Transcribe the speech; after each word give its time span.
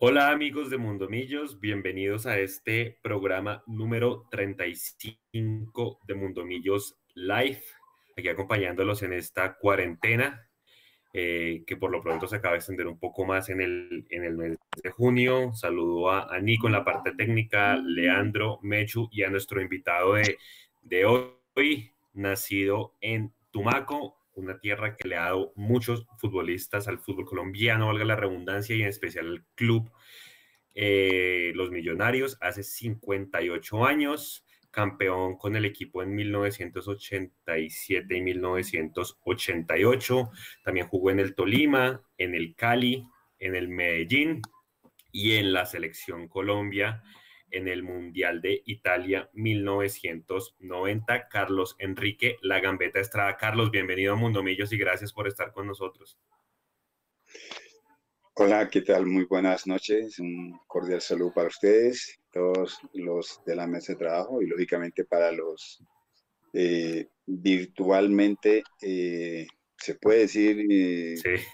Hola 0.00 0.30
amigos 0.30 0.70
de 0.70 0.78
Mundomillos, 0.78 1.58
bienvenidos 1.58 2.26
a 2.26 2.38
este 2.38 2.96
programa 3.02 3.64
número 3.66 4.28
35 4.30 5.98
de 6.06 6.14
Mundomillos 6.14 6.96
Live, 7.14 7.64
aquí 8.16 8.28
acompañándolos 8.28 9.02
en 9.02 9.12
esta 9.12 9.56
cuarentena 9.56 10.48
eh, 11.12 11.64
que 11.66 11.76
por 11.76 11.90
lo 11.90 12.00
pronto 12.00 12.28
se 12.28 12.36
acaba 12.36 12.52
de 12.52 12.58
extender 12.58 12.86
un 12.86 13.00
poco 13.00 13.24
más 13.24 13.48
en 13.48 13.60
el, 13.60 14.06
en 14.10 14.22
el 14.22 14.36
mes 14.36 14.56
de 14.80 14.90
junio. 14.90 15.52
Saludo 15.54 16.12
a, 16.12 16.38
Nico 16.38 16.68
en 16.68 16.74
la 16.74 16.84
parte 16.84 17.10
técnica, 17.16 17.76
Leandro, 17.76 18.60
Mechu 18.62 19.08
y 19.10 19.24
a 19.24 19.30
nuestro 19.30 19.60
invitado 19.60 20.14
de, 20.14 20.38
de 20.82 21.06
hoy, 21.06 21.90
nacido 22.12 22.94
en 23.00 23.32
Tumaco, 23.50 24.17
una 24.38 24.58
tierra 24.58 24.96
que 24.96 25.08
le 25.08 25.16
ha 25.16 25.24
dado 25.24 25.52
muchos 25.56 26.06
futbolistas 26.18 26.88
al 26.88 26.98
fútbol 26.98 27.26
colombiano, 27.26 27.88
valga 27.88 28.04
la 28.04 28.16
redundancia, 28.16 28.76
y 28.76 28.82
en 28.82 28.88
especial 28.88 29.26
al 29.26 29.44
club 29.54 29.90
eh, 30.74 31.52
Los 31.54 31.70
Millonarios, 31.70 32.38
hace 32.40 32.62
58 32.62 33.84
años, 33.84 34.46
campeón 34.70 35.36
con 35.36 35.56
el 35.56 35.64
equipo 35.64 36.02
en 36.02 36.14
1987 36.14 38.16
y 38.16 38.22
1988, 38.22 40.30
también 40.64 40.86
jugó 40.86 41.10
en 41.10 41.20
el 41.20 41.34
Tolima, 41.34 42.02
en 42.16 42.34
el 42.34 42.54
Cali, 42.54 43.06
en 43.38 43.56
el 43.56 43.68
Medellín 43.68 44.40
y 45.10 45.36
en 45.36 45.52
la 45.52 45.66
selección 45.66 46.28
Colombia 46.28 47.02
en 47.50 47.68
el 47.68 47.82
Mundial 47.82 48.40
de 48.40 48.62
Italia 48.64 49.28
1990. 49.32 51.28
Carlos 51.28 51.76
Enrique 51.78 52.36
La 52.42 52.60
Gambeta 52.60 53.00
Estrada. 53.00 53.36
Carlos, 53.36 53.70
bienvenido 53.70 54.12
a 54.12 54.16
Mundo 54.16 54.42
Millos 54.42 54.72
y 54.72 54.78
gracias 54.78 55.12
por 55.12 55.28
estar 55.28 55.52
con 55.52 55.66
nosotros. 55.66 56.18
Hola, 58.34 58.68
¿qué 58.68 58.82
tal? 58.82 59.06
Muy 59.06 59.24
buenas 59.24 59.66
noches. 59.66 60.18
Un 60.20 60.60
cordial 60.66 61.00
saludo 61.00 61.32
para 61.34 61.48
ustedes, 61.48 62.20
todos 62.30 62.78
los 62.92 63.40
de 63.44 63.56
la 63.56 63.66
mesa 63.66 63.92
de 63.92 63.98
trabajo 63.98 64.40
y 64.40 64.46
lógicamente 64.46 65.04
para 65.04 65.32
los 65.32 65.82
eh, 66.52 67.08
virtualmente, 67.26 68.62
eh, 68.80 69.46
se 69.76 69.94
puede 69.96 70.20
decir, 70.20 70.66
eh, 70.70 71.16
sí. 71.16 71.44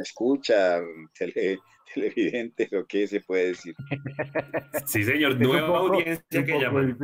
escucha, 0.00 0.80
tele, 1.16 1.58
televidente 1.94 2.68
o 2.76 2.86
qué 2.86 3.06
se 3.06 3.20
puede 3.20 3.48
decir. 3.48 3.74
Sí, 4.86 5.04
señor, 5.04 5.38
nueva 5.38 5.78
audiencia 5.78 6.44
que 6.44 6.60
llaman. 6.60 6.96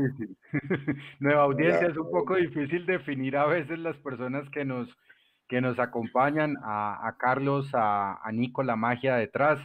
nueva 1.21 1.43
audiencia 1.43 1.89
es 1.89 1.97
un 1.97 2.11
poco 2.11 2.37
difícil 2.37 2.87
definir 2.87 3.37
a 3.37 3.47
veces 3.47 3.79
las 3.79 3.97
personas 3.99 4.49
que 4.51 4.65
nos, 4.65 4.89
que 5.49 5.61
nos 5.61 5.79
acompañan, 5.79 6.57
a, 6.63 7.15
Carlos, 7.19 7.69
a, 7.75 8.21
Nico, 8.33 8.63
la 8.63 8.77
magia 8.77 9.17
detrás, 9.17 9.61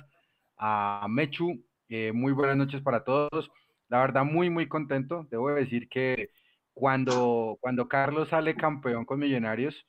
a 0.57 1.05
Mechu. 1.09 1.63
Eh, 1.87 2.11
muy 2.11 2.33
buenas 2.33 2.57
noches 2.57 2.81
para 2.81 3.03
todos. 3.03 3.49
La 3.87 3.99
verdad, 3.99 4.23
muy, 4.23 4.49
muy 4.49 4.67
contento. 4.67 5.27
Debo 5.31 5.49
decir 5.49 5.87
que 5.89 6.29
cuando, 6.73 7.57
cuando 7.61 7.87
Carlos 7.87 8.29
sale 8.29 8.55
campeón 8.55 9.05
con 9.05 9.19
Millonarios, 9.19 9.85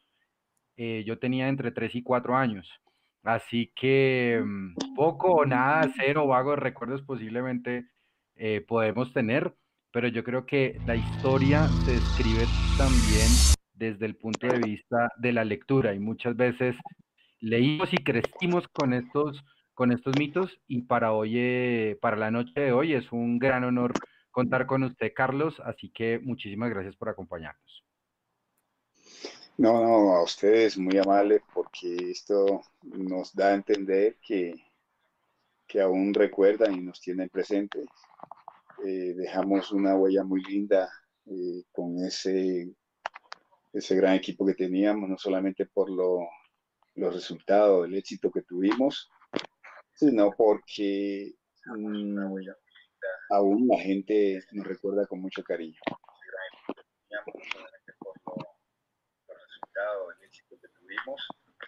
eh, 0.76 1.04
yo 1.04 1.18
tenía 1.18 1.48
entre 1.48 1.72
3 1.72 1.94
y 1.96 2.02
4 2.02 2.36
años. 2.36 2.68
Así 3.22 3.72
que 3.76 4.42
mm, 4.44 4.94
poco 4.94 5.32
o 5.34 5.46
nada, 5.46 5.88
cero 5.96 6.26
vagos 6.26 6.58
recuerdos 6.58 7.02
posiblemente 7.02 7.86
eh, 8.36 8.62
podemos 8.66 9.12
tener, 9.12 9.54
pero 9.92 10.08
yo 10.08 10.24
creo 10.24 10.46
que 10.46 10.80
la 10.86 10.96
historia 10.96 11.68
se 11.84 11.96
escribe 11.96 12.46
también 12.76 13.44
desde 13.74 14.06
el 14.06 14.16
punto 14.16 14.46
de 14.46 14.58
vista 14.58 15.10
de 15.18 15.32
la 15.32 15.44
lectura 15.44 15.94
y 15.94 15.98
muchas 15.98 16.36
veces 16.36 16.76
leímos 17.40 17.92
y 17.92 17.98
crecimos 17.98 18.68
con 18.68 18.92
estos, 18.94 19.42
con 19.74 19.92
estos 19.92 20.14
mitos 20.18 20.58
y 20.66 20.82
para 20.82 21.12
hoy, 21.12 21.34
eh, 21.38 21.98
para 22.00 22.16
la 22.16 22.30
noche 22.30 22.58
de 22.60 22.72
hoy 22.72 22.94
es 22.94 23.10
un 23.12 23.38
gran 23.38 23.64
honor 23.64 23.94
contar 24.30 24.66
con 24.66 24.82
usted, 24.84 25.12
Carlos, 25.14 25.60
así 25.64 25.90
que 25.90 26.18
muchísimas 26.20 26.70
gracias 26.70 26.96
por 26.96 27.08
acompañarnos. 27.08 27.89
No, 29.60 29.74
no, 29.74 30.14
a 30.16 30.22
ustedes 30.22 30.78
muy 30.78 30.96
amable 30.96 31.42
porque 31.52 31.94
esto 32.12 32.62
nos 32.82 33.34
da 33.34 33.48
a 33.48 33.54
entender 33.56 34.16
que, 34.26 34.54
que 35.68 35.82
aún 35.82 36.14
recuerdan 36.14 36.76
y 36.76 36.80
nos 36.80 36.98
tienen 36.98 37.28
presente. 37.28 37.84
Eh, 38.86 39.12
dejamos 39.14 39.70
una 39.70 39.94
huella 39.96 40.24
muy 40.24 40.42
linda 40.44 40.90
eh, 41.26 41.64
con 41.72 42.02
ese, 42.02 42.74
ese 43.74 43.96
gran 43.96 44.14
equipo 44.14 44.46
que 44.46 44.54
teníamos, 44.54 45.10
no 45.10 45.18
solamente 45.18 45.66
por 45.66 45.90
lo, 45.90 46.20
los 46.94 47.14
resultados, 47.14 47.86
el 47.86 47.96
éxito 47.96 48.30
que 48.30 48.40
tuvimos, 48.40 49.10
sino 49.92 50.30
porque 50.38 51.34
mm, 51.66 52.18
aún 53.28 53.68
la 53.68 53.78
gente 53.78 54.40
nos 54.52 54.66
recuerda 54.66 55.06
con 55.06 55.20
mucho 55.20 55.44
cariño. 55.44 55.78
el 60.89 60.89
éxito 61.06 61.34
que 61.58 61.66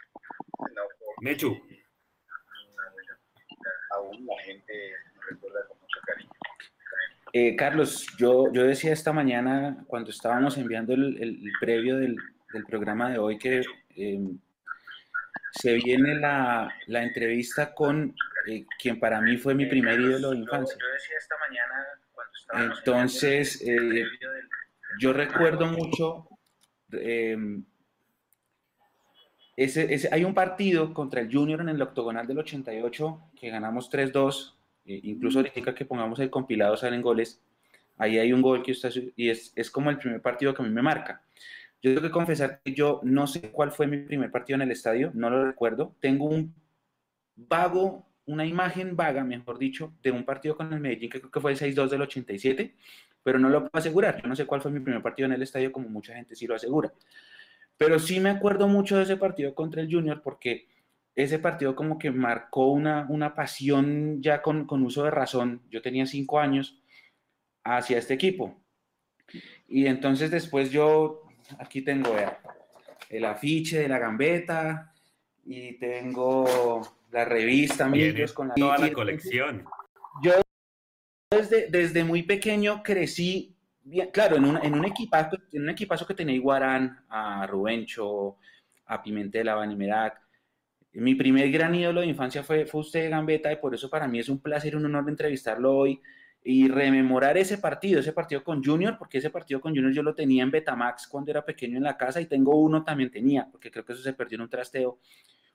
tuvimos. 0.56 1.12
Mechu. 1.20 1.62
Aún 3.90 4.26
la 4.26 4.42
gente 4.42 4.72
recuerda 5.30 5.66
con 5.68 5.78
mucho 5.80 6.00
cariño. 6.06 6.30
Eh, 7.34 7.56
Carlos, 7.56 8.06
yo, 8.18 8.52
yo 8.52 8.64
decía 8.64 8.92
esta 8.92 9.12
mañana 9.12 9.84
cuando 9.86 10.10
estábamos 10.10 10.58
enviando 10.58 10.92
el, 10.94 11.22
el, 11.22 11.52
previo 11.60 11.96
del, 11.96 12.16
del, 12.52 12.64
programa 12.64 13.10
de 13.10 13.18
hoy 13.18 13.38
que 13.38 13.62
eh, 13.96 14.20
se 15.52 15.74
viene 15.74 16.14
la, 16.14 16.74
la 16.86 17.02
entrevista 17.02 17.74
con 17.74 18.14
eh, 18.46 18.66
quien 18.78 18.98
para 18.98 19.20
mí 19.20 19.36
fue 19.36 19.54
mi 19.54 19.66
primer 19.66 20.00
ídolo 20.00 20.30
de 20.30 20.38
infancia. 20.38 20.76
Yo, 20.78 20.86
yo 20.86 20.92
decía 20.92 21.16
esta 21.18 21.36
mañana 21.38 21.86
cuando 22.12 22.32
estábamos 22.38 22.78
Entonces, 22.78 23.62
eh, 23.66 24.06
yo 24.98 25.12
recuerdo 25.12 25.66
mucho 25.66 26.28
ese, 29.56 30.08
hay 30.10 30.24
un 30.24 30.34
partido 30.34 30.94
contra 30.94 31.20
el 31.20 31.32
Junior 31.32 31.60
en 31.60 31.68
el 31.68 31.82
octogonal 31.82 32.26
del 32.26 32.38
88 32.38 33.32
que 33.38 33.50
ganamos 33.50 33.90
3-2. 33.90 34.54
Eh, 34.86 35.00
incluso 35.04 35.38
ahorita 35.38 35.74
que 35.74 35.84
pongamos 35.84 36.18
el 36.20 36.30
compilado 36.30 36.76
salen 36.76 37.02
goles. 37.02 37.40
Ahí 37.98 38.18
hay 38.18 38.32
un 38.32 38.42
gol 38.42 38.62
que 38.62 38.72
usted 38.72 38.90
y 39.16 39.28
es, 39.28 39.52
es, 39.54 39.70
como 39.70 39.90
el 39.90 39.98
primer 39.98 40.22
partido 40.22 40.54
que 40.54 40.62
a 40.62 40.64
mí 40.64 40.72
me 40.72 40.82
marca. 40.82 41.22
Yo 41.82 41.90
tengo 41.90 42.02
que 42.02 42.10
confesar 42.10 42.60
que 42.64 42.72
yo 42.72 43.00
no 43.02 43.26
sé 43.26 43.50
cuál 43.50 43.72
fue 43.72 43.86
mi 43.86 43.98
primer 43.98 44.30
partido 44.30 44.54
en 44.56 44.62
el 44.62 44.70
estadio, 44.70 45.10
no 45.14 45.28
lo 45.30 45.44
recuerdo. 45.44 45.94
Tengo 46.00 46.26
un 46.26 46.54
vago, 47.36 48.06
una 48.26 48.46
imagen 48.46 48.96
vaga, 48.96 49.24
mejor 49.24 49.58
dicho, 49.58 49.92
de 50.02 50.10
un 50.12 50.24
partido 50.24 50.56
con 50.56 50.72
el 50.72 50.80
Medellín 50.80 51.10
que 51.10 51.20
creo 51.20 51.30
que 51.30 51.40
fue 51.40 51.52
el 51.52 51.58
6-2 51.58 51.88
del 51.88 52.02
87, 52.02 52.74
pero 53.22 53.38
no 53.38 53.48
lo 53.48 53.60
puedo 53.60 53.80
asegurar. 53.80 54.22
Yo 54.22 54.28
no 54.28 54.36
sé 54.36 54.46
cuál 54.46 54.62
fue 54.62 54.70
mi 54.70 54.80
primer 54.80 55.02
partido 55.02 55.26
en 55.26 55.32
el 55.32 55.42
estadio, 55.42 55.72
como 55.72 55.88
mucha 55.88 56.14
gente 56.14 56.34
sí 56.34 56.46
lo 56.46 56.54
asegura. 56.54 56.92
Pero 57.84 57.98
sí 57.98 58.20
me 58.20 58.30
acuerdo 58.30 58.68
mucho 58.68 58.96
de 58.96 59.04
ese 59.04 59.16
partido 59.16 59.54
contra 59.54 59.82
el 59.82 59.92
Junior 59.92 60.22
porque 60.22 60.68
ese 61.14 61.38
partido 61.38 61.74
como 61.74 61.98
que 61.98 62.10
marcó 62.10 62.68
una, 62.68 63.06
una 63.08 63.34
pasión 63.34 64.22
ya 64.22 64.40
con, 64.40 64.66
con 64.66 64.82
uso 64.82 65.04
de 65.04 65.10
razón. 65.10 65.62
Yo 65.70 65.82
tenía 65.82 66.06
cinco 66.06 66.38
años 66.38 66.80
hacia 67.64 67.98
este 67.98 68.14
equipo. 68.14 68.56
Y 69.68 69.86
entonces 69.86 70.30
después 70.30 70.70
yo, 70.70 71.22
aquí 71.58 71.82
tengo 71.82 72.14
el 73.08 73.24
afiche 73.24 73.80
de 73.80 73.88
la 73.88 73.98
gambeta 73.98 74.94
y 75.44 75.72
tengo 75.78 76.82
la 77.10 77.24
revista, 77.24 77.86
amigos, 77.86 78.32
con 78.32 78.48
la, 78.48 78.54
toda 78.54 78.78
la 78.78 78.92
colección. 78.92 79.64
Yo 80.22 80.32
desde, 81.30 81.68
desde 81.68 82.04
muy 82.04 82.22
pequeño 82.22 82.82
crecí 82.82 83.51
claro, 84.12 84.36
en 84.36 84.44
un, 84.44 84.58
en 84.62 84.74
un, 84.74 84.84
equipazo, 84.84 85.36
en 85.52 85.62
un 85.62 85.70
equipazo 85.70 86.06
que 86.06 86.14
tenía 86.14 86.34
Iguarán, 86.34 87.04
a 87.08 87.46
Rubencho, 87.46 88.36
a 88.86 89.02
Pimentel, 89.02 89.48
a 89.48 89.54
Banimerac. 89.54 90.20
Mi 90.94 91.14
primer 91.14 91.50
gran 91.50 91.74
ídolo 91.74 92.02
de 92.02 92.08
infancia 92.08 92.42
fue, 92.42 92.66
fue 92.66 92.82
usted, 92.82 93.10
Gambetta, 93.10 93.50
y 93.50 93.56
por 93.56 93.74
eso 93.74 93.88
para 93.88 94.06
mí 94.06 94.18
es 94.18 94.28
un 94.28 94.40
placer 94.40 94.76
un 94.76 94.84
honor 94.84 95.08
entrevistarlo 95.08 95.74
hoy 95.74 96.00
y 96.44 96.68
rememorar 96.68 97.38
ese 97.38 97.58
partido, 97.58 98.00
ese 98.00 98.12
partido 98.12 98.42
con 98.42 98.62
Junior, 98.62 98.98
porque 98.98 99.18
ese 99.18 99.30
partido 99.30 99.60
con 99.60 99.74
Junior 99.74 99.92
yo 99.92 100.02
lo 100.02 100.14
tenía 100.14 100.42
en 100.42 100.50
Betamax 100.50 101.06
cuando 101.06 101.30
era 101.30 101.44
pequeño 101.44 101.78
en 101.78 101.84
la 101.84 101.96
casa 101.96 102.20
y 102.20 102.26
tengo 102.26 102.56
uno 102.56 102.82
también 102.82 103.10
tenía, 103.10 103.48
porque 103.50 103.70
creo 103.70 103.84
que 103.84 103.92
eso 103.92 104.02
se 104.02 104.12
perdió 104.12 104.36
en 104.36 104.42
un 104.42 104.50
trasteo. 104.50 104.98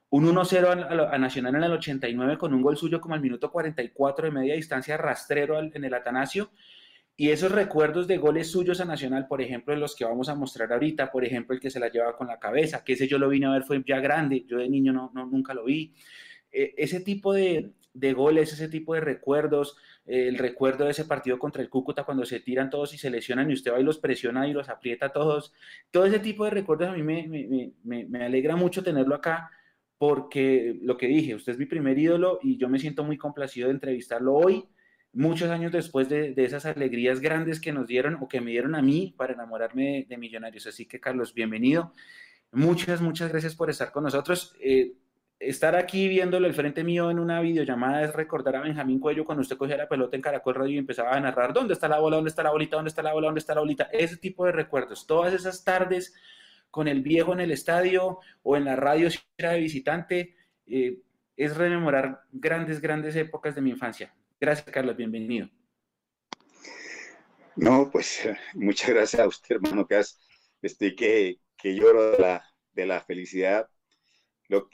Un 0.10 0.26
1-0 0.26 1.12
a, 1.12 1.18
Nacional 1.18 1.56
en 1.56 1.64
el 1.64 1.72
89 1.74 2.38
con 2.38 2.54
un 2.54 2.62
gol 2.62 2.78
suyo 2.78 3.02
como 3.02 3.14
al 3.14 3.22
minuto 3.22 3.52
44 3.52 4.28
de 4.28 4.32
media 4.32 4.56
distancia 4.56 4.96
rastrero 4.96 5.60
en 5.60 5.84
el 5.84 5.94
Atanasio 5.94 6.50
y 7.20 7.32
esos 7.32 7.52
recuerdos 7.52 8.08
de 8.08 8.18
goles 8.18 8.52
suyos 8.52 8.80
a 8.80 8.86
Nacional, 8.86 9.28
por 9.28 9.42
ejemplo, 9.42 9.76
los 9.76 9.96
que 9.96 10.06
vamos 10.06 10.30
a 10.30 10.36
mostrar 10.36 10.72
ahorita, 10.72 11.12
por 11.12 11.26
ejemplo, 11.26 11.56
el 11.56 11.60
que 11.60 11.72
se 11.72 11.80
la 11.80 11.90
llevaba 11.90 12.16
con 12.16 12.28
la 12.28 12.38
cabeza, 12.40 12.84
que 12.84 12.94
ese 12.94 13.08
yo 13.08 13.18
lo 13.18 13.28
vine 13.28 13.48
a 13.48 13.52
ver 13.52 13.64
fue 13.64 13.84
ya 13.88 14.00
grande, 14.00 14.46
yo 14.48 14.60
de 14.60 14.70
niño 14.70 14.94
no, 14.94 15.12
nunca 15.14 15.56
lo 15.56 15.66
vi. 15.66 15.96
E, 16.52 16.76
ese 16.78 17.00
tipo 17.00 17.34
de, 17.34 17.74
goles, 18.14 18.54
ese 18.54 18.70
tipo 18.70 18.94
de 18.94 19.02
recuerdos, 19.02 19.78
el 20.06 20.38
recuerdo 20.38 20.86
de 20.86 20.92
ese 20.92 21.06
partido 21.06 21.40
contra 21.40 21.64
el 21.64 21.70
Cúcuta 21.70 22.04
cuando 22.04 22.24
se 22.24 22.40
tiran 22.40 22.70
todos 22.70 22.94
y 22.94 23.00
se 23.00 23.10
lesionan 23.10 23.50
y 23.50 23.54
usted 23.54 23.74
va 23.74 23.80
y 23.80 23.84
los 23.84 23.98
presiona 23.98 24.48
y 24.48 24.54
los 24.54 24.70
aprieta 24.70 25.10
todos, 25.10 25.54
todo 25.90 26.06
ese 26.06 26.20
tipo 26.20 26.46
de 26.46 26.52
recuerdos 26.52 26.90
a 26.90 26.94
mí 26.94 27.02
me, 27.02 27.74
me 27.84 28.26
alegra 28.26 28.56
mucho 28.56 28.84
tenerlo 28.84 29.16
acá 29.16 29.50
porque 29.98 30.78
lo 30.84 30.98
que 30.98 31.08
dije, 31.08 31.34
usted 31.34 31.54
es 31.54 31.58
mi 31.58 31.66
primer 31.66 31.98
ídolo 31.98 32.40
y 32.44 32.58
yo 32.58 32.70
me 32.70 32.78
siento 32.78 33.04
muy 33.04 33.18
complacido 33.18 33.70
de 33.70 33.74
entrevistarlo 33.74 34.36
hoy, 34.36 34.68
muchos 35.18 35.50
años 35.50 35.72
después 35.72 36.08
de, 36.10 36.34
esas 36.38 36.66
alegrías 36.66 37.20
grandes 37.20 37.60
que 37.60 37.74
nos 37.74 37.88
dieron 37.88 38.18
o 38.22 38.28
que 38.28 38.40
me 38.40 38.52
dieron 38.52 38.76
a 38.76 38.82
mí 38.82 39.14
para 39.18 39.34
enamorarme 39.34 40.06
de, 40.08 40.18
Millonarios. 40.18 40.68
Así 40.68 40.86
que, 40.86 41.00
Carlos, 41.00 41.34
bienvenido. 41.34 41.94
Muchas, 42.52 43.02
muchas 43.02 43.32
gracias 43.32 43.56
por 43.56 43.70
estar 43.70 43.92
con 43.92 44.04
nosotros. 44.04 44.56
Eh, 44.62 44.94
estar 45.40 45.76
aquí 45.76 46.08
viéndolo 46.08 46.46
al 46.46 46.54
frente 46.54 46.84
mío 46.84 47.10
en 47.10 47.20
una 47.20 47.42
videollamada 47.42 48.04
es 48.04 48.14
recordar 48.14 48.56
a 48.56 48.62
Benjamín 48.62 49.00
Cuello 49.00 49.26
cuando 49.26 49.42
usted 49.42 49.58
cogía 49.58 49.78
la 49.78 49.90
pelota 49.90 50.16
en 50.16 50.22
Caracol 50.22 50.56
Radio 50.56 50.76
y 50.76 50.78
empezaba 50.78 51.12
a 51.12 51.20
narrar 51.20 51.52
dónde 51.52 51.74
está 51.74 51.88
la 51.88 52.00
bola, 52.00 52.18
dónde 52.18 52.30
está 52.30 52.44
la 52.44 52.52
bolita, 52.52 52.76
dónde 52.76 52.90
está 52.90 53.02
la 53.02 53.14
bola, 53.14 53.28
dónde 53.28 53.40
está 53.40 53.56
la 53.56 53.62
bolita. 53.62 53.90
Ese 53.92 54.18
tipo 54.18 54.46
de 54.46 54.52
recuerdos. 54.52 55.08
Todas 55.08 55.34
esas 55.34 55.64
tardes 55.64 56.14
con 56.70 56.88
el 56.88 57.02
viejo 57.02 57.34
en 57.34 57.40
el 57.40 57.52
estadio 57.52 58.20
o 58.44 58.56
en 58.56 58.66
la 58.66 58.76
radio 58.76 59.10
si 59.10 59.20
era 59.38 59.54
de 59.54 59.60
visitante, 59.62 60.36
eh, 60.68 61.00
es 61.36 61.58
rememorar 61.58 62.22
grandes, 62.32 62.82
grandes 62.82 63.16
épocas 63.16 63.56
de 63.56 63.62
mi 63.62 63.72
infancia. 63.72 64.14
Gracias, 64.40 64.72
Carlos, 64.72 64.98
bienvenido. 64.98 65.48
No, 67.56 67.90
pues 67.92 68.22
muchas 68.54 68.90
gracias 68.92 69.22
a 69.22 69.28
usted, 69.28 69.56
hermano, 69.56 69.88
estoy 70.62 70.96
que, 70.96 71.38
que 71.58 71.76
lloro 71.76 72.12
de 72.12 72.20
la, 72.20 72.46
de 72.74 72.86
la 72.86 73.02
felicidad. 73.02 73.68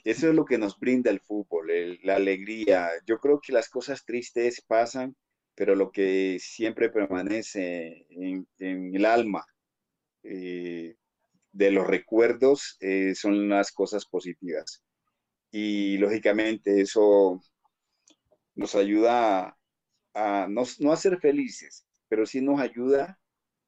Eso 0.03 0.29
es 0.29 0.35
lo 0.35 0.45
que 0.45 0.57
nos 0.57 0.79
brinda 0.79 1.11
el 1.11 1.19
fútbol, 1.21 1.99
la 2.03 2.15
alegría. 2.17 2.89
Yo 3.07 3.19
creo 3.19 3.39
que 3.41 3.53
las 3.53 3.69
cosas 3.69 4.05
tristes 4.05 4.61
pasan, 4.67 5.15
pero 5.55 5.75
lo 5.75 5.91
que 5.91 6.37
siempre 6.39 6.89
permanece 6.89 8.05
en, 8.09 8.47
en 8.59 8.95
el 8.95 9.05
alma, 9.05 9.45
eh, 10.23 10.95
de 11.53 11.71
los 11.71 11.87
recuerdos 11.87 12.77
eh, 12.81 13.15
son 13.15 13.49
las 13.49 13.71
cosas 13.71 14.05
positivas. 14.05 14.83
Y 15.51 15.97
lógicamente 15.99 16.81
eso 16.81 17.41
nos 18.55 18.75
ayuda 18.75 19.57
a, 20.13 20.47
no, 20.49 20.91
a 20.91 20.97
ser 20.97 21.19
felices, 21.19 21.85
pero 22.07 22.25
sí 22.25 22.41
nos 22.41 22.59
ayuda 22.59 23.19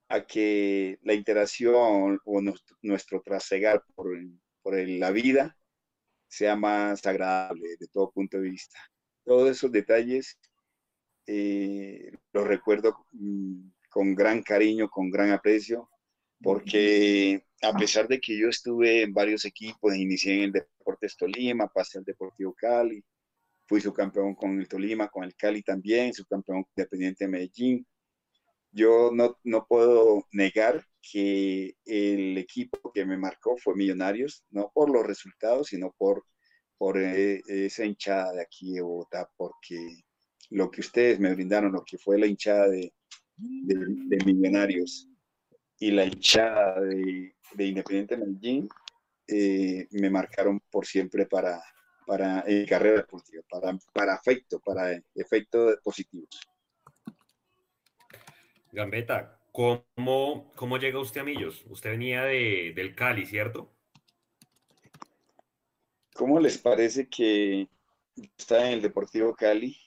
a 0.07 0.25
que 0.25 0.99
la 1.01 1.13
interacción 1.13 2.19
o 2.23 2.41
nuestro, 2.81 3.21
trasegar 3.21 3.83
por, 3.95 4.07
por 4.61 4.77
la 4.77 5.11
vida 5.11 5.57
sea 6.27 6.55
más 6.55 7.05
agradable 7.05 7.75
de 7.79 7.87
todo 7.87 8.11
punto 8.11 8.37
de 8.37 8.49
vista. 8.49 8.77
Todos 9.23 9.49
esos 9.49 9.71
detalles 9.71 10.37
eh, 11.27 12.11
los 12.33 12.47
recuerdo 12.47 13.05
mm, 13.13 13.69
con 13.89 14.13
gran 14.13 14.43
cariño, 14.43 14.89
con 14.89 15.09
gran 15.09 15.31
aprecio, 15.31 15.89
porque 16.41 17.45
a 17.61 17.73
pesar 17.73 18.07
de 18.07 18.19
que 18.19 18.37
yo 18.37 18.49
estuve 18.49 19.03
en 19.03 19.13
varios 19.13 19.45
equipos, 19.45 19.95
inicié 19.95 20.35
en 20.35 20.43
el 20.43 20.51
Deportes 20.51 21.17
Tolima, 21.17 21.67
pasé 21.67 21.97
al 21.97 22.03
Deportivo 22.03 22.53
Cali, 22.53 23.03
fui 23.67 23.81
subcampeón 23.81 24.35
con 24.35 24.59
el 24.59 24.67
Tolima, 24.67 25.07
con 25.07 25.23
el 25.23 25.35
Cali 25.35 25.63
también, 25.63 26.13
subcampeón 26.13 26.65
independiente 26.75 27.25
de 27.25 27.31
Medellín. 27.31 27.87
Yo 28.71 29.09
no, 29.13 29.37
no 29.43 29.65
puedo 29.67 30.25
negar 30.31 30.85
que 31.01 31.75
el 31.85 32.37
equipo 32.37 32.91
que 32.93 33.05
me 33.05 33.17
marcó 33.17 33.55
fue 33.57 33.75
Millonarios, 33.75 34.43
no 34.49 34.71
por 34.73 34.89
los 34.89 35.05
resultados, 35.05 35.67
sino 35.67 35.93
por, 35.97 36.25
por 36.77 36.97
eh, 36.97 37.41
esa 37.47 37.85
hinchada 37.85 38.33
de 38.33 38.41
aquí 38.41 38.73
de 38.73 38.81
Bogotá, 38.81 39.29
porque 39.37 40.03
lo 40.49 40.69
que 40.69 40.81
ustedes 40.81 41.19
me 41.19 41.33
brindaron, 41.33 41.71
lo 41.71 41.83
que 41.85 41.97
fue 41.97 42.19
la 42.19 42.27
hinchada 42.27 42.67
de, 42.67 42.93
de, 43.37 43.75
de 44.07 44.25
Millonarios, 44.25 45.07
y 45.79 45.91
la 45.91 46.05
hinchada 46.05 46.81
de, 46.81 47.35
de 47.53 47.65
Independiente 47.65 48.17
Medellín 48.17 48.69
eh, 49.27 49.87
me 49.91 50.09
marcaron 50.09 50.59
por 50.69 50.85
siempre 50.85 51.25
para, 51.25 51.61
para 52.05 52.43
en 52.47 52.65
carrera 52.65 52.97
deportiva, 52.97 53.41
para, 53.49 53.77
para 53.93 54.15
efecto, 54.15 54.59
para 54.59 55.01
efectos 55.15 55.77
positivos. 55.83 56.29
Gambetta, 58.71 59.39
¿cómo, 59.51 60.51
¿cómo 60.55 60.77
llega 60.77 60.99
usted 60.99 61.21
a 61.21 61.23
Millos? 61.23 61.63
Usted 61.67 61.91
venía 61.91 62.23
de, 62.23 62.73
del 62.75 62.95
Cali, 62.95 63.25
¿cierto? 63.25 63.71
¿Cómo 66.13 66.39
les 66.39 66.57
parece 66.57 67.07
que 67.09 67.67
está 68.37 68.67
en 68.67 68.73
el 68.73 68.81
Deportivo 68.81 69.33
Cali 69.35 69.77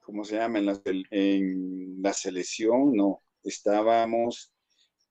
¿cómo 0.00 0.24
se 0.24 0.36
llama? 0.36 0.58
En 0.58 2.02
la, 2.02 2.12
selección, 2.12 2.92
no, 2.92 3.22
estábamos 3.42 4.52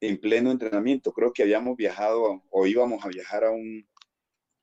en 0.02 0.20
pleno 0.20 0.52
entrenamiento. 0.52 1.14
Creo 1.14 1.32
que 1.34 1.44
habíamos 1.44 1.78
viajado 1.78 2.44
o 2.50 2.68
íbamos 2.68 3.04
a 3.06 3.10
viajar 3.10 3.46
a 3.46 3.52
un, 3.52 3.88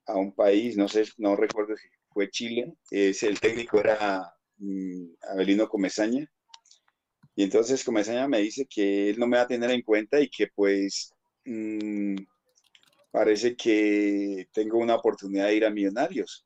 a 0.05 0.15
un 0.15 0.33
país, 0.33 0.77
no 0.77 0.87
sé, 0.87 1.05
no 1.17 1.35
recuerdo 1.35 1.75
si 1.75 1.87
fue 2.09 2.29
Chile, 2.29 2.73
el 2.91 3.39
técnico 3.39 3.79
era 3.79 4.31
mm, 4.57 5.05
Abelino 5.31 5.67
Comezaña, 5.67 6.29
y 7.35 7.43
entonces 7.43 7.83
Comezaña 7.83 8.27
me 8.27 8.39
dice 8.39 8.65
que 8.69 9.09
él 9.09 9.19
no 9.19 9.27
me 9.27 9.37
va 9.37 9.43
a 9.43 9.47
tener 9.47 9.71
en 9.71 9.81
cuenta 9.81 10.19
y 10.21 10.29
que 10.29 10.47
pues 10.47 11.13
mm, 11.45 12.15
parece 13.11 13.55
que 13.55 14.47
tengo 14.53 14.77
una 14.79 14.95
oportunidad 14.95 15.47
de 15.47 15.55
ir 15.55 15.65
a 15.65 15.69
Millonarios. 15.69 16.45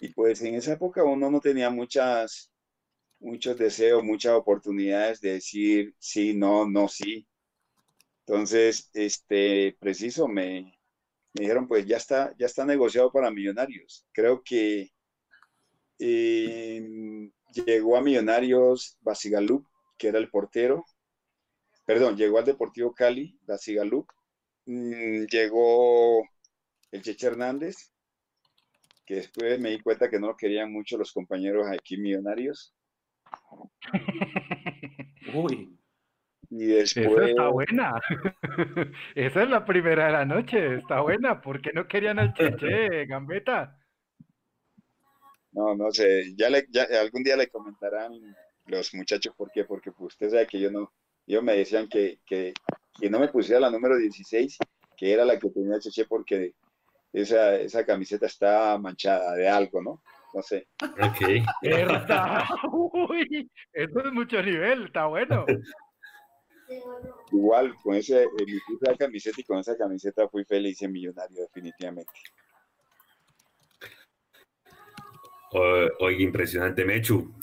Y 0.00 0.08
pues 0.14 0.42
en 0.42 0.54
esa 0.54 0.72
época 0.74 1.04
uno 1.04 1.30
no 1.30 1.40
tenía 1.40 1.70
muchas, 1.70 2.50
muchos 3.18 3.58
deseos, 3.58 4.02
muchas 4.02 4.32
oportunidades 4.34 5.20
de 5.20 5.32
decir 5.34 5.94
sí, 5.98 6.34
no, 6.34 6.66
no, 6.68 6.88
sí. 6.88 7.26
Entonces, 8.26 8.90
este, 8.94 9.76
preciso, 9.80 10.28
me, 10.28 10.78
dijeron, 11.34 11.66
pues 11.68 11.86
ya 11.86 11.96
está, 11.96 12.34
ya 12.38 12.46
está 12.46 12.64
negociado 12.64 13.12
para 13.12 13.30
Millonarios. 13.30 14.06
Creo 14.12 14.42
que 14.42 14.90
em, 15.98 17.30
llegó 17.66 17.96
a 17.96 18.02
Millonarios 18.02 18.96
Basigalup, 19.00 19.66
que 20.00 20.08
era 20.08 20.18
el 20.18 20.30
portero. 20.30 20.84
Perdón, 21.84 22.16
llegó 22.16 22.38
al 22.38 22.46
Deportivo 22.46 22.94
Cali, 22.94 23.38
Basigalup. 23.46 24.08
Mm, 24.64 25.26
llegó 25.26 26.26
el 26.90 27.02
Cheche 27.02 27.26
Hernández, 27.26 27.92
que 29.04 29.16
después 29.16 29.60
me 29.60 29.70
di 29.70 29.80
cuenta 29.80 30.08
que 30.08 30.18
no 30.18 30.28
lo 30.28 30.36
querían 30.36 30.72
mucho 30.72 30.96
los 30.96 31.12
compañeros 31.12 31.66
aquí 31.70 31.98
millonarios. 31.98 32.74
Uy. 35.34 35.76
Y 36.48 36.66
después... 36.66 37.06
Esa 37.06 37.26
está 37.26 37.48
buena. 37.48 38.00
Esa 39.14 39.42
es 39.42 39.50
la 39.50 39.64
primera 39.64 40.06
de 40.06 40.12
la 40.12 40.24
noche, 40.24 40.76
está 40.76 41.02
buena. 41.02 41.42
¿Por 41.42 41.60
qué 41.60 41.72
no 41.74 41.86
querían 41.86 42.18
al 42.18 42.32
Cheche, 42.32 43.04
Gambeta? 43.06 43.76
No, 45.52 45.74
no 45.74 45.90
sé, 45.90 46.34
ya, 46.36 46.48
le, 46.48 46.66
ya 46.70 46.86
algún 47.00 47.22
día 47.24 47.36
le 47.36 47.48
comentarán 47.48 48.12
los 48.70 48.94
muchachos 48.94 49.34
por 49.36 49.50
qué, 49.50 49.64
porque 49.64 49.92
pues, 49.92 50.14
usted 50.14 50.30
sabe 50.30 50.46
que 50.46 50.60
yo 50.60 50.70
no, 50.70 50.92
ellos 51.26 51.42
me 51.42 51.56
decían 51.56 51.88
que, 51.88 52.20
que, 52.26 52.52
que, 52.98 53.10
no 53.10 53.18
me 53.20 53.28
pusiera 53.28 53.60
la 53.60 53.70
número 53.70 53.96
16, 53.96 54.58
que 54.96 55.12
era 55.12 55.24
la 55.24 55.38
que 55.38 55.50
tenía 55.50 55.78
Cheche 55.78 56.06
porque 56.06 56.54
esa, 57.12 57.56
esa 57.56 57.84
camiseta 57.84 58.26
está 58.26 58.78
manchada 58.78 59.34
de 59.34 59.48
algo, 59.48 59.82
¿no? 59.82 60.02
No 60.32 60.42
sé. 60.42 60.68
Ok. 60.82 61.62
Uy, 62.72 63.50
eso 63.72 64.00
es 64.04 64.12
mucho 64.12 64.42
nivel, 64.42 64.86
está 64.86 65.06
bueno. 65.06 65.44
Igual, 67.32 67.74
con 67.82 67.96
ese, 67.96 68.26
mi 68.46 68.96
camiseta 68.96 69.40
y 69.40 69.44
con 69.44 69.58
esa 69.58 69.76
camiseta 69.76 70.28
fui 70.28 70.44
feliz 70.44 70.80
en 70.82 70.92
millonario, 70.92 71.42
definitivamente. 71.42 72.12
Oye, 75.52 76.22
impresionante, 76.22 76.84
Mechu. 76.84 77.34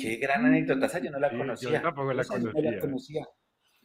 Qué 0.00 0.16
gran 0.16 0.44
anécdota, 0.46 0.86
esa 0.86 1.00
yo 1.00 1.10
no 1.10 1.18
la 1.18 1.30
conocía. 1.30 1.70
Yo 1.70 1.82
tampoco 1.82 2.12
la 2.12 2.24
conocía. 2.24 3.26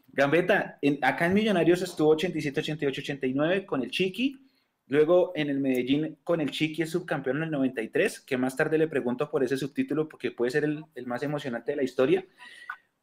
Gambetta, 0.08 0.80
acá 1.02 1.26
en 1.28 1.34
Millonarios 1.34 1.82
estuvo 1.82 2.10
87, 2.10 2.60
88, 2.62 3.02
89 3.02 3.66
con 3.66 3.84
el 3.84 3.92
Chiqui. 3.92 4.40
Luego 4.88 5.34
en 5.36 5.50
el 5.50 5.60
Medellín 5.60 6.18
con 6.24 6.40
el 6.40 6.50
Chiqui 6.50 6.84
es 6.84 6.92
subcampeón 6.92 7.38
en 7.38 7.44
el 7.44 7.52
93, 7.52 8.22
que 8.22 8.38
más 8.38 8.56
tarde 8.56 8.78
le 8.78 8.88
pregunto 8.88 9.30
por 9.30 9.44
ese 9.44 9.58
subtítulo 9.58 10.08
porque 10.08 10.32
puede 10.32 10.52
ser 10.52 10.64
el, 10.64 10.84
el 10.96 11.06
más 11.06 11.24
emocionante 11.24 11.72
de 11.72 11.78
la 11.78 11.84
historia. 11.84 12.26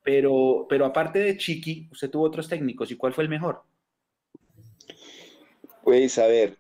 Pero, 0.03 0.67
pero 0.69 0.87
aparte 0.87 1.19
de 1.19 1.37
Chiqui, 1.37 1.89
usted 1.93 2.11
tuvo 2.11 2.25
otros 2.25 2.49
técnicos. 2.49 2.91
¿Y 2.91 2.97
cuál 2.97 3.13
fue 3.13 3.25
el 3.25 3.31
mejor? 3.31 3.63
Pues 5.83 6.19
a 6.19 6.27
ver, 6.27 6.57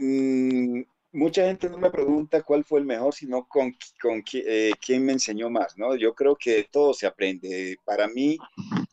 mm, 0.00 0.82
mucha 1.12 1.46
gente 1.46 1.68
no 1.70 1.78
me 1.78 1.90
pregunta 1.90 2.42
cuál 2.42 2.64
fue 2.64 2.80
el 2.80 2.86
mejor, 2.86 3.14
sino 3.14 3.46
con, 3.48 3.74
con 4.00 4.22
eh, 4.32 4.72
quién 4.84 5.04
me 5.04 5.12
enseñó 5.12 5.50
más, 5.50 5.76
¿no? 5.76 5.96
Yo 5.96 6.14
creo 6.14 6.36
que 6.36 6.66
todo 6.70 6.94
se 6.94 7.06
aprende. 7.06 7.76
Para 7.84 8.08
mí, 8.08 8.36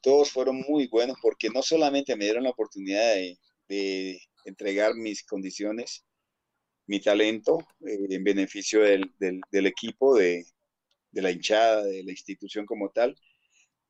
todos 0.01 0.31
fueron 0.31 0.63
muy 0.67 0.87
buenos 0.87 1.17
porque 1.21 1.49
no 1.49 1.61
solamente 1.61 2.15
me 2.15 2.25
dieron 2.25 2.43
la 2.43 2.51
oportunidad 2.51 3.15
de, 3.67 4.19
entregar 4.45 4.93
mis 4.95 5.23
condiciones, 5.23 6.05
mi 6.87 6.99
talento 7.01 7.59
eh, 7.87 7.97
en 8.09 8.23
beneficio 8.23 8.81
del, 8.81 9.11
del, 9.19 9.65
equipo, 9.65 10.15
de, 10.15 10.45
de, 11.11 11.21
la 11.21 11.31
hinchada, 11.31 11.83
de 11.83 12.03
la 12.03 12.11
institución 12.11 12.65
como 12.67 12.89
tal, 12.89 13.15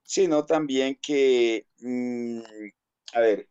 sino 0.03 0.45
también 0.45 0.97
que, 1.01 1.67
mm, 1.79 2.39
a 3.13 3.19
ver, 3.19 3.49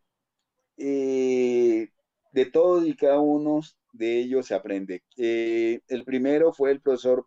eh, 0.79 1.89
de 2.33 2.47
todos 2.47 2.87
y 2.87 2.97
cada 2.97 3.21
uno 3.21 3.61
de 3.95 4.19
ellos 4.19 4.47
se 4.47 4.55
aprende. 4.55 5.03
Eh, 5.17 5.81
el 5.89 6.05
primero 6.05 6.53
fue 6.53 6.73
el 6.73 6.81
profesor 6.81 7.27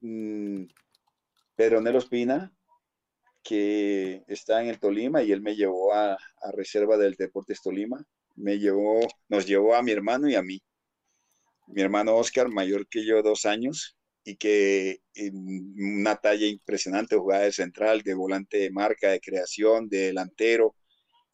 mm, 0.00 0.64
Pedro 1.56 1.80
Nelo 1.80 1.98
Espina, 1.98 2.52
que 3.42 4.24
está 4.26 4.60
en 4.62 4.68
el 4.68 4.80
Tolima 4.80 5.22
y 5.22 5.32
él 5.32 5.40
me 5.40 5.56
llevó 5.56 5.94
a, 5.94 6.14
a, 6.14 6.52
reserva 6.52 6.96
del 6.96 7.14
Deportes 7.14 7.62
Tolima. 7.62 8.04
Me 8.36 8.58
llevó, 8.58 9.00
nos 9.28 9.46
llevó 9.46 9.74
a 9.74 9.82
mi 9.82 9.92
hermano 9.92 10.28
y 10.28 10.34
a 10.34 10.42
mí. 10.42 10.60
Mi 11.68 11.82
hermano 11.82 12.16
Oscar, 12.16 12.48
mayor 12.48 12.88
que 12.88 13.04
yo 13.04 13.22
dos 13.22 13.46
años, 13.46 13.98
y 14.24 14.36
que 14.36 15.00
en 15.14 15.74
una 16.00 16.16
talla 16.16 16.46
impresionante, 16.46 17.16
jugada 17.16 17.44
de 17.44 17.52
central, 17.52 18.02
de 18.02 18.14
volante 18.14 18.58
de 18.58 18.70
marca, 18.70 19.10
de 19.10 19.20
creación, 19.20 19.88
de 19.88 20.08
delantero, 20.08 20.76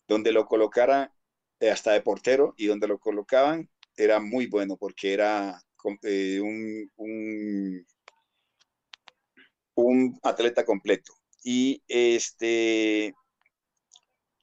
donde 0.07 0.33
lo 0.33 0.47
colocara 0.47 1.13
eh, 1.61 1.71
hasta 1.71 1.93
de 1.93 2.03
portero 2.03 2.55
y 2.57 2.67
donde 2.67 2.87
lo 2.89 2.99
colocaban 2.99 3.69
era 3.97 4.21
muy 4.21 4.47
bueno 4.47 4.77
porque 4.77 5.13
era 5.13 5.61
eh, 6.03 6.41
un, 6.41 6.91
un, 9.77 10.19
atleta 10.23 10.65
completo. 10.65 11.13
Y 11.43 11.83
este, 11.87 13.15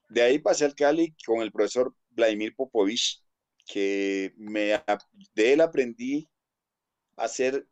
de 0.08 0.22
ahí 0.22 0.38
pasé 0.38 0.64
al 0.64 0.74
Cali 0.74 1.14
con 1.26 1.42
el 1.42 1.50
profesor 1.50 1.94
Vladimir 2.10 2.54
Popovich, 2.54 3.22
que 3.66 4.32
me, 4.36 4.80
de 5.34 5.52
él 5.52 5.60
aprendí 5.60 6.28
a 7.16 7.28
ser 7.28 7.66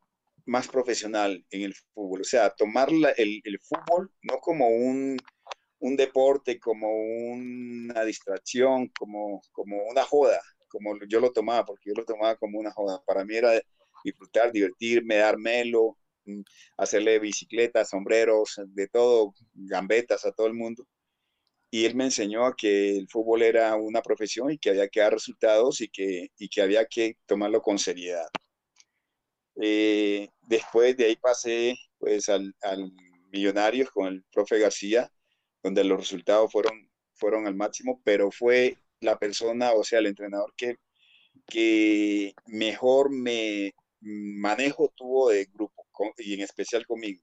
más 0.46 0.68
profesional 0.68 1.44
en 1.50 1.62
el 1.62 1.74
fútbol, 1.74 2.22
o 2.22 2.24
sea, 2.24 2.50
tomar 2.50 2.88
el, 2.90 3.40
el, 3.44 3.60
fútbol 3.60 4.10
no 4.22 4.38
como 4.38 4.68
un, 4.68 5.16
un, 5.78 5.96
deporte, 5.96 6.58
como 6.58 6.88
una 6.90 8.04
distracción, 8.04 8.88
como, 8.98 9.42
como 9.52 9.76
una 9.84 10.02
joda, 10.02 10.40
como 10.70 10.98
yo 11.08 11.20
lo 11.20 11.32
tomaba, 11.32 11.64
porque 11.66 11.90
yo 11.90 11.94
lo 11.94 12.04
tomaba 12.04 12.36
como 12.36 12.58
una 12.58 12.72
joda. 12.72 13.02
Para 13.06 13.24
mí 13.24 13.36
era 13.36 13.60
disfrutar, 14.04 14.52
divertirme, 14.52 15.16
dar 15.16 15.38
melo, 15.38 15.98
mm, 16.24 16.42
hacerle 16.78 17.18
bicicletas, 17.18 17.90
sombreros, 17.90 18.60
de 18.68 18.88
todo, 18.88 19.34
gambetas 19.54 20.24
a 20.24 20.32
todo 20.32 20.46
el 20.46 20.54
mundo. 20.54 20.86
Y 21.70 21.84
él 21.84 21.94
me 21.94 22.04
enseñó 22.04 22.46
a 22.46 22.56
que 22.56 22.96
el 22.96 23.08
fútbol 23.08 23.42
era 23.42 23.76
una 23.76 24.02
profesión 24.02 24.50
y 24.50 24.58
que 24.58 24.70
había 24.70 24.88
que 24.88 25.00
dar 25.00 25.12
resultados 25.12 25.80
y 25.80 25.88
que, 25.88 26.28
y 26.38 26.48
que 26.48 26.62
había 26.62 26.86
que 26.86 27.16
tomarlo 27.26 27.62
con 27.62 27.78
seriedad. 27.78 28.26
Eh, 29.60 30.28
después 30.40 30.96
de 30.96 31.04
ahí 31.06 31.16
pasé 31.16 31.76
pues 31.98 32.28
al, 32.28 32.54
al, 32.62 32.90
Millonarios 33.32 33.90
con 33.90 34.08
el 34.08 34.24
profe 34.32 34.58
García, 34.58 35.08
donde 35.62 35.84
los 35.84 36.00
resultados 36.00 36.50
fueron, 36.50 36.90
fueron 37.14 37.46
al 37.46 37.54
máximo, 37.54 38.00
pero 38.04 38.32
fue 38.32 38.76
la 39.00 39.18
persona, 39.18 39.72
o 39.72 39.84
sea, 39.84 39.98
el 39.98 40.06
entrenador 40.06 40.52
que, 40.56 40.76
que 41.46 42.34
mejor 42.46 43.10
me 43.10 43.74
manejo 44.00 44.92
tuvo 44.96 45.30
de 45.30 45.46
grupo 45.46 45.80
y 46.18 46.34
en 46.34 46.40
especial 46.40 46.86
conmigo. 46.86 47.22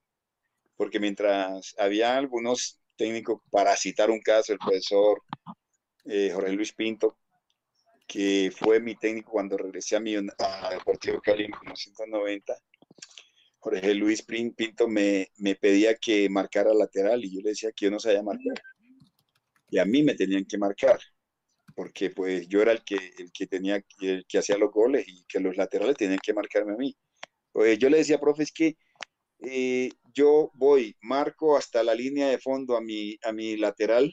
Porque 0.76 1.00
mientras 1.00 1.74
había 1.78 2.18
algunos 2.18 2.80
técnicos, 2.96 3.42
para 3.50 3.76
citar 3.76 4.12
un 4.12 4.20
caso, 4.20 4.54
el 4.54 4.60
profesor 4.60 5.22
eh, 6.06 6.32
Jorge 6.34 6.52
Luis 6.54 6.74
Pinto, 6.74 7.18
que 8.08 8.52
fue 8.56 8.80
mi 8.80 8.96
técnico 8.96 9.32
cuando 9.32 9.58
regresé 9.58 9.96
a, 9.96 10.00
mi, 10.00 10.16
a 10.16 10.70
Deportivo 10.70 11.20
Cali 11.22 11.46
en 11.46 11.52
1990, 11.52 12.56
Jorge 13.60 13.94
Luis 13.96 14.22
Pinto 14.24 14.88
me, 14.88 15.32
me, 15.38 15.56
pedía 15.56 15.96
que 15.96 16.30
marcara 16.30 16.74
lateral 16.74 17.26
y 17.26 17.36
yo 17.36 17.42
le 17.42 17.50
decía 17.50 17.72
que 17.72 17.86
yo 17.86 17.92
no 17.92 18.00
sabía 18.00 18.24
marcar. 18.24 18.62
Y 19.70 19.80
a 19.80 19.86
mí 19.86 20.04
me 20.04 20.16
tenían 20.16 20.46
que 20.46 20.58
marcar 20.58 21.00
porque 21.78 22.10
pues 22.10 22.48
yo 22.50 22.64
era 22.64 22.72
el 22.72 22.84
que, 22.84 22.96
el 23.20 23.32
que 23.32 23.46
tenía, 23.46 23.80
el 24.02 24.26
que 24.28 24.40
hacía 24.40 24.58
los 24.58 24.72
goles 24.72 25.08
y 25.08 25.24
que 25.26 25.40
los 25.40 25.56
laterales 25.56 25.96
tenían 25.96 26.18
que 26.18 26.34
marcarme 26.34 26.74
a 26.74 26.76
mí. 26.76 26.98
Pues 27.52 27.78
yo 27.78 27.88
le 27.92 28.00
decía, 28.00 28.20
profe, 28.20 28.42
es 28.42 28.52
que 28.52 28.78
eh, 29.42 29.92
yo 30.12 30.50
voy, 30.56 30.96
marco 31.02 31.56
hasta 31.56 31.84
la 31.84 31.94
línea 31.94 32.30
de 32.30 32.40
fondo 32.40 32.78
a 32.78 32.82
mi, 32.82 33.20
a 33.24 33.32
mi 33.32 33.58
lateral, 33.58 34.12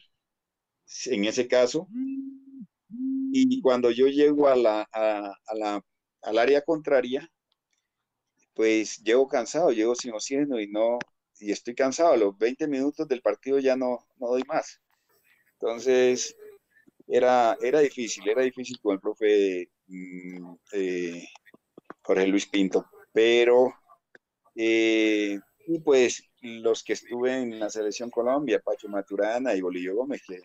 en 1.07 1.25
ese 1.25 1.49
caso, 1.49 1.89
y 3.33 3.63
cuando 3.63 3.91
yo 3.91 4.09
llego 4.09 4.49
a 4.49 4.57
la, 4.57 4.83
a, 4.93 5.35
la, 5.55 5.83
al 6.21 6.39
área 6.39 6.61
contraria, 6.61 7.27
pues 8.53 9.03
llego 9.03 9.27
cansado, 9.27 9.73
llego 9.73 9.95
sin 9.95 10.13
oxígeno 10.13 10.61
y 10.61 10.69
no, 10.69 10.99
y 11.41 11.51
estoy 11.51 11.75
cansado, 11.75 12.13
a 12.13 12.19
los 12.19 12.37
20 12.37 12.69
minutos 12.69 13.09
del 13.09 13.23
partido 13.23 13.59
ya 13.59 13.75
no, 13.75 14.07
no 14.17 14.29
doy 14.29 14.43
más. 14.47 14.83
Entonces, 15.55 16.37
era, 17.07 17.57
era 17.61 17.81
difícil, 17.81 18.29
era 18.29 18.43
difícil 18.43 18.79
con 18.81 18.95
el 18.95 19.01
profe 19.01 19.69
mm, 19.87 20.55
eh, 20.73 21.29
Jorge 22.03 22.27
Luis 22.27 22.47
Pinto, 22.47 22.87
pero 23.13 23.73
eh, 24.55 25.39
y 25.67 25.79
pues 25.81 26.31
los 26.43 26.85
que 26.85 26.93
estuve 26.93 27.37
en 27.37 27.59
la 27.59 27.71
selección 27.71 28.11
Colombia, 28.11 28.61
Pacho 28.61 28.89
Maturana 28.89 29.55
y 29.55 29.61
Bolillo 29.61 29.97
Gómez, 29.97 30.23
que, 30.27 30.41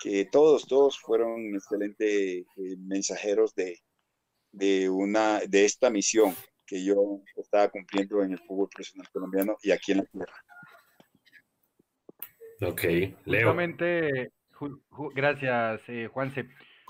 que 0.00 0.26
todos, 0.26 0.66
todos 0.66 0.98
fueron 0.98 1.54
excelentes 1.54 2.44
eh, 2.56 2.76
mensajeros 2.78 3.54
de, 3.54 3.78
de, 4.52 4.88
una, 4.90 5.40
de 5.40 5.64
esta 5.64 5.90
misión 5.90 6.34
que 6.66 6.84
yo 6.84 7.22
estaba 7.36 7.70
cumpliendo 7.70 8.22
en 8.22 8.32
el 8.32 8.38
fútbol 8.40 8.68
profesional 8.68 9.08
colombiano 9.10 9.56
y 9.62 9.70
aquí 9.70 9.92
en 9.92 9.98
la 9.98 10.04
tierra. 10.04 10.44
Ok, 12.60 12.82
Leo. 13.24 13.54
Gracias, 15.14 15.80
eh, 15.88 16.08
Juanse. 16.12 16.48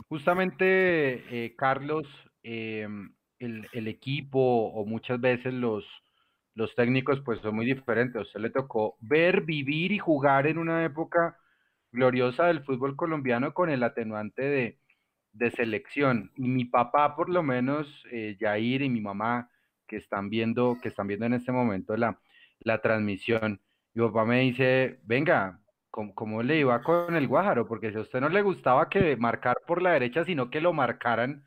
Justamente, 0.08 1.44
eh, 1.44 1.54
Carlos, 1.56 2.06
em, 2.42 3.12
el, 3.38 3.88
equipo 3.88 4.38
o 4.40 4.84
muchas 4.84 5.20
veces 5.20 5.52
los, 5.54 5.84
los 6.54 6.74
técnicos 6.74 7.20
pues 7.24 7.40
son 7.40 7.56
muy 7.56 7.66
diferentes. 7.66 8.16
A 8.16 8.22
usted 8.22 8.40
le 8.40 8.50
tocó 8.50 8.96
ver, 9.00 9.42
vivir 9.42 9.92
y 9.92 9.98
jugar 9.98 10.46
en 10.46 10.58
una 10.58 10.84
época 10.84 11.36
gloriosa 11.92 12.46
del 12.46 12.64
fútbol 12.64 12.96
colombiano 12.96 13.54
con 13.54 13.70
el 13.70 13.82
atenuante 13.82 14.42
de, 14.42 14.78
selección. 15.52 16.32
Y 16.36 16.48
mi 16.48 16.64
papá, 16.64 17.14
por 17.14 17.28
lo 17.28 17.42
menos, 17.42 17.86
eh, 18.10 18.36
Jair 18.40 18.82
y 18.82 18.90
mi 18.90 19.00
mamá, 19.00 19.50
que 19.86 19.96
están 19.96 20.30
viendo, 20.30 20.78
que 20.82 20.88
están 20.88 21.06
viendo 21.06 21.26
en 21.26 21.34
este 21.34 21.52
momento 21.52 21.96
la, 21.96 22.20
la 22.60 22.80
transmisión, 22.80 23.60
mi 23.94 24.04
papá 24.06 24.24
me 24.24 24.40
dice, 24.40 25.00
venga, 25.04 25.60
¿cómo, 25.90 26.42
le 26.42 26.58
iba 26.58 26.82
con 26.82 27.16
el 27.16 27.28
Guájaro? 27.28 27.66
Porque 27.66 27.90
si 27.90 27.98
a 27.98 28.02
usted 28.02 28.20
no 28.20 28.28
le 28.28 28.42
gustaba 28.42 28.88
que 28.88 29.16
marcar 29.16 29.58
por 29.66 29.82
la 29.82 29.92
derecha, 29.92 30.24
sino 30.24 30.50
que 30.50 30.60
lo 30.60 30.72
marcaran 30.72 31.44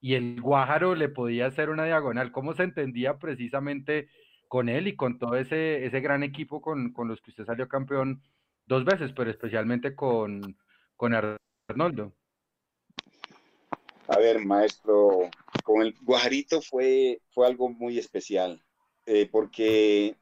y 0.00 0.14
el 0.14 0.40
Guájaro 0.40 0.94
le 0.94 1.08
podía 1.08 1.46
hacer 1.46 1.70
una 1.70 1.84
diagonal, 1.84 2.32
¿cómo 2.32 2.54
se 2.54 2.62
entendía 2.62 3.18
precisamente 3.18 4.08
con 4.48 4.68
él 4.68 4.88
y 4.88 4.96
con 4.96 5.18
todo 5.18 5.36
ese, 5.36 5.84
ese 5.84 6.00
gran 6.00 6.22
equipo 6.22 6.60
con, 6.60 6.92
con 6.92 7.08
los 7.08 7.20
que 7.20 7.30
usted 7.30 7.44
salió 7.44 7.68
campeón 7.68 8.22
dos 8.66 8.84
veces, 8.84 9.12
pero 9.14 9.30
especialmente 9.30 9.94
con, 9.94 10.56
con 10.96 11.14
Arnoldo? 11.14 12.14
A 14.08 14.18
ver, 14.18 14.44
maestro, 14.44 15.30
con 15.62 15.82
el 15.82 15.94
Guajarito 16.02 16.60
fue, 16.62 17.20
fue 17.30 17.46
algo 17.46 17.68
muy 17.68 17.98
especial, 17.98 18.60
eh, 19.06 19.28
porque 19.30 20.16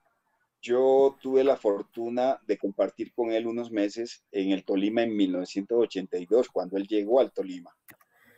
yo 0.60 1.16
tuve 1.20 1.44
la 1.44 1.56
fortuna 1.56 2.40
de 2.46 2.58
compartir 2.58 3.12
con 3.12 3.32
él 3.32 3.46
unos 3.46 3.70
meses 3.70 4.24
en 4.32 4.50
el 4.50 4.64
Tolima 4.64 5.02
en 5.02 5.16
1982, 5.16 6.48
cuando 6.48 6.76
él 6.76 6.86
llegó 6.86 7.20
al 7.20 7.32
Tolima. 7.32 7.70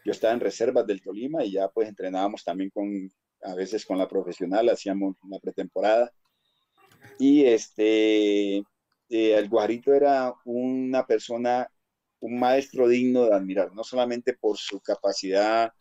Yo 0.04 0.12
estaba 0.12 0.32
en 0.34 0.40
reservas 0.40 0.86
del 0.86 1.02
Tolima 1.02 1.44
y 1.44 1.52
ya 1.52 1.68
pues 1.68 1.88
entrenábamos 1.88 2.44
también 2.44 2.70
con, 2.70 3.10
a 3.42 3.54
veces 3.54 3.84
con 3.86 3.98
la 3.98 4.08
profesional, 4.08 4.68
hacíamos 4.68 5.16
la 5.28 5.38
pretemporada. 5.38 6.12
Y 7.18 7.44
este, 7.44 8.58
eh, 8.58 8.64
el 9.08 9.48
Guajarito 9.48 9.94
era 9.94 10.34
una 10.44 11.06
persona, 11.06 11.68
un 12.20 12.38
maestro 12.38 12.88
digno 12.88 13.24
de 13.26 13.34
admirar, 13.34 13.72
no 13.74 13.84
solamente 13.84 14.34
por 14.34 14.56
su 14.58 14.80
capacidad 14.80 15.72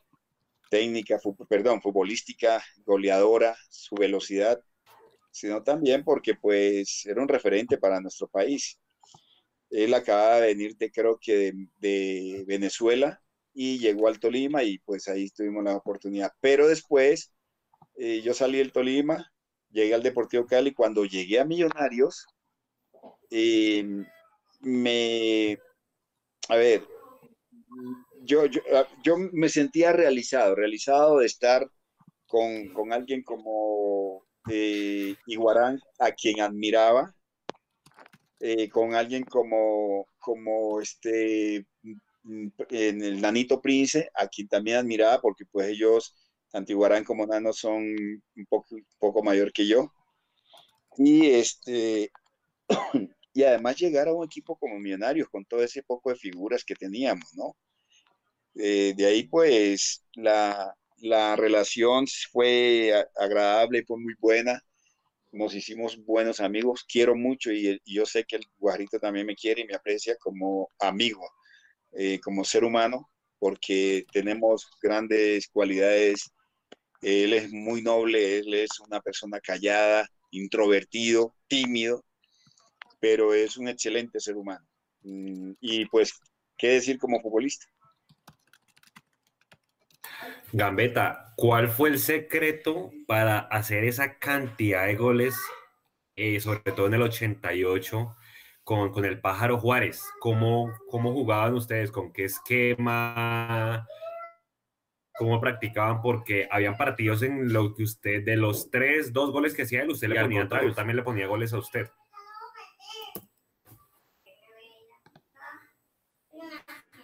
técnica, 0.70 1.20
perdón, 1.50 1.82
futbolística, 1.82 2.64
goleadora, 2.86 3.56
su 3.70 3.96
velocidad, 3.96 4.62
sino 5.40 5.64
también 5.64 6.04
porque 6.04 6.36
pues 6.36 7.06
era 7.06 7.22
un 7.22 7.28
referente 7.28 7.78
para 7.78 8.02
nuestro 8.02 8.28
país. 8.28 8.80
Él 9.70 9.94
acaba 9.94 10.36
de 10.38 10.48
venir 10.48 10.76
de, 10.78 10.92
creo 10.92 11.18
que 11.22 11.54
de, 11.78 12.44
Venezuela 12.48 13.22
y 13.54 13.80
llegó 13.80 14.08
al 14.08 14.20
Tolima 14.20 14.64
y 14.64 14.80
pues 14.80 15.08
ahí 15.08 15.30
tuvimos 15.30 15.64
la 15.64 15.78
oportunidad. 15.78 16.32
Pero 16.42 16.68
después 16.68 17.32
eh, 17.98 18.22
yo 18.22 18.34
salí 18.34 18.58
del 18.58 18.72
Tolima, 18.72 19.32
llegué 19.70 19.94
al 19.94 20.04
Deportivo 20.04 20.46
Cali. 20.46 20.74
Cuando 20.74 21.06
llegué 21.06 21.40
a 21.40 21.46
Millonarios, 21.46 22.26
eh, 23.30 23.86
me, 24.62 25.58
a 26.50 26.56
ver, 26.56 26.84
yo, 28.24 28.44
ah, 28.74 28.88
yo, 29.04 29.18
me 29.18 29.50
sentía 29.50 29.94
realizado, 29.94 30.56
realizado 30.56 31.20
de 31.20 31.28
estar 31.28 31.70
con, 32.30 32.94
alguien 32.94 33.24
como 33.24 34.26
eh, 34.50 35.16
Iguarán, 35.28 35.80
a 36.00 36.12
quien 36.12 36.42
admiraba, 36.42 37.14
eh, 38.40 38.70
con 38.70 38.96
alguien 38.96 39.24
como, 39.24 40.08
como 40.20 40.80
este, 40.82 41.66
mm, 42.24 42.48
en 42.70 43.04
el 43.04 43.22
Nanito 43.22 43.62
Prince, 43.62 44.10
a 44.16 44.28
quien 44.28 44.48
también 44.48 44.78
admiraba, 44.78 45.20
porque 45.22 45.46
pues 45.46 45.68
ellos, 45.70 46.16
tanto 46.52 46.72
Iguarán 46.72 47.04
como 47.04 47.26
Nano, 47.28 47.54
son 47.54 47.84
un 47.84 48.46
poco, 48.50 48.78
poco 49.00 49.24
mayor 49.24 49.52
que 49.52 49.68
yo. 49.68 49.92
Y 50.98 51.28
este, 51.32 52.12
y 53.34 53.44
además 53.44 53.78
llegar 53.78 54.08
a 54.08 54.14
un 54.14 54.26
equipo 54.26 54.58
como 54.58 54.80
Millonarios 54.80 55.30
con 55.30 55.46
todo 55.46 55.64
ese 55.64 55.84
poco 55.84 56.10
de 56.10 56.16
figuras 56.18 56.64
que 56.66 56.76
teníamos, 56.76 57.34
¿no? 57.36 57.56
Eh, 58.56 58.94
de 58.98 59.06
ahí 59.06 59.24
pues 59.28 60.04
la, 60.16 60.76
relación 61.36 62.06
fue 62.32 62.94
agradable, 63.16 63.84
fue 63.86 63.98
muy 64.00 64.14
buena, 64.20 64.62
nos 65.32 65.54
hicimos 65.54 65.98
buenos 66.06 66.40
amigos, 66.40 66.86
quiero 66.88 67.16
mucho 67.16 67.52
y, 67.52 67.80
yo 67.86 68.06
sé 68.06 68.24
que 68.24 68.38
el 68.38 68.46
Guajarito 68.58 69.00
también 69.00 69.28
me 69.28 69.36
quiere 69.36 69.62
y 69.62 69.66
me 69.66 69.76
aprecia 69.76 70.16
como 70.18 70.72
amigo, 70.80 71.22
eh, 71.92 72.20
como 72.20 72.44
ser 72.44 72.64
humano, 72.64 73.10
porque 73.38 74.06
tenemos 74.12 74.68
grandes 74.82 75.48
cualidades. 75.48 76.30
Él 77.02 77.34
es 77.34 77.52
muy 77.52 77.82
noble, 77.82 78.40
él 78.40 78.54
es 78.54 78.80
una 78.80 79.00
persona 79.02 79.40
callada, 79.40 80.08
introvertido, 80.32 81.36
tímido, 81.48 82.04
pero 83.00 83.34
es 83.34 83.58
un 83.58 83.68
excelente 83.70 84.20
ser 84.20 84.36
humano. 84.36 84.66
Mm, 85.04 85.54
y 85.62 85.86
pues, 85.86 86.14
¿qué 86.58 86.70
decir 86.70 86.98
como 86.98 87.22
futbolista? 87.22 87.66
Gambetta, 90.52 91.34
¿cuál 91.36 91.70
fue 91.70 91.90
el 91.90 92.00
secreto 92.00 92.92
para 93.08 93.40
hacer 93.40 93.84
esa 93.84 94.18
cantidad 94.18 94.86
de 94.86 94.96
goles, 94.96 95.40
eh, 96.16 96.40
sobre 96.40 96.72
todo 96.72 96.88
en 96.88 96.96
el 96.96 97.02
88, 97.04 98.16
con, 98.64 98.92
con 98.92 99.06
el 99.06 99.22
Pájaro 99.22 99.60
Juárez? 99.60 100.04
¿Cómo, 100.20 100.72
¿Cómo 100.90 101.12
jugaban 101.14 101.54
ustedes? 101.54 101.92
¿Con 101.92 102.12
qué 102.12 102.26
esquema? 102.26 103.88
cómo 105.20 105.42
practicaban, 105.42 106.02
porque 106.02 106.48
habían 106.50 106.78
partidos 106.78 107.24
en 107.24 107.52
los 107.52 107.76
que 107.76 107.84
usted, 107.84 108.24
de 108.24 108.38
los 108.38 108.72
tres, 108.72 109.12
dos 109.12 109.34
goles 109.34 109.54
que 109.54 109.64
hacía 109.64 109.82
él, 109.82 109.90
usted 109.90 110.08
le 110.08 110.22
ponía, 110.22 110.48
yo 110.48 110.74
también 110.74 110.96
le 110.96 111.04
ponía 111.04 111.28
goles 111.28 111.52
a 111.52 111.58
usted. 111.58 111.90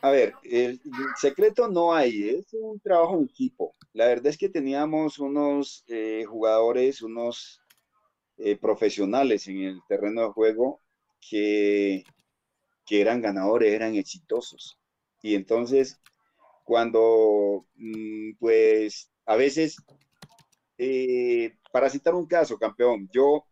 A 0.06 0.12
ver, 0.12 0.36
el 0.44 0.80
secreto 1.20 1.68
no 1.68 1.92
hay, 1.92 2.30
es 2.30 2.54
un 2.54 2.80
trabajo 2.80 3.18
en 3.18 3.24
equipo. 3.24 3.74
La 3.92 4.06
verdad 4.06 4.28
es 4.28 4.38
que 4.38 4.50
teníamos 4.50 5.18
unos 5.18 5.84
eh, 5.88 6.24
jugadores, 6.28 7.02
unos 7.02 7.60
eh, 8.38 8.56
profesionales 8.56 9.48
en 9.48 9.64
el 9.64 9.80
terreno 9.88 10.22
de 10.22 10.28
juego 10.28 10.80
que, 11.20 12.04
que 12.86 13.02
eran 13.02 13.20
ganadores, 13.20 13.74
eran 13.74 13.96
exitosos. 13.96 14.78
Y 15.24 15.34
entonces 15.34 16.00
cuando, 16.64 17.66
mm, 17.74 18.34
pues, 18.40 19.10
a 19.26 19.36
veces, 19.36 19.76
eh, 20.78 21.58
para 21.72 21.90
citar 21.90 22.14
un 22.14 22.28
caso, 22.28 22.60
campeón, 22.60 23.10
yo 23.12 23.46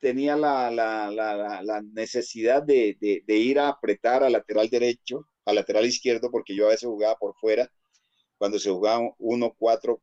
tenía 0.00 0.36
la, 0.36 1.82
necesidad 1.92 2.62
de, 2.62 2.96
ir 3.28 3.58
a 3.58 3.68
apretar 3.68 4.24
al 4.24 4.32
lateral 4.32 4.68
derecho, 4.68 5.26
al 5.44 5.56
lateral 5.56 5.86
izquierdo, 5.86 6.30
porque 6.30 6.54
yo 6.54 6.66
a 6.66 6.70
veces 6.70 6.88
jugaba 6.88 7.16
por 7.16 7.34
fuera, 7.36 7.70
cuando 8.38 8.58
se 8.58 8.70
jugaba 8.70 9.10
1, 9.18 9.54
4, 9.58 10.02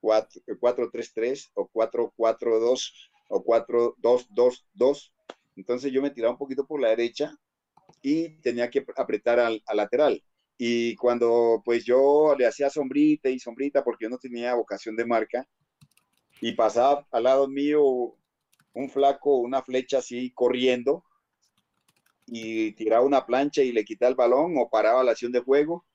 4, 0.00 0.90
3, 0.92 1.12
3 1.14 1.50
o 1.54 1.68
4, 1.68 2.12
4, 2.16 2.60
2 2.60 3.10
o 3.28 3.42
4, 3.42 3.94
2, 3.98 4.26
2, 4.30 4.66
2. 4.74 5.12
Entonces 5.56 5.92
yo 5.92 6.00
me 6.00 6.10
tiraba 6.10 6.32
un 6.32 6.38
poquito 6.38 6.64
por 6.64 6.80
la 6.80 6.90
derecha 6.90 7.36
y 8.02 8.40
tenía 8.40 8.70
que 8.70 8.84
apretar 8.96 9.40
al 9.40 9.62
lateral. 9.74 10.22
Y 10.58 10.94
cuando 10.96 11.60
pues 11.64 11.84
yo 11.84 12.34
le 12.38 12.46
hacía 12.46 12.70
sombrita 12.70 13.28
y 13.28 13.38
sombrita 13.38 13.82
porque 13.82 14.04
yo 14.04 14.10
no 14.10 14.18
tenía 14.18 14.54
vocación 14.54 14.96
de 14.96 15.04
marca 15.04 15.46
y 16.40 16.52
pasaba 16.52 17.06
al 17.10 17.24
lado 17.24 17.48
mío 17.48 18.16
un 18.76 18.90
flaco, 18.90 19.38
una 19.38 19.62
flecha 19.62 19.98
así 19.98 20.30
corriendo 20.32 21.02
y 22.26 22.72
tiraba 22.72 23.04
una 23.04 23.24
plancha 23.24 23.62
y 23.62 23.72
le 23.72 23.84
quitaba 23.84 24.10
el 24.10 24.16
balón 24.16 24.54
o 24.58 24.68
paraba 24.68 25.02
la 25.02 25.12
acción 25.12 25.32
de 25.32 25.40
juego 25.40 25.86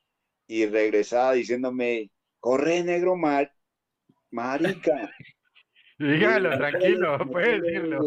y 0.47 0.65
regresaba 0.65 1.33
diciéndome, 1.33 2.09
corre 2.39 2.83
negro 2.83 3.15
mar, 3.15 3.51
marica. 4.31 5.11
Dígalo, 5.99 6.57
tranquilo, 6.57 7.19
puede 7.31 7.61
decirlo. 7.61 7.99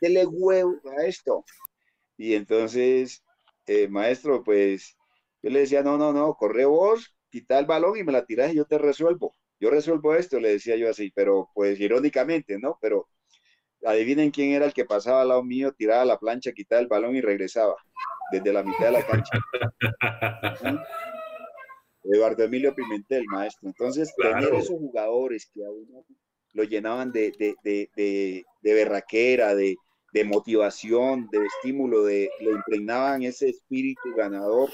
le 0.00 0.26
huevo 0.26 0.80
a 0.98 1.04
esto. 1.04 1.44
Y 2.16 2.32
entonces, 2.32 3.22
eh, 3.66 3.88
maestro, 3.88 4.42
pues 4.42 4.96
yo 5.42 5.50
le 5.50 5.60
decía, 5.60 5.82
no, 5.82 5.98
no, 5.98 6.14
no, 6.14 6.34
corre 6.34 6.64
vos, 6.64 7.14
quita 7.28 7.58
el 7.58 7.66
balón 7.66 7.98
y 7.98 8.04
me 8.04 8.12
la 8.12 8.24
tiras 8.24 8.52
y 8.52 8.56
yo 8.56 8.64
te 8.64 8.78
resuelvo. 8.78 9.34
Yo 9.60 9.68
resuelvo 9.68 10.14
esto, 10.14 10.40
le 10.40 10.52
decía 10.52 10.76
yo 10.76 10.88
así, 10.88 11.12
pero 11.14 11.50
pues 11.54 11.78
irónicamente, 11.78 12.58
¿no? 12.58 12.78
Pero 12.80 13.08
adivinen 13.86 14.30
quién 14.30 14.50
era 14.52 14.66
el 14.66 14.72
que 14.72 14.84
pasaba 14.84 15.22
al 15.22 15.28
lado 15.28 15.42
mío, 15.42 15.72
tiraba 15.72 16.04
la 16.04 16.18
plancha, 16.18 16.52
quitaba 16.52 16.80
el 16.82 16.88
balón 16.88 17.16
y 17.16 17.20
regresaba 17.20 17.76
desde 18.32 18.52
la 18.52 18.62
mitad 18.62 18.86
de 18.86 18.90
la 18.90 19.06
cancha. 19.06 19.38
Eduardo 22.04 22.44
Emilio 22.44 22.74
Pimentel, 22.74 23.24
maestro. 23.26 23.68
Entonces, 23.68 24.14
tener 24.16 24.54
esos 24.54 24.78
jugadores 24.78 25.50
que 25.52 25.64
a 25.64 25.70
uno 25.70 26.04
lo 26.52 26.64
llenaban 26.64 27.12
de, 27.12 27.32
de, 27.38 27.54
de, 27.62 28.44
de, 28.62 28.74
berraquera, 28.74 29.54
de, 29.54 29.76
de 30.12 30.24
motivación, 30.24 31.28
de 31.30 31.44
estímulo, 31.44 32.04
de, 32.04 32.30
le 32.40 32.50
impregnaban 32.50 33.22
ese 33.22 33.50
espíritu 33.50 34.14
ganador, 34.16 34.70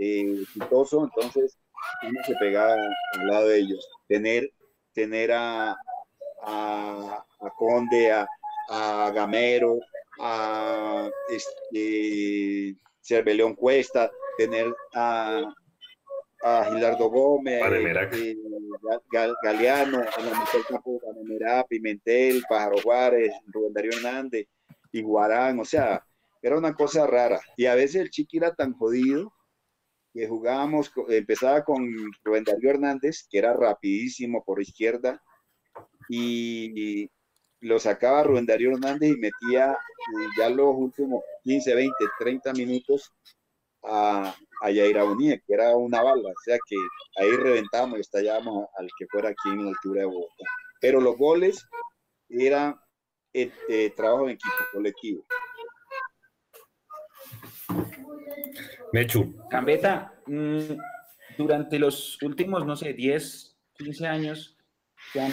eh, 0.00 0.42
exitoso, 0.42 1.04
entonces 1.04 1.58
uno 2.02 2.20
se 2.26 2.34
pegaba 2.36 2.74
al 2.74 3.26
lado 3.26 3.48
de 3.48 3.58
ellos. 3.58 3.88
Tener, 4.06 4.52
tener 4.92 5.32
a, 5.32 5.76
a, 6.42 7.24
Conde, 7.56 8.12
a, 8.12 8.28
a, 8.68 9.10
Gamero, 9.14 9.78
a 10.20 11.08
este, 11.30 12.76
Cerveleón 13.00 13.54
Cuesta, 13.54 14.10
tener 14.36 14.74
a, 14.94 15.54
a 16.42 16.64
Gilardo 16.64 17.08
Gómez, 17.10 17.62
eh, 18.12 18.36
Galeano, 19.42 20.04
en 20.18 20.30
la 20.30 20.38
mujer 20.38 20.62
campo 20.68 21.00
Pimentel, 21.68 22.42
Pájaro 22.48 22.76
Juárez, 22.82 23.32
Rubén 23.46 23.72
Darío 23.72 23.92
Hernández, 23.92 24.46
Iguarán, 24.92 25.58
o 25.60 25.64
sea, 25.64 26.04
era 26.42 26.56
una 26.56 26.74
cosa 26.74 27.06
rara. 27.06 27.40
Y 27.56 27.66
a 27.66 27.74
veces 27.74 27.96
el 27.96 28.10
chiqui 28.10 28.38
era 28.38 28.54
tan 28.54 28.72
jodido 28.74 29.32
que 30.12 30.26
jugábamos, 30.26 30.90
empezaba 31.08 31.64
con 31.64 31.86
Rubén 32.24 32.44
Darío 32.44 32.70
Hernández, 32.70 33.26
que 33.28 33.38
era 33.38 33.52
rapidísimo 33.52 34.42
por 34.44 34.60
izquierda, 34.60 35.22
y 36.08 37.10
lo 37.60 37.78
sacaba 37.78 38.22
Rubén 38.22 38.46
Darío 38.46 38.72
Hernández 38.72 39.10
y 39.10 39.16
metía 39.16 39.72
eh, 39.72 40.26
ya 40.38 40.48
los 40.50 40.74
últimos 40.76 41.22
15, 41.44 41.74
20, 41.74 41.94
30 42.18 42.52
minutos 42.52 43.12
a, 43.82 44.34
a 44.62 44.70
Yair 44.70 44.96
que 45.46 45.54
era 45.54 45.76
una 45.76 46.02
bala, 46.02 46.30
o 46.30 46.42
sea 46.44 46.58
que 46.68 46.76
ahí 47.16 47.30
reventábamos 47.30 47.98
y 47.98 48.00
estallábamos 48.00 48.66
al 48.76 48.88
que 48.98 49.06
fuera 49.06 49.30
aquí 49.30 49.48
en 49.50 49.64
la 49.64 49.70
altura 49.70 50.00
de 50.00 50.06
Bogotá. 50.06 50.44
Pero 50.80 51.00
los 51.00 51.16
goles 51.16 51.66
eran 52.28 52.78
eh, 53.32 53.92
trabajo 53.96 54.24
en 54.24 54.30
equipo, 54.30 54.54
colectivo. 54.72 55.26
Mechu. 58.92 59.34
Cambeta, 59.50 60.14
mm, 60.26 60.78
durante 61.36 61.78
los 61.78 62.20
últimos, 62.22 62.64
no 62.64 62.76
sé, 62.76 62.92
10, 62.94 63.56
15 63.74 64.06
años, 64.06 64.55
se 65.12 65.20
han, 65.20 65.32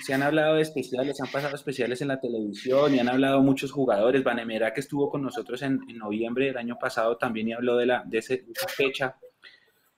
se, 0.00 0.14
han, 0.14 0.22
hablado 0.22 0.56
de 0.56 0.62
especiales, 0.62 1.20
han 1.20 1.30
pasado 1.30 1.54
especiales 1.54 2.02
en 2.02 2.08
la 2.08 2.20
televisión 2.20 2.94
y 2.94 2.98
han 2.98 3.08
hablado 3.08 3.42
muchos 3.42 3.72
jugadores. 3.72 4.24
Vanemera, 4.24 4.72
que 4.72 4.80
estuvo 4.80 5.10
con 5.10 5.22
nosotros 5.22 5.62
en, 5.62 5.80
noviembre 5.94 6.46
del 6.46 6.56
año 6.56 6.76
pasado, 6.78 7.16
también 7.16 7.48
y 7.48 7.52
habló 7.52 7.76
de, 7.76 7.86
la, 7.86 8.02
de, 8.04 8.18
esa 8.18 8.68
fecha. 8.68 9.16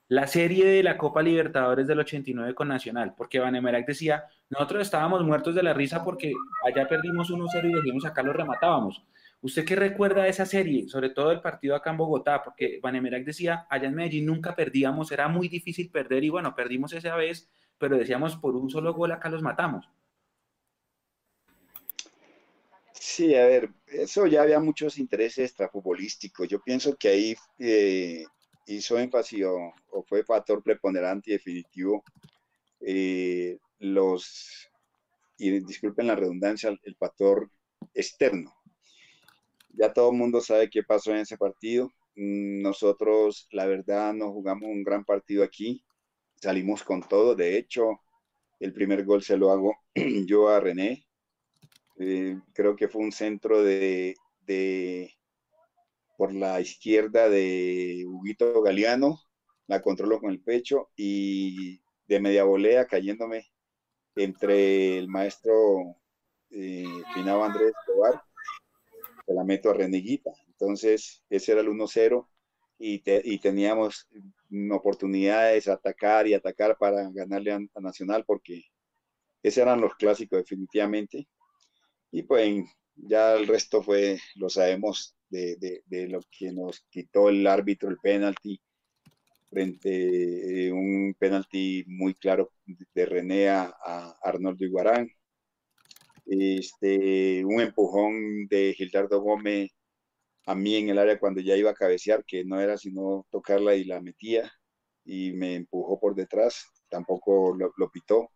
La 0.09 0.27
serie 0.27 0.67
de 0.67 0.83
la 0.83 0.97
Copa 0.97 1.23
Libertadores 1.23 1.89
del 1.89 1.99
89 1.99 2.55
con 2.55 2.69
Nacional, 2.69 3.15
porque 3.17 3.41
Vanemerac 3.41 3.87
decía, 3.87 4.25
nosotros 4.51 4.83
estábamos 4.83 5.25
muertos 5.25 5.55
de 5.57 5.65
la 5.65 5.75
risa 5.75 6.05
porque 6.05 6.33
allá 6.65 6.87
perdimos 6.87 7.29
1-0 7.31 7.71
y 7.71 7.75
dijimos 7.75 8.05
acá 8.05 8.23
lo 8.23 8.33
rematábamos. 8.33 9.05
¿Usted 9.41 9.65
qué 9.65 9.77
recuerda 9.77 10.23
de 10.23 10.31
esa 10.31 10.47
serie? 10.47 10.89
Sobre 10.89 11.11
todo 11.11 11.31
el 11.33 11.41
partido 11.41 11.75
acá 11.75 11.91
en 11.91 11.97
Bogotá, 11.99 12.43
porque 12.43 12.79
Vanemerac 12.83 13.25
decía, 13.25 13.67
allá 13.69 13.89
en 13.89 13.95
Medellín 13.95 14.27
nunca 14.27 14.55
perdíamos, 14.55 15.13
era 15.13 15.29
muy 15.29 15.49
difícil 15.49 15.91
perder 15.91 16.25
y 16.25 16.31
bueno, 16.31 16.55
perdimos 16.55 16.93
esa 16.93 17.15
vez, 17.17 17.51
pero 17.79 17.97
decíamos, 17.97 18.37
por 18.37 18.57
un 18.57 18.71
solo 18.71 18.95
gol 18.95 19.13
acá 19.13 19.29
los 19.29 19.43
matamos. 19.43 19.89
Sí, 22.93 23.35
a 23.35 23.47
ver, 23.47 23.71
eso 23.87 24.27
ya 24.27 24.43
había 24.43 24.61
muchos 24.61 24.99
intereses 24.99 25.51
extrafutbolísticos. 25.51 26.49
Yo 26.49 26.61
pienso 26.61 26.97
que 26.97 27.09
ahí 27.09 27.37
eh, 27.59 28.25
hizo 28.67 28.99
énfasis 28.99 29.45
o, 29.45 29.73
fue 30.07 30.25
factor 30.25 30.63
preponderante 30.63 31.31
y 31.31 31.35
definitivo 31.35 32.05
eh, 32.81 33.59
los, 33.79 34.69
y 35.39 35.61
disculpen 35.61 36.09
la 36.09 36.17
redundancia, 36.17 36.77
el 36.83 36.97
factor 36.97 37.51
externo. 37.95 38.55
Ya 39.71 39.93
todo 39.93 40.11
el 40.11 40.17
mundo 40.17 40.41
sabe 40.41 40.71
qué 40.71 40.83
pasó 40.83 41.13
en 41.13 41.19
ese 41.19 41.37
partido. 41.37 41.91
Nosotros, 42.15 43.47
la 43.51 43.67
verdad, 43.67 44.15
no 44.15 44.33
jugamos 44.33 44.69
un 44.69 44.83
gran 44.83 45.05
partido 45.05 45.45
aquí. 45.45 45.85
Salimos 46.41 46.83
con 46.83 47.03
todo. 47.03 47.35
De 47.35 47.57
hecho, 47.57 48.01
el 48.61 48.73
primer 48.73 49.05
gol 49.05 49.23
se 49.23 49.37
lo 49.37 49.51
hago 49.51 49.77
yo 50.27 50.49
a 50.49 50.61
René. 50.61 51.07
Eh, 51.99 52.39
creo 52.53 52.77
que 52.77 52.89
fue 52.89 53.03
un 53.03 53.13
centro 53.13 53.63
de, 53.63 54.15
de, 54.41 55.13
por 56.17 56.35
la 56.35 56.61
izquierda 56.61 57.29
de 57.29 58.05
Huguito 58.07 58.63
Galeano. 58.63 59.21
La 59.67 59.83
controlo 59.83 60.21
con 60.21 60.31
el 60.31 60.41
pecho 60.41 60.91
y 60.97 61.81
de 62.07 62.21
media 62.21 62.45
volea 62.45 62.87
cayéndome 62.87 63.47
entre 64.15 64.99
el 64.99 65.09
maestro 65.09 65.97
eh, 66.51 66.85
Andrés 67.15 67.73
Escobar 67.81 68.23
se 69.27 69.35
la 69.35 69.45
meto 69.45 69.71
a 69.71 69.75
Reneguita. 69.75 70.31
Entonces, 70.49 71.23
ese 71.29 71.53
era 71.53 71.61
el 71.61 71.69
1-0 71.69 72.27
y, 72.79 73.03
y, 73.05 73.39
teníamos 73.39 74.07
oportunidades 74.73 75.67
de 75.67 75.73
atacar 75.73 76.27
y 76.27 76.35
atacar 76.35 76.77
para 76.79 77.11
ganarle 77.11 77.53
a, 77.53 77.61
Nacional 77.81 78.25
porque 78.27 78.65
esos 79.43 79.59
eran 79.59 79.81
los 79.81 79.95
clásicos 79.97 80.39
definitivamente. 80.39 81.29
Y 82.11 82.23
pues 82.23 82.65
ya 82.95 83.35
el 83.35 83.47
resto 83.47 83.83
fue, 83.83 84.19
lo 84.37 84.49
sabemos, 84.49 85.17
de, 85.29 85.57
de, 85.87 86.09
lo 86.09 86.21
que 86.31 86.53
nos 86.53 86.81
quitó 86.89 87.29
el 87.29 87.47
árbitro, 87.47 87.91
el 87.91 87.99
penalti, 87.99 88.61
frente 89.51 90.71
a 90.71 90.75
un 90.75 91.15
penalti 91.19 91.85
muy 91.89 92.15
claro 92.15 92.53
de 92.95 93.07
René 93.07 93.49
a, 93.49 93.75
a 93.85 94.17
Arnoldo 94.23 94.65
Iguarán 94.65 95.11
este, 96.27 97.45
un 97.45 97.61
empujón 97.61 98.47
de 98.49 98.75
Gildardo 98.75 99.21
Gómez 99.21 99.71
a 100.47 100.55
mí 100.55 100.77
en 100.77 100.89
el 100.91 100.99
área 100.99 101.19
cuando 101.19 101.41
ya 101.41 101.57
iba 101.57 101.71
a 101.71 101.75
cabecear, 101.75 102.25
que 102.25 102.45
no 102.45 102.61
era 102.61 102.79
sino 102.79 103.27
tocarla 103.31 103.75
y 103.75 103.85
la 103.85 104.01
metía, 104.01 104.51
y 105.05 105.33
me 105.33 105.57
empujó 105.57 105.99
por 106.01 106.15
detrás, 106.15 106.65
tampoco 106.89 107.55
lo, 107.55 107.91
pitó. 107.91 108.31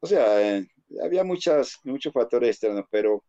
O 0.00 0.06
sea, 0.06 0.58
eh, 0.58 0.66
había 1.02 1.24
muchas, 1.24 1.78
muchos 1.84 2.12
factores 2.12 2.50
externos, 2.50 2.84
pero 2.90 3.24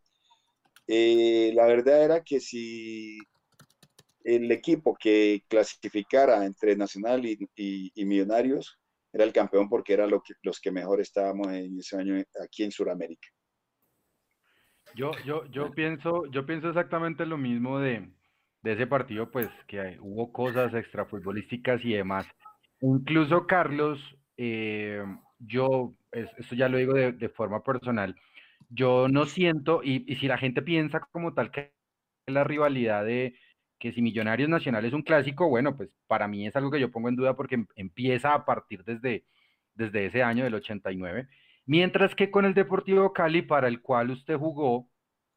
eh, 0.86 1.52
la 1.54 1.66
verdad 1.66 2.04
era 2.04 2.22
que 2.22 2.40
si 2.40 3.18
el 4.24 4.50
equipo 4.52 4.96
que 4.98 5.44
clasificara 5.48 6.44
entre 6.44 6.76
Nacional 6.76 7.24
y, 7.24 8.04
Millonarios 8.04 8.78
era 9.12 9.24
el 9.24 9.32
campeón 9.32 9.68
porque 9.68 9.94
era 9.94 10.06
lo 10.06 10.20
que, 10.22 10.34
los 10.42 10.60
que 10.60 10.70
mejor 10.70 11.00
estábamos 11.00 11.48
en 11.48 11.78
ese 11.78 11.96
año 11.96 12.22
aquí 12.42 12.64
en 12.64 12.72
Sudamérica. 12.72 13.28
Yo, 14.98 15.12
yo, 15.24 15.46
yo 15.46 15.70
pienso, 15.70 16.26
yo 16.26 16.44
pienso 16.44 16.70
exactamente 16.70 17.24
lo 17.24 17.38
mismo 17.38 17.78
de, 17.78 18.10
ese 18.64 18.88
partido, 18.88 19.30
pues 19.30 19.48
que 19.68 19.96
hubo 20.00 20.32
cosas 20.32 20.74
extrafutbolísticas 20.74 21.84
y 21.84 21.92
demás. 21.92 22.26
Incluso 22.80 23.46
Carlos, 23.46 24.00
eh, 24.36 25.00
yo, 25.38 25.94
esto 26.10 26.56
ya 26.56 26.68
lo 26.68 26.78
digo 26.78 26.94
de, 26.94 27.28
forma 27.28 27.62
personal, 27.62 28.16
yo 28.70 29.06
no 29.08 29.26
siento, 29.26 29.82
y, 29.84 30.04
y, 30.12 30.16
si 30.16 30.26
la 30.26 30.36
gente 30.36 30.62
piensa 30.62 30.98
como 31.12 31.32
tal 31.32 31.52
que 31.52 31.72
la 32.26 32.42
rivalidad 32.42 33.04
de 33.04 33.36
que 33.78 33.92
si 33.92 34.02
Millonarios 34.02 34.48
Nacional 34.48 34.84
es 34.84 34.94
un 34.94 35.02
clásico, 35.02 35.48
bueno, 35.48 35.76
pues 35.76 35.90
para 36.08 36.26
mí 36.26 36.44
es 36.44 36.56
algo 36.56 36.72
que 36.72 36.80
yo 36.80 36.90
pongo 36.90 37.08
en 37.08 37.14
duda 37.14 37.36
porque 37.36 37.54
em, 37.54 37.66
empieza 37.76 38.34
a 38.34 38.44
partir 38.44 38.82
desde, 38.82 39.24
desde 39.74 40.06
ese 40.06 40.24
año 40.24 40.42
del 40.42 40.54
89. 40.54 41.28
Mientras 41.68 42.14
que 42.14 42.30
con 42.30 42.46
el 42.46 42.54
Deportivo 42.54 43.12
Cali, 43.12 43.42
para 43.42 43.68
el 43.68 43.82
cual 43.82 44.10
usted 44.10 44.38
jugó 44.38 44.88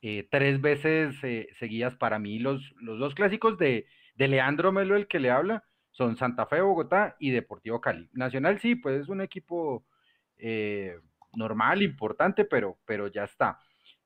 eh, 0.01 0.29
tres 0.31 0.61
veces 0.61 1.13
eh, 1.23 1.49
seguidas, 1.59 1.97
para 1.97 2.19
mí 2.19 2.39
los, 2.39 2.73
los 2.79 2.99
dos 2.99 3.13
clásicos 3.15 3.57
de, 3.57 3.85
Leandro 4.15 4.71
Melo, 4.71 4.95
el 4.95 5.07
que 5.07 5.19
le 5.19 5.29
habla, 5.29 5.65
son 5.91 6.15
Santa 6.15 6.45
Fe, 6.45 6.61
Bogotá 6.61 7.17
y 7.19 7.31
Deportivo 7.31 7.81
Cali. 7.81 8.09
Nacional 8.13 8.61
sí, 8.61 8.75
pues 8.75 9.01
es 9.01 9.09
un 9.09 9.19
equipo 9.19 9.83
eh, 10.37 10.95
normal, 11.33 11.81
importante, 11.81 12.45
pero, 12.45 12.77
pero 12.85 13.07
ya 13.09 13.25
está. 13.25 13.59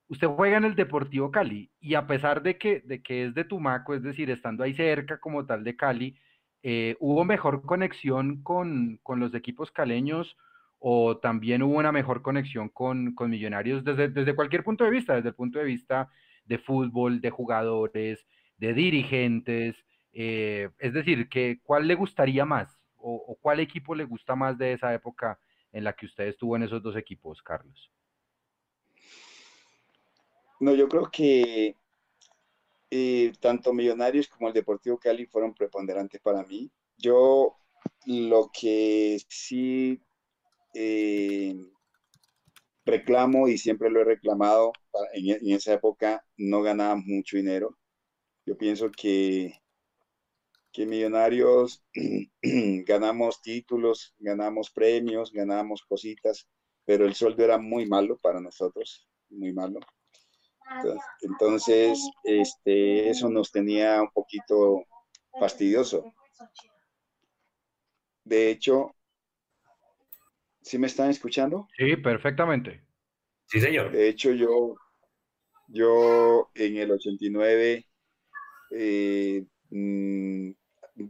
Usted 0.07 0.25
juega 0.25 0.57
en 0.57 0.65
el 0.65 0.73
Deportivo 0.73 1.29
Cali 1.29 1.69
y 1.79 1.93
a 1.93 2.07
pesar 2.07 2.41
de 2.41 2.57
que, 2.57 2.79
de 2.79 3.03
que 3.03 3.25
es 3.25 3.35
de 3.35 3.43
Tumaco, 3.43 3.93
es 3.93 4.01
decir, 4.01 4.31
estando 4.31 4.63
ahí 4.63 4.73
cerca 4.73 5.19
como 5.19 5.45
tal 5.45 5.63
de 5.63 5.75
Cali, 5.75 6.17
hubo 6.99 7.23
mejor 7.23 7.61
conexión 7.61 8.41
con, 8.41 8.99
con 9.03 9.19
los 9.19 9.35
equipos 9.35 9.69
caleños 9.69 10.35
o 10.87 11.17
también 11.17 11.63
hubo 11.63 11.79
una 11.79 11.91
mejor 11.91 12.21
conexión 12.21 12.69
con, 12.69 13.15
Millonarios 13.27 13.83
desde, 13.83 14.07
desde 14.07 14.35
cualquier 14.35 14.63
punto 14.63 14.83
de 14.83 14.91
vista, 14.91 15.15
desde 15.15 15.29
el 15.29 15.33
punto 15.33 15.57
de 15.57 15.65
vista 15.65 16.11
de 16.45 16.59
fútbol, 16.59 17.21
de 17.21 17.31
jugadores, 17.31 18.23
de 18.57 18.71
dirigentes, 18.75 19.75
eh, 20.13 20.69
es 20.77 20.93
decir, 20.93 21.27
que, 21.27 21.59
¿cuál 21.63 21.87
le 21.87 21.95
gustaría 21.95 22.45
más 22.45 22.79
o, 22.97 23.35
cuál 23.41 23.61
equipo 23.61 23.95
le 23.95 24.03
gusta 24.03 24.35
más 24.35 24.59
de 24.59 24.73
esa 24.73 24.93
época 24.93 25.39
en 25.71 25.85
la 25.85 25.93
que 25.93 26.05
usted 26.05 26.27
estuvo 26.27 26.55
en 26.55 26.61
esos 26.61 26.83
dos 26.83 26.95
equipos, 26.95 27.41
Carlos? 27.41 27.91
No, 30.59 30.75
yo 30.75 30.87
creo 30.87 31.09
que 31.09 31.75
eh, 32.91 33.33
tanto 33.39 33.73
Millonarios 33.73 34.27
como 34.27 34.49
el 34.49 34.53
Deportivo 34.53 34.99
Cali 34.99 35.25
fueron 35.25 35.55
preponderantes 35.55 36.21
para 36.21 36.43
mí. 36.43 36.69
Yo 36.95 37.55
lo 38.05 38.51
que 38.53 39.17
sí 39.27 39.99
eh, 40.75 41.55
reclamo 42.85 43.47
y 43.47 43.57
siempre 43.57 43.89
lo 43.89 44.01
he 44.01 44.05
reclamado, 44.05 44.73
en, 45.13 45.51
esa 45.51 45.73
época 45.73 46.23
no 46.37 46.61
ganaba 46.61 46.95
mucho 46.95 47.37
dinero. 47.37 47.77
Yo 48.45 48.57
pienso 48.57 48.91
que, 48.91 49.53
que 50.71 50.85
Millonarios 50.85 51.83
ganamos 52.41 53.41
títulos, 53.41 54.13
ganamos 54.19 54.69
premios, 54.69 55.31
ganamos 55.31 55.81
cositas, 55.83 56.47
pero 56.85 57.05
el 57.05 57.15
sueldo 57.15 57.43
era 57.43 57.57
muy 57.57 57.87
malo 57.87 58.17
para 58.17 58.39
nosotros, 58.39 59.07
muy 59.29 59.51
malo. 59.51 59.79
Entonces, 61.21 61.99
este, 62.23 63.09
eso 63.09 63.29
nos 63.29 63.51
tenía 63.51 64.01
un 64.01 64.09
poquito 64.11 64.83
fastidioso. 65.39 66.13
De 68.23 68.49
hecho, 68.49 68.94
¿Sí 70.65 70.79
me 70.79 70.87
están 70.87 71.11
escuchando? 71.11 71.67
Sí, 71.77 71.95
perfectamente. 71.97 72.81
Sí, 73.45 73.61
señor. 73.61 73.91
De 73.91 74.09
hecho, 74.09 74.31
yo, 74.31 74.75
yo 75.67 76.49
en 76.55 76.77
el 76.77 76.91
89 76.91 77.85
eh, 78.71 79.45
mm, 79.69 80.49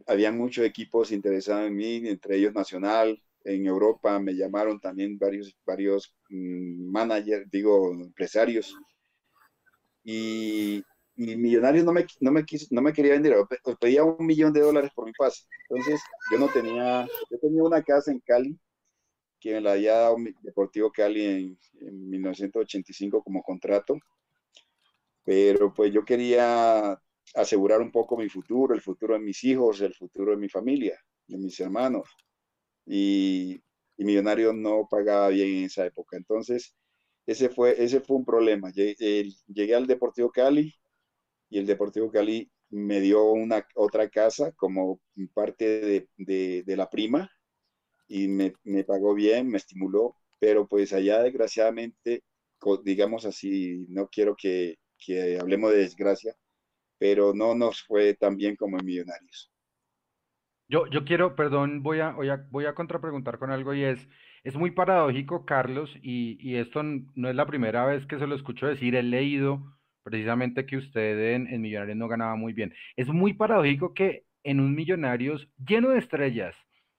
había 0.08 0.34
muchos 0.34 0.66
equipos 0.66 1.14
interesados 1.14 1.68
en 1.68 1.76
mí, 1.78 1.96
entre 2.06 2.36
ellos 2.36 2.54
Nacional. 2.54 3.18
En 3.46 3.66
Europa 3.66 4.20
me 4.20 4.34
llamaron 4.34 4.78
también 4.82 5.18
varios, 5.18 5.56
varios 5.66 6.14
mm, 6.30 6.92
managers, 6.92 7.50
digo, 7.50 7.94
empresarios. 7.94 8.76
Y, 10.04 10.84
Millonarios 11.16 11.86
no 11.86 11.94
me, 11.94 12.06
no, 12.20 12.32
me 12.34 12.44
no 12.72 12.82
me 12.82 12.92
quería 12.92 13.14
vender, 13.14 13.38
pedía 13.80 14.04
un 14.04 14.26
millón 14.26 14.52
de 14.52 14.60
dólares 14.60 14.92
por 14.94 15.06
mi 15.06 15.14
pase. 15.14 15.44
Entonces, 15.70 16.02
yo 16.30 16.38
no 16.38 16.50
tenía, 16.50 17.08
yo 17.32 17.40
tenía 17.40 17.64
una 17.64 17.82
casa 17.82 18.12
en 18.12 18.20
Cali 18.20 18.60
que 19.46 19.54
me 19.54 19.62
la 19.62 19.74
había 19.74 19.94
dado 19.96 20.18
Deportivo 20.42 20.92
Cali 20.92 21.24
en, 21.26 21.60
en 21.82 22.10
1985 22.10 23.24
como 23.24 23.44
contrato, 23.44 23.96
pero 25.24 25.74
pues 25.74 25.92
yo 25.94 26.06
quería 26.06 27.00
asegurar 27.36 27.82
un 27.82 27.92
poco 27.92 28.18
mi 28.18 28.30
futuro, 28.30 28.74
el 28.74 28.82
futuro 28.82 29.14
de 29.16 29.20
mis 29.20 29.44
hijos, 29.44 29.82
el 29.82 29.94
futuro 29.94 30.32
de 30.32 30.38
mi 30.38 30.50
familia, 30.50 31.00
de 31.28 31.38
mis 31.38 31.60
hermanos. 31.60 32.08
Y, 32.86 33.62
y 33.98 34.06
Millonario 34.06 34.54
no 34.54 34.88
pagaba 34.90 35.30
bien 35.30 35.50
en 35.60 35.64
esa 35.66 35.86
época. 35.86 36.18
Entonces, 36.18 36.76
ese 37.26 37.50
fue, 37.50 37.84
ese 37.84 38.02
fue 38.02 38.18
un 38.18 38.26
problema. 38.26 38.72
Llegué, 38.72 39.76
al 39.76 39.88
Deportivo 39.88 40.32
Cali 40.32 40.74
y 41.50 41.60
el 41.60 41.68
Deportivo 41.68 42.12
Cali 42.12 42.52
me 42.72 43.02
dio 43.02 43.24
una 43.32 43.68
otra 43.76 44.10
casa 44.10 44.52
como 44.54 45.02
parte 45.34 46.08
de, 46.18 46.64
de 46.66 46.78
la 46.78 46.90
prima 46.90 47.30
y 48.08 48.28
me, 48.28 48.54
me 48.64 48.84
pagó 48.84 49.14
bien, 49.14 49.48
me 49.50 49.58
estimuló, 49.58 50.16
pero 50.40 50.68
pues 50.68 50.94
allá 50.94 51.22
desgraciadamente, 51.24 52.24
digamos 52.84 53.26
así, 53.26 53.86
no 53.90 54.08
quiero 54.10 54.36
que, 54.36 54.78
que 54.98 55.38
hablemos 55.40 55.72
de 55.72 55.80
desgracia, 55.80 56.36
pero 56.98 57.34
no 57.34 57.56
nos 57.56 57.84
fue 57.84 58.14
tan 58.16 58.38
bien 58.38 58.56
como 58.56 58.80
en 58.80 58.86
Millonarios. 58.86 59.52
Yo, 60.68 60.88
yo 60.88 61.06
quiero, 61.06 61.36
perdón, 61.36 61.84
voy 61.84 62.00
a, 62.00 62.12
voy 62.12 62.30
a, 62.30 62.48
voy 62.50 62.66
a 62.66 62.74
contrapreguntar 62.74 63.38
con 63.38 63.52
algo 63.52 63.74
y 63.74 63.84
es, 63.84 64.08
Es 64.44 64.56
muy 64.56 64.72
paradójico, 64.72 65.46
Carlos, 65.46 65.96
y, 66.02 66.56
esto 66.56 66.82
no 66.84 67.30
es 67.30 67.36
la 67.36 67.46
primera 67.46 67.86
vez 67.86 68.06
que 68.08 68.20
se 68.20 68.28
lo 68.28 68.36
escucho 68.36 68.68
decir, 68.68 68.96
he 68.96 69.04
leído 69.04 69.64
precisamente 70.04 70.66
que 70.66 70.78
usted 70.78 71.34
en, 71.34 71.48
en 71.48 71.62
Millonarios 71.62 71.98
no 71.98 72.08
ganaba 72.08 72.36
muy 72.36 72.54
bien. 72.54 72.74
Es 72.96 73.08
muy 73.10 73.34
paradójico 73.34 73.94
que 73.94 74.26
en 74.44 74.60
un 74.60 74.76
Millonarios 74.76 75.50
lleno 75.58 75.90
de 75.90 76.00
estrellas, 76.00 76.56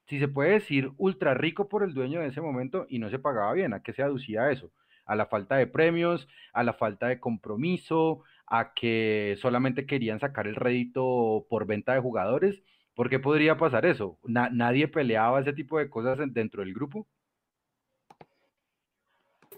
si 0.09 0.19
se 0.19 0.29
puede 0.29 0.53
decir 0.53 0.93
ultra 0.99 1.35
rico 1.35 1.69
por 1.69 1.83
el 1.83 1.95
dueño 1.95 2.21
de 2.21 2.29
ese 2.29 2.41
momento 2.41 2.87
y 2.89 2.99
no 2.99 3.11
se 3.11 3.19
pagaba 3.19 3.53
bien, 3.53 3.75
¿a 3.75 3.83
qué 3.83 3.93
se 3.93 4.03
aducía 4.03 4.51
eso? 4.51 4.71
A 5.05 5.17
la 5.17 5.27
falta 5.27 5.57
de 5.57 5.67
premios, 5.67 6.29
a 6.53 6.63
la 6.63 6.73
falta 6.73 7.09
de 7.09 7.21
compromiso, 7.21 8.23
a 8.47 8.73
que 8.75 9.37
solamente 9.41 9.87
querían 9.87 10.21
sacar 10.21 10.47
el 10.47 10.55
rédito 10.55 11.47
por 11.49 11.67
venta 11.67 11.95
de 11.95 12.01
jugadores. 12.01 12.63
¿Por 12.95 13.11
qué 13.11 13.19
podría 13.19 13.59
pasar 13.59 13.85
eso? 13.85 14.19
¿Nadie 14.25 14.89
peleaba 14.89 15.41
ese 15.41 15.53
tipo 15.53 15.79
de 15.79 15.91
cosas 15.91 16.19
dentro 16.33 16.63
del 16.63 16.73
grupo? 16.73 17.07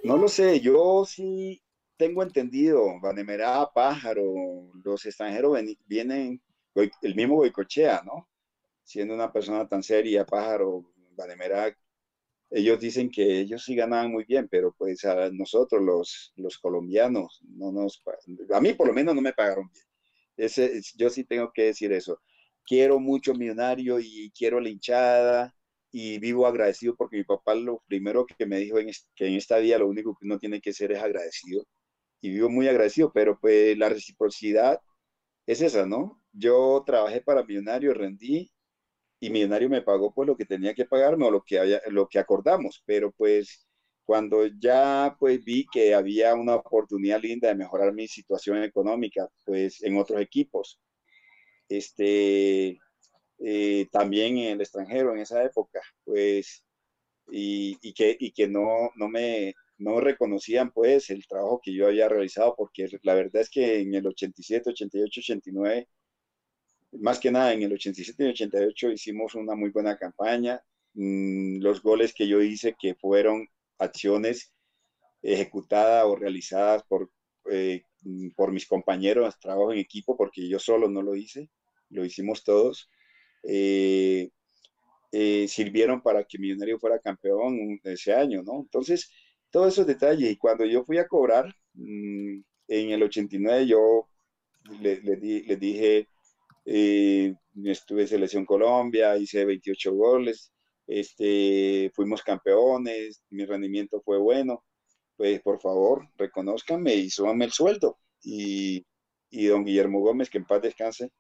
No 0.03 0.17
lo 0.17 0.29
sé, 0.29 0.61
yo 0.61 1.05
sí 1.05 1.63
tengo 1.97 2.23
entendido, 2.23 3.01
Vanemerá, 3.01 3.69
Pájaro, 3.75 4.23
los 4.83 5.05
extranjeros 5.05 5.59
vienen, 5.87 6.41
el 7.03 7.15
mismo 7.15 7.37
Boicochea, 7.37 8.03
¿no? 8.05 8.29
Siendo 8.89 9.13
una 9.15 9.31
persona 9.31 9.69
tan 9.69 9.83
seria, 9.83 10.25
Pájaro, 10.25 10.83
Vanemerá, 11.15 11.77
ellos 12.49 12.81
dicen 12.81 13.11
que 13.11 13.41
ellos 13.41 13.63
sí 13.63 13.77
ganaban 13.77 14.11
muy 14.11 14.25
bien, 14.25 14.49
pero 14.51 14.75
pues 14.79 15.05
a 15.05 15.31
nosotros 15.31 15.83
los, 15.83 16.33
los 16.37 16.57
colombianos, 16.57 17.43
no 17.45 17.71
nos, 17.71 18.03
a 18.51 18.61
mí 18.63 18.73
por 18.73 18.87
lo 18.87 18.95
menos 18.95 19.15
no 19.15 19.21
me 19.21 19.35
pagaron 19.35 19.69
bien. 19.71 19.85
Ese, 20.39 20.81
yo 20.97 21.11
sí 21.11 21.25
tengo 21.25 21.53
que 21.53 21.65
decir 21.65 21.93
eso. 21.93 22.19
Quiero 22.65 22.99
mucho 22.99 23.35
millonario 23.35 24.01
y 24.01 24.33
quiero 24.35 24.59
la 24.59 24.71
hinchada 24.71 25.55
y 25.91 26.19
vivo 26.19 26.47
agradecido 26.47 26.97
porque 26.97 27.19
mi 27.19 27.25
papá 27.25 27.55
lo 27.55 27.83
primero 27.89 28.25
que 28.25 28.47
me 28.47 28.57
dijo 28.57 28.79
en, 28.79 28.91
que 29.15 29.27
en 29.27 29.35
esta 29.35 29.59
vida 29.59 29.79
lo 29.79 29.89
único 29.89 30.17
que 30.19 30.25
uno 30.25 30.39
tiene 30.39 30.63
que 30.63 30.73
ser 30.73 30.93
es 30.93 31.03
agradecido 31.03 31.63
y 32.23 32.31
vivo 32.31 32.49
muy 32.49 32.69
agradecido, 32.69 33.13
pero 33.13 33.39
pues 33.39 33.77
la 33.77 33.91
reciprocidad 33.91 34.81
es 35.47 35.61
esa, 35.63 35.87
¿no? 35.87 36.23
Yo 36.33 36.83
trabajé 36.87 37.21
para 37.21 37.45
Millonario, 37.45 37.93
rendí 37.95 38.51
y 39.21 39.31
Millonario 39.31 39.69
me 39.69 39.83
pagó 39.83 40.13
pues 40.13 40.27
lo 40.27 40.37
que 40.37 40.45
tenía 40.45 40.75
que 40.75 40.85
pagarme 40.87 41.27
o 41.27 41.31
lo 41.31 41.43
que, 41.43 41.59
haya, 41.59 41.81
lo 41.89 42.09
que 42.09 42.19
acordamos, 42.19 42.83
pero 42.87 43.13
pues 43.13 43.67
cuando 44.05 44.47
ya 44.47 45.17
pues 45.19 45.45
vi 45.45 45.67
que 45.71 45.95
había 45.95 46.35
una 46.35 46.57
oportunidad 46.57 47.21
linda 47.21 47.49
de 47.49 47.55
mejorar 47.55 47.93
mi 47.93 48.09
situación 48.09 48.63
económica 48.63 49.29
pues 49.45 49.83
en 49.83 49.99
otros 49.99 50.21
equipos, 50.21 50.81
este, 51.69 52.79
eh, 53.41 53.87
también 53.93 54.39
en 54.39 54.53
el 54.55 54.61
extranjero 54.61 55.13
en 55.13 55.21
esa 55.21 55.45
época, 55.45 55.81
pues, 56.05 56.65
y, 57.31 57.79
y 57.83 57.93
que, 57.95 58.17
y 58.19 58.33
que 58.33 58.49
no, 58.49 58.91
no, 58.97 59.09
me, 59.09 59.55
no 59.79 60.01
reconocían 60.01 60.73
pues 60.73 61.11
el 61.11 61.27
trabajo 61.27 61.61
que 61.63 61.75
yo 61.75 61.87
había 61.87 62.09
realizado, 62.09 62.55
porque 62.57 62.89
la 63.03 63.15
verdad 63.15 63.43
es 63.43 63.51
que 63.51 63.81
en 63.81 63.95
el 63.95 64.07
87, 64.07 64.71
88, 64.71 65.21
89, 65.21 65.89
más 66.93 67.19
que 67.19 67.31
nada 67.31 67.53
en 67.53 67.63
el 67.63 67.73
87 67.73 68.25
y 68.25 68.29
88 68.29 68.93
hicimos 68.93 69.35
una 69.35 69.55
muy 69.55 69.71
buena 69.71 69.97
campaña. 69.97 70.63
Mm, 70.95 71.61
los 71.61 71.83
goles 71.83 72.15
que 72.15 72.29
yo 72.29 72.43
hice, 72.43 72.75
que 72.79 72.95
fueron 72.95 73.47
acciones 73.79 74.53
ejecutadas 75.23 76.05
o 76.07 76.17
realizadas 76.17 76.83
por, 76.89 77.11
eh, 77.51 77.83
por 78.37 78.53
mis 78.53 78.67
compañeros, 78.67 79.39
trabajo 79.41 79.73
en 79.73 79.79
equipo, 79.79 80.17
porque 80.17 80.49
yo 80.49 80.59
solo 80.59 80.89
no 80.89 81.03
lo 81.03 81.15
hice, 81.17 81.51
lo 81.91 82.05
hicimos 82.05 82.45
todos. 82.45 82.91
Eh, 83.45 84.31
eh, 85.13 85.49
sirvieron 85.49 86.03
para 86.03 86.25
que 86.25 86.39
Millonario 86.39 86.79
fuera 86.79 86.99
campeón 87.01 87.81
ese 87.85 88.13
año, 88.15 88.43
¿no? 88.43 88.61
Entonces, 88.61 89.11
todos 89.51 89.73
esos 89.73 89.87
detalles. 89.87 90.31
Y 90.31 90.37
cuando 90.37 90.65
yo 90.65 90.85
fui 90.85 90.99
a 90.99 91.09
cobrar, 91.09 91.55
mm, 91.75 92.41
en 92.69 92.91
el 92.91 93.03
89 93.03 93.67
yo 93.67 94.09
le, 94.81 95.01
le, 95.01 95.17
dije, 95.57 96.09
eh, 96.71 97.35
estuve 97.65 98.03
en 98.03 98.09
Selección 98.09 98.45
Colombia, 98.45 99.17
hice 99.17 99.47
28 99.47 99.95
goles, 99.95 100.53
este, 100.87 101.91
fuimos 101.95 102.23
campeones, 102.23 103.23
mi 103.31 103.47
rendimiento 103.47 104.03
fue 104.05 104.19
bueno, 104.19 104.65
pues 105.17 105.41
por 105.41 105.61
favor, 105.63 106.07
reconozcanme 106.17 106.95
y 106.95 107.09
súbanme 107.09 107.47
el 107.47 107.53
sueldo. 107.53 107.99
Y, 108.23 108.85
y 109.31 109.47
don 109.47 109.65
Guillermo 109.65 110.01
Gómez, 110.01 110.29
que 110.29 110.39
en 110.39 110.45
paz 110.45 110.61
descanse, 110.61 111.11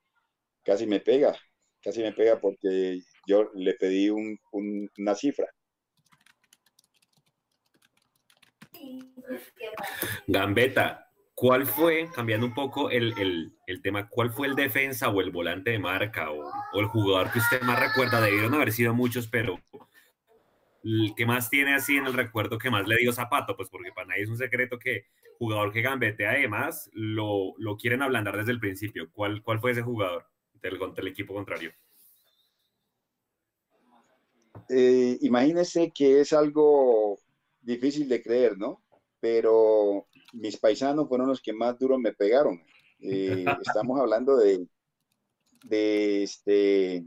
casi 0.63 0.87
me 0.87 1.01
pega, 1.01 1.35
casi 1.81 2.03
me 2.03 2.13
pega 2.13 2.39
porque 2.39 3.01
yo 3.27 3.51
le 3.55 3.73
pedí 3.75 4.11
un, 4.11 4.39
una 4.53 5.15
cifra. 5.15 5.49
Gambetta, 10.27 11.08
¿cuál 11.39 11.67
fue, 11.67 12.09
cambiando 12.13 12.47
un 12.47 12.55
poco 12.55 12.91
el, 12.91 13.53
tema, 13.83 14.09
cuál 14.09 14.31
fue 14.33 14.49
el 14.49 14.57
defensa 14.57 15.09
o 15.09 15.21
el 15.21 15.31
volante 15.31 15.71
de 15.71 15.79
marca 15.79 16.33
o, 16.33 16.51
el 16.75 16.87
jugador 16.87 17.31
que 17.31 17.39
usted 17.39 17.63
más 17.63 17.79
recuerda? 17.79 18.21
Debieron 18.21 18.55
haber 18.55 18.73
sido 18.73 18.93
muchos, 18.93 19.29
pero 19.29 19.61
el 20.83 21.15
que 21.17 21.27
más 21.27 21.49
tiene 21.49 21.75
así 21.75 21.97
en 21.97 22.07
el 22.07 22.15
recuerdo 22.15 22.59
que 22.59 22.71
más 22.71 22.89
le 22.89 22.97
dio 22.97 23.13
zapato, 23.13 23.57
pues 23.57 23.69
porque 23.69 23.93
para 23.93 24.09
nadie 24.09 24.25
es 24.25 24.29
un 24.29 24.37
secreto 24.37 24.81
que 24.81 25.07
jugador 25.39 25.73
que 25.73 25.83
gambetea 25.83 26.33
además 26.33 26.91
lo, 26.93 27.55
lo 27.59 27.77
quieren 27.77 28.03
ablandar 28.03 28.37
desde 28.37 28.51
el 28.51 28.61
principio. 28.61 29.09
¿Cuál, 29.13 29.41
cuál 29.43 29.61
fue 29.61 29.71
ese 29.71 29.83
jugador 29.83 30.27
del, 30.61 30.79
del 30.95 31.07
equipo 31.07 31.35
contrario? 31.35 31.73
Eh, 34.69 35.19
imagínese 35.21 35.93
que 35.95 36.21
es 36.21 36.33
algo 36.33 37.17
difícil 37.61 38.09
de 38.09 38.23
creer, 38.23 38.59
¿no? 38.59 38.83
Pero 39.21 40.08
mis 40.33 40.57
paisanos 40.59 41.09
fueron 41.09 41.29
los 41.29 41.41
que 41.41 41.53
más 41.53 41.79
duro 41.79 41.99
me 41.99 42.13
pegaron. 42.13 42.61
Eh, 43.01 43.45
estamos 43.63 44.01
hablando 44.01 44.37
de, 44.37 44.67
de 45.65 46.23
este 46.23 47.05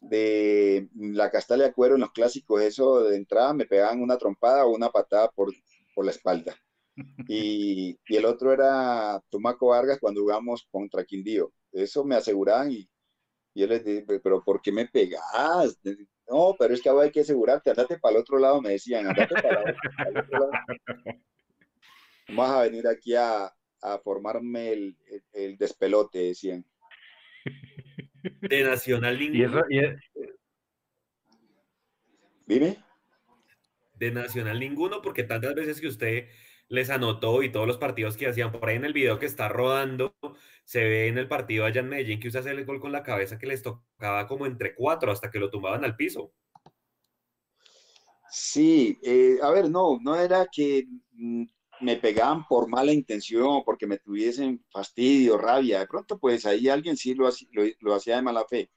de 0.00 0.88
la 0.94 1.30
castalia 1.30 1.66
de 1.66 1.72
cuero 1.72 1.94
en 1.94 2.00
los 2.00 2.10
clásicos, 2.10 2.60
eso 2.60 3.04
de 3.04 3.16
entrada 3.16 3.54
me 3.54 3.66
pegaban 3.66 4.02
una 4.02 4.18
trompada 4.18 4.66
o 4.66 4.74
una 4.74 4.90
patada 4.90 5.30
por, 5.30 5.52
por 5.94 6.04
la 6.04 6.10
espalda. 6.10 6.56
Y, 7.28 7.98
y, 8.06 8.16
el 8.16 8.26
otro 8.26 8.52
era 8.52 9.22
Tomaco 9.30 9.68
Vargas 9.68 9.98
cuando 10.00 10.20
jugamos 10.20 10.66
contra 10.70 11.04
Quindío. 11.04 11.52
Eso 11.70 12.04
me 12.04 12.16
aseguraban 12.16 12.70
y, 12.72 12.90
y 13.54 13.60
yo 13.60 13.66
les 13.66 13.84
dije, 13.84 14.04
pero 14.22 14.42
¿por 14.44 14.60
qué 14.60 14.72
me 14.72 14.86
pegas? 14.86 15.22
No, 16.32 16.56
pero 16.58 16.72
es 16.72 16.80
que 16.80 16.88
ahora 16.88 17.04
hay 17.04 17.10
que 17.10 17.20
asegurarte, 17.20 17.68
andate 17.68 17.98
para 17.98 18.14
el 18.14 18.22
otro 18.22 18.38
lado, 18.38 18.62
me 18.62 18.70
decían, 18.70 19.06
andate 19.06 19.34
para, 19.34 19.64
el 20.08 20.16
otro 20.16 20.38
lado. 20.38 20.52
Vamos 22.28 22.56
a 22.56 22.62
venir 22.62 22.88
aquí 22.88 23.14
a, 23.14 23.52
a 23.82 23.98
formarme 23.98 24.72
el, 24.72 24.96
el, 25.34 25.58
despelote, 25.58 26.20
decían. 26.20 26.64
De 28.40 28.64
Nacional 28.64 29.18
ninguno. 29.18 29.62
Dime. 32.46 32.82
De 33.92 34.10
Nacional 34.10 34.58
ninguno, 34.58 35.02
porque 35.02 35.24
tantas 35.24 35.54
veces 35.54 35.82
que 35.82 35.88
usted 35.88 36.28
les 36.72 36.88
anotó 36.88 37.42
y 37.42 37.52
todos 37.52 37.66
los 37.66 37.76
partidos 37.76 38.16
que 38.16 38.26
hacían 38.26 38.50
por 38.50 38.66
ahí 38.66 38.76
en 38.76 38.86
el 38.86 38.94
video 38.94 39.18
que 39.18 39.26
está 39.26 39.46
rodando, 39.46 40.16
se 40.64 40.82
ve 40.82 41.08
en 41.08 41.18
el 41.18 41.28
partido 41.28 41.66
allá 41.66 41.82
en 41.82 41.90
Medellín 41.90 42.18
que 42.18 42.28
usted 42.28 42.40
hace 42.40 42.50
el 42.50 42.64
gol 42.64 42.80
con 42.80 42.92
la 42.92 43.02
cabeza 43.02 43.38
que 43.38 43.46
les 43.46 43.62
tocaba 43.62 44.26
como 44.26 44.46
entre 44.46 44.74
cuatro 44.74 45.12
hasta 45.12 45.30
que 45.30 45.38
lo 45.38 45.50
tumbaban 45.50 45.84
al 45.84 45.96
piso. 45.96 46.32
Sí, 48.30 48.98
eh, 49.02 49.36
a 49.42 49.50
ver, 49.50 49.68
no, 49.68 49.98
no 50.00 50.16
era 50.16 50.46
que 50.50 50.86
mm, 51.12 51.44
me 51.82 51.96
pegaban 51.96 52.46
por 52.46 52.66
mala 52.68 52.90
intención, 52.90 53.62
porque 53.64 53.86
me 53.86 53.98
tuviesen 53.98 54.64
fastidio, 54.70 55.36
rabia. 55.36 55.80
De 55.80 55.86
pronto, 55.86 56.18
pues 56.18 56.46
ahí 56.46 56.70
alguien 56.70 56.96
sí 56.96 57.14
lo, 57.14 57.28
lo 57.80 57.94
hacía 57.94 58.16
de 58.16 58.22
mala 58.22 58.46
fe 58.48 58.70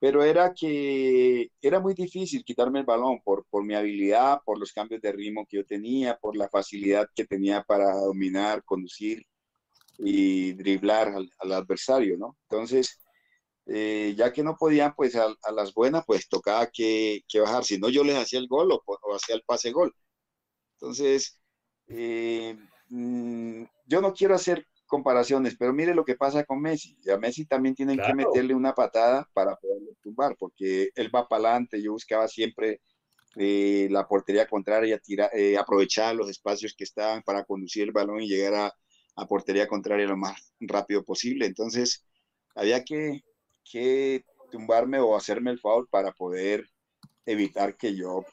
pero 0.00 0.22
era 0.22 0.54
que 0.54 1.50
era 1.60 1.80
muy 1.80 1.94
difícil 1.94 2.44
quitarme 2.44 2.80
el 2.80 2.86
balón 2.86 3.20
por, 3.22 3.44
por 3.50 3.64
mi 3.64 3.74
habilidad, 3.74 4.40
por 4.44 4.58
los 4.58 4.72
cambios 4.72 5.00
de 5.02 5.12
ritmo 5.12 5.46
que 5.46 5.58
yo 5.58 5.64
tenía, 5.66 6.16
por 6.16 6.36
la 6.36 6.48
facilidad 6.48 7.08
que 7.14 7.26
tenía 7.26 7.62
para 7.64 7.92
dominar, 7.94 8.62
conducir 8.64 9.24
y 9.98 10.52
driblar 10.52 11.08
al, 11.08 11.52
adversario, 11.52 12.16
¿no? 12.18 12.36
Entonces, 12.48 13.00
eh, 13.66 14.14
ya 14.16 14.32
que 14.32 14.44
no 14.44 14.56
podían, 14.56 14.94
pues 14.94 15.16
a, 15.16 15.34
las 15.52 15.74
buenas, 15.74 16.04
pues 16.06 16.28
tocaba 16.28 16.68
que, 16.68 17.22
que, 17.28 17.40
bajar, 17.40 17.64
si 17.64 17.78
no 17.78 17.88
yo 17.88 18.04
les 18.04 18.16
hacía 18.16 18.38
el 18.38 18.48
gol 18.48 18.70
o, 18.72 18.82
o 18.86 19.14
hacía 19.16 19.34
el 19.34 19.42
pase 19.42 19.72
gol. 19.72 19.94
Entonces, 20.80 21.40
eh, 21.88 22.56
mm, 22.88 23.64
yo 23.86 24.00
no 24.00 24.12
quiero 24.14 24.34
hacer 24.34 24.66
comparaciones, 24.88 25.56
pero 25.56 25.72
mire 25.72 25.94
lo 25.94 26.04
que 26.04 26.16
pasa 26.16 26.44
con 26.44 26.60
Messi. 26.60 26.96
A 27.12 27.16
Messi 27.16 27.46
también 27.46 27.76
tienen 27.76 27.98
que 27.98 28.14
meterle 28.14 28.54
una 28.54 28.74
patada 28.74 29.28
para 29.32 29.54
poderlo 29.56 29.92
tumbar, 30.02 30.34
porque 30.38 30.90
él 30.96 31.14
va 31.14 31.28
para 31.28 31.50
adelante. 31.50 31.80
Yo 31.80 31.92
buscaba 31.92 32.26
siempre 32.26 32.80
eh, 33.36 33.86
la 33.90 34.08
portería 34.08 34.48
contraria, 34.48 34.98
tira, 34.98 35.30
eh, 35.32 35.56
aprovechar 35.56 36.16
los 36.16 36.28
espacios 36.28 36.74
que 36.76 36.84
estaban 36.84 37.22
para 37.22 37.44
conducir 37.44 37.84
el 37.84 37.92
balón 37.92 38.20
y 38.20 38.28
llegar 38.28 38.54
a, 38.54 38.72
a 39.16 39.26
portería 39.26 39.68
contraria 39.68 40.06
lo 40.06 40.16
más 40.16 40.52
rápido 40.58 41.04
posible. 41.04 41.46
Entonces, 41.46 42.04
había 42.56 42.82
que, 42.82 43.22
que 43.70 44.24
tumbarme 44.50 44.98
o 44.98 45.16
hacerme 45.16 45.50
el 45.50 45.60
foul 45.60 45.86
para 45.88 46.12
poder 46.12 46.64
evitar 47.26 47.76
que 47.76 47.94
yo 47.94 48.24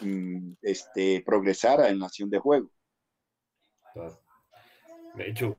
mm, 0.00 0.52
este, 0.62 1.22
progresara 1.24 1.88
en 1.88 1.98
la 1.98 2.06
acción 2.06 2.30
de 2.30 2.38
juego. 2.38 2.70
De 5.16 5.28
hecho. 5.28 5.58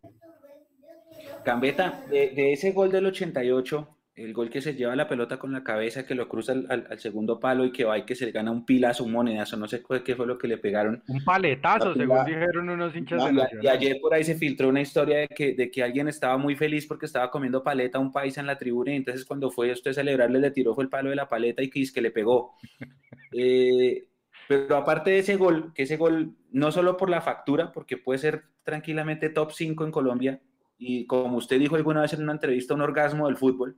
Gambetta, 1.46 2.04
de, 2.10 2.30
de, 2.30 2.54
ese 2.54 2.72
gol 2.72 2.92
del 2.92 3.06
88, 3.06 3.98
el 4.16 4.34
gol 4.34 4.50
que 4.50 4.62
se 4.62 4.76
lleva 4.76 4.96
la 4.96 5.08
pelota 5.08 5.38
con 5.38 5.52
la 5.52 5.64
cabeza, 5.64 6.06
que 6.06 6.14
lo 6.14 6.30
cruza 6.30 6.52
al, 6.52 6.88
al, 6.90 7.00
segundo 7.00 7.40
palo 7.40 7.66
y 7.66 7.72
que 7.72 7.84
va 7.84 7.98
y 7.98 8.06
que 8.06 8.16
se 8.16 8.26
le 8.26 8.32
gana 8.32 8.52
un 8.52 8.66
pilazo, 8.66 9.04
un 9.04 9.12
monedazo, 9.12 9.58
no 9.58 9.68
sé 9.68 9.84
qué 10.04 10.16
fue 10.16 10.28
lo 10.28 10.38
que 10.38 10.48
le 10.48 10.58
pegaron. 10.58 11.04
Un 11.08 11.24
paletazo, 11.24 11.94
según 11.94 12.26
dijeron 12.26 12.70
unos 12.70 12.96
hinchas 12.96 13.34
no, 13.34 13.42
de 13.42 13.48
y, 13.62 13.66
y 13.66 13.68
ayer 13.68 13.98
por 14.00 14.14
ahí 14.14 14.24
se 14.24 14.36
filtró 14.36 14.70
una 14.70 14.82
historia 14.82 15.20
de 15.20 15.28
que, 15.28 15.54
de 15.54 15.72
que 15.72 15.84
alguien 15.84 16.08
estaba 16.08 16.38
muy 16.38 16.56
feliz 16.56 16.86
porque 16.86 17.08
estaba 17.08 17.32
comiendo 17.32 17.64
paleta 17.64 17.98
a 17.98 18.02
un 18.02 18.12
país 18.12 18.38
en 18.38 18.46
la 18.46 18.58
tribuna 18.58 18.94
y 18.94 18.98
entonces 18.98 19.26
cuando 19.26 19.50
fue 19.50 19.72
usted 19.72 19.92
a 19.92 19.96
celebrarle 19.96 20.40
le 20.40 20.52
tiró 20.52 20.76
fue 20.76 20.84
el 20.84 20.90
palo 20.90 21.10
de 21.10 21.16
la 21.16 21.28
paleta 21.28 21.64
y 21.64 21.70
que, 21.70 21.84
que 21.94 22.02
le 22.02 22.12
pegó. 22.12 22.56
eh, 23.32 24.08
pero 24.48 24.76
aparte 24.78 25.12
de 25.12 25.20
ese 25.20 25.38
gol, 25.38 25.72
que 25.74 25.84
ese 25.84 25.98
gol 25.98 26.36
no 26.52 26.72
solo 26.72 26.98
por 26.98 27.10
la 27.10 27.22
factura, 27.22 27.72
porque 27.72 27.98
puede 27.98 28.20
ser 28.20 28.44
tranquilamente 28.64 29.30
top 29.30 29.52
5 29.52 29.86
en 29.86 29.92
Colombia, 29.92 30.42
y 30.86 31.08
como 31.08 31.38
usted 31.38 31.60
dijo 31.60 31.76
alguna 31.76 32.02
vez 32.02 32.14
en 32.14 32.24
una 32.24 32.34
entrevista, 32.34 32.74
un 32.74 32.82
orgasmo 32.82 33.28
del 33.28 33.38
fútbol, 33.38 33.78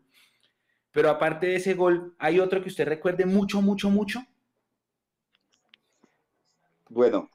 pero 0.92 1.10
aparte 1.10 1.48
de 1.48 1.56
ese 1.56 1.74
gol, 1.74 2.16
¿hay 2.18 2.40
otro 2.40 2.62
que 2.62 2.70
usted 2.70 2.88
recuerde 2.88 3.26
mucho, 3.26 3.62
mucho, 3.62 3.90
mucho? 3.90 4.22
Bueno, 6.90 7.30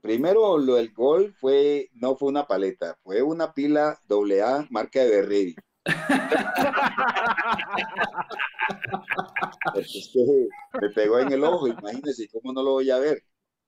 primero 0.00 0.58
lo 0.58 0.74
del 0.74 0.92
gol 0.92 1.34
fue, 1.40 1.90
no 1.94 2.16
fue 2.16 2.28
una 2.28 2.46
paleta, 2.46 2.96
fue 3.02 3.22
una 3.22 3.52
pila 3.52 3.98
AA 4.08 4.66
marca 4.70 5.00
de 5.00 5.54
es 9.74 10.10
que 10.12 10.48
me 10.80 10.90
pegó 10.90 11.18
en 11.18 11.32
el 11.32 11.44
ojo, 11.44 11.66
imagínense 11.66 12.28
cómo 12.28 12.52
no 12.52 12.62
lo 12.62 12.72
voy 12.72 12.90
a 12.90 12.98
ver. 12.98 13.22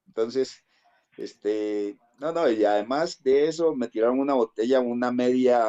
Entonces, 0.07 0.63
este, 1.17 1.99
no, 2.21 2.33
no, 2.33 2.51
y 2.51 2.65
además 2.65 3.23
de 3.23 3.49
eso 3.49 3.75
me 3.75 3.89
tiraron 3.89 4.21
una 4.21 4.35
botella, 4.35 4.81
una 4.81 5.11
media 5.11 5.65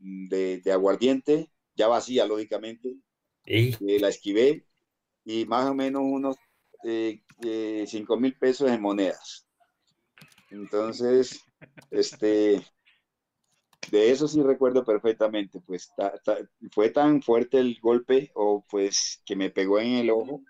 de, 0.00 0.60
de 0.60 0.72
aguardiente 0.72 1.50
ya 1.74 1.88
vacía, 1.88 2.26
lógicamente. 2.26 2.96
Eh, 3.80 3.98
la 3.98 4.08
esquivé 4.08 4.66
y 5.24 5.46
más 5.46 5.66
o 5.70 5.74
menos 5.74 6.02
unos 6.04 6.36
eh, 6.84 7.22
eh, 7.42 7.84
5 7.86 8.16
mil 8.18 8.36
pesos 8.36 8.70
en 8.70 8.82
monedas. 8.82 9.46
Entonces, 10.50 11.40
este, 11.90 12.62
de 13.90 14.10
eso 14.10 14.28
sí 14.28 14.42
recuerdo 14.42 14.84
perfectamente, 14.84 15.60
pues 15.60 15.90
ta, 15.96 16.12
ta, 16.22 16.38
fue 16.70 16.90
tan 16.90 17.22
fuerte 17.22 17.58
el 17.58 17.78
golpe 17.80 18.30
o 18.34 18.64
pues 18.68 19.22
que 19.24 19.36
me 19.36 19.50
pegó 19.50 19.80
en 19.80 19.94
el 19.94 20.10
ojo 20.10 20.42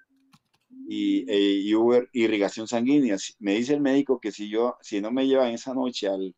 y, 0.86 1.30
eh, 1.30 1.60
y, 1.64 1.74
hubo 1.74 2.02
irrigación 2.12 2.66
sanguínea. 2.68 3.16
Me 3.38 3.54
dice 3.54 3.74
el 3.74 3.80
médico 3.80 4.20
que 4.20 4.32
si 4.32 4.48
yo, 4.48 4.76
si 4.80 5.00
no 5.00 5.10
me 5.10 5.26
llevan 5.26 5.50
esa 5.50 5.74
noche 5.74 6.08
al, 6.08 6.34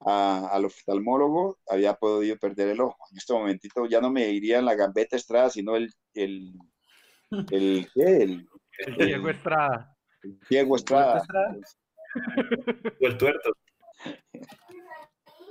a, 0.00 0.48
al 0.52 0.64
oftalmólogo, 0.64 1.58
había 1.68 1.94
podido 1.94 2.36
perder 2.36 2.68
el 2.68 2.80
ojo. 2.80 2.96
En 3.10 3.18
este 3.18 3.32
momentito 3.32 3.86
ya 3.86 4.00
no 4.00 4.10
me 4.10 4.28
iría 4.30 4.58
en 4.58 4.64
la 4.64 4.74
gambeta 4.74 5.16
Estrada, 5.16 5.50
sino 5.50 5.76
el, 5.76 5.92
el, 6.14 6.54
el, 7.50 7.88
¿qué? 7.94 8.22
el, 8.22 8.48
el 8.86 8.96
Diego 8.96 9.28
Estrada. 9.28 9.96
El 10.22 10.40
Diego 10.48 10.76
Estrada. 10.76 11.22
O 13.00 13.06
el 13.06 13.18
tuerto. 13.18 13.50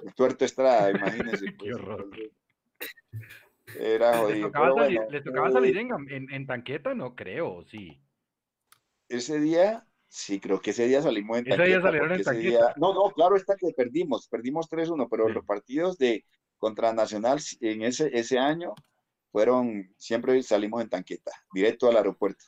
El 0.04 0.14
tuerto 0.16 0.46
Estrada, 0.46 0.92
imagínense. 0.92 1.46
Qué 1.58 1.72
pues. 1.72 1.76
horror. 1.76 2.10
Era 3.80 4.18
jodido. 4.18 4.34
¿Les 4.34 4.42
tocaba, 4.42 4.76
salir, 4.76 4.98
bueno, 4.98 5.12
¿les 5.12 5.24
tocaba 5.24 5.52
salir 5.52 5.78
en, 5.78 5.90
en, 6.10 6.34
en 6.34 6.48
tanqueta? 6.48 6.94
No 6.94 7.16
creo, 7.16 7.64
sí. 7.64 8.02
Ese 9.10 9.40
día, 9.40 9.86
sí, 10.08 10.40
creo 10.40 10.60
que 10.60 10.72
ese 10.72 10.88
día 10.88 11.02
salimos 11.02 11.38
en 11.40 11.52
Ese 11.52 11.64
día 11.64 11.82
salieron 11.82 12.12
en 12.12 12.40
día- 12.42 12.74
No, 12.78 12.94
no, 12.94 13.12
claro 13.12 13.36
está 13.36 13.56
que 13.56 13.72
perdimos, 13.76 14.28
perdimos 14.28 14.68
3-1, 14.70 15.08
pero 15.10 15.28
Sí. 15.28 15.34
los 15.34 15.46
partidos 15.46 15.98
de 15.98 16.26
contra 16.58 16.94
Nacional 16.94 17.40
en 17.62 17.84
ese, 17.84 18.10
ese 18.18 18.40
año 18.40 18.74
fueron, 19.32 19.94
siempre 19.98 20.42
salimos 20.44 20.82
en 20.82 20.90
tanqueta, 20.90 21.32
directo 21.54 21.88
al 21.90 21.98
aeropuerto. 21.98 22.44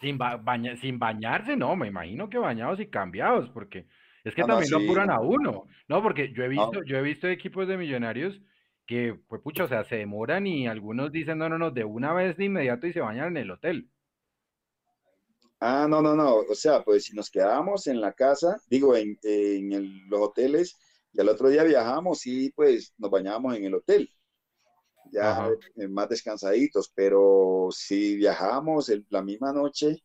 Sin, 0.00 0.18
ba- 0.18 0.36
baña- 0.36 0.76
sin 0.76 0.98
bañarse, 0.98 1.56
no, 1.56 1.76
me 1.76 1.88
imagino 1.88 2.28
que 2.28 2.38
bañados 2.38 2.80
y 2.80 2.88
cambiados, 2.88 3.50
porque 3.50 3.86
es 4.24 4.34
que 4.34 4.40
No, 4.42 4.48
no, 4.48 4.54
también 4.54 4.70
lo 4.72 4.78
sí, 4.78 4.84
apuran 4.84 5.06
no. 5.08 5.14
a 5.14 5.20
uno, 5.20 5.66
¿no? 5.88 6.02
Porque 6.02 6.32
yo 6.32 6.42
he 6.42 6.48
visto, 6.48 6.82
yo 6.84 6.96
he 6.98 7.02
visto 7.02 7.28
equipos 7.28 7.68
de 7.68 7.76
millonarios 7.76 8.40
que, 8.86 9.14
pues 9.28 9.40
pucha, 9.42 9.64
o 9.64 9.68
sea, 9.68 9.84
se 9.84 9.96
demoran 9.96 10.46
y 10.46 10.66
algunos 10.66 11.12
dicen, 11.12 11.38
no, 11.38 11.48
no, 11.48 11.58
no, 11.58 11.70
de 11.70 11.84
una 11.84 12.12
vez 12.12 12.36
de 12.36 12.46
inmediato 12.46 12.86
y 12.86 12.92
se 12.92 13.00
bañan 13.00 13.28
en 13.28 13.36
el 13.36 13.50
hotel. 13.50 13.88
Ah, 15.60 15.86
no, 15.88 16.00
no, 16.02 16.14
no, 16.16 16.36
o 16.36 16.54
sea, 16.54 16.82
pues 16.82 17.04
si 17.04 17.14
nos 17.14 17.30
quedábamos 17.30 17.86
en 17.86 18.00
la 18.00 18.12
casa, 18.14 18.56
digo, 18.68 18.96
en, 18.96 19.18
en 19.22 19.72
el- 19.72 20.08
los 20.08 20.20
hoteles, 20.20 20.76
y 21.12 21.20
al 21.20 21.28
otro 21.28 21.48
día 21.50 21.64
viajamos 21.64 22.26
y 22.26 22.50
pues 22.52 22.94
nos 22.98 23.10
bañábamos 23.10 23.56
en 23.56 23.64
el 23.64 23.74
hotel, 23.74 24.10
ya 25.12 25.30
Ajá. 25.30 25.50
eh, 25.76 25.88
más 25.88 26.08
descansaditos, 26.08 26.90
pero 26.94 27.68
si 27.72 28.16
viajábamos 28.16 28.88
el- 28.90 29.06
la 29.10 29.22
misma 29.22 29.52
noche 29.52 30.02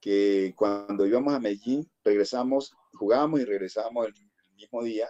que 0.00 0.54
cuando 0.56 1.06
íbamos 1.06 1.34
a 1.34 1.40
Medellín, 1.40 1.90
regresamos, 2.04 2.72
jugábamos 2.94 3.40
y 3.40 3.44
regresábamos 3.46 4.08
el, 4.08 4.14
el 4.16 4.54
mismo 4.56 4.82
día, 4.84 5.08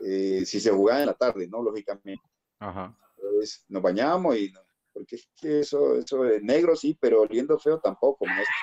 eh, 0.00 0.44
si 0.46 0.60
se 0.60 0.70
jugaba 0.70 1.00
en 1.00 1.06
la 1.06 1.14
tarde, 1.14 1.48
¿no? 1.48 1.62
Lógicamente, 1.62 2.22
Ajá. 2.60 2.94
pues 3.16 3.64
nos 3.68 3.82
bañábamos 3.82 4.36
y, 4.36 4.50
no- 4.52 4.60
porque 4.92 5.16
es 5.16 5.28
que 5.40 5.60
eso, 5.60 5.96
eso 5.96 6.22
de 6.22 6.40
negro 6.40 6.76
sí, 6.76 6.96
pero 7.00 7.22
oliendo 7.22 7.58
feo 7.58 7.80
tampoco, 7.80 8.26
maestro. 8.26 8.54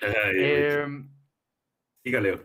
Ay, 0.00 1.06
diga, 2.04 2.20
Leo. 2.20 2.40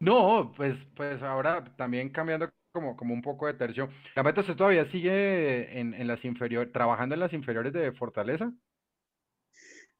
no, 0.00 0.52
pues, 0.56 0.76
pues 0.96 1.22
ahora 1.22 1.64
también 1.76 2.10
cambiando 2.10 2.50
como, 2.72 2.96
como 2.96 3.14
un 3.14 3.22
poco 3.22 3.46
de 3.46 3.54
tercio. 3.54 3.88
Gambetta, 4.14 4.40
¿usted 4.42 4.56
todavía 4.56 4.90
sigue 4.90 5.78
en, 5.78 5.94
en 5.94 6.06
las 6.06 6.24
inferiores, 6.24 6.72
trabajando 6.72 7.14
en 7.14 7.20
las 7.20 7.32
inferiores 7.32 7.72
de 7.72 7.92
Fortaleza? 7.92 8.52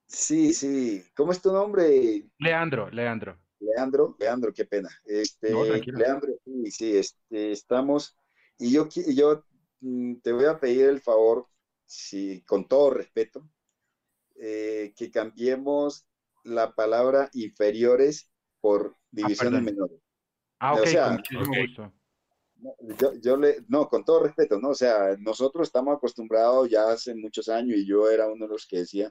Sí, 0.07 0.53
sí. 0.53 1.05
¿Cómo 1.15 1.33
es 1.33 1.41
tu 1.41 1.53
nombre? 1.53 2.25
Leandro, 2.39 2.91
Leandro. 2.91 3.39
Leandro, 3.61 4.16
Leandro, 4.18 4.53
qué 4.53 4.64
pena. 4.64 4.88
Este, 5.05 5.51
No. 5.53 5.64
Leandro, 5.64 6.33
sí, 6.44 6.70
sí, 6.70 6.96
este, 6.96 7.53
estamos, 7.53 8.16
y 8.59 8.73
yo, 8.73 8.88
yo 9.14 9.44
mm, 9.81 10.16
te 10.16 10.33
voy 10.33 10.46
a 10.46 10.59
pedir 10.59 10.87
el 10.87 11.01
favor, 11.01 11.46
si, 11.87 12.42
con 12.42 12.66
todo 12.66 12.90
respeto, 12.90 13.49
eh, 14.37 14.92
que 14.96 15.11
cambiemos 15.11 16.07
la 16.44 16.75
palabra 16.75 17.29
inferiores 17.35 18.31
por 18.61 18.96
divisiones 19.11 19.61
perdón. 19.61 19.64
menores. 19.64 20.01
Ah, 20.59 20.75
O 20.75 20.79
ok, 20.81 20.87
sea, 20.87 21.05
con 21.05 21.14
muchísimo 21.16 21.44
gusto. 21.62 21.92
Yo, 22.99 23.14
yo 23.14 23.37
le, 23.38 23.64
no, 23.68 23.88
con 23.88 24.05
todo 24.05 24.23
respeto, 24.23 24.59
¿no? 24.61 24.70
O 24.70 24.75
sea, 24.75 25.16
nosotros 25.18 25.68
estamos 25.68 25.96
acostumbrados 25.96 26.68
ya 26.68 26.90
hace 26.90 27.14
muchos 27.14 27.49
años 27.49 27.79
y 27.79 27.87
yo 27.87 28.11
era 28.11 28.27
uno 28.31 28.46
de 28.46 28.53
los 28.53 28.66
que 28.66 28.79
decía, 28.81 29.11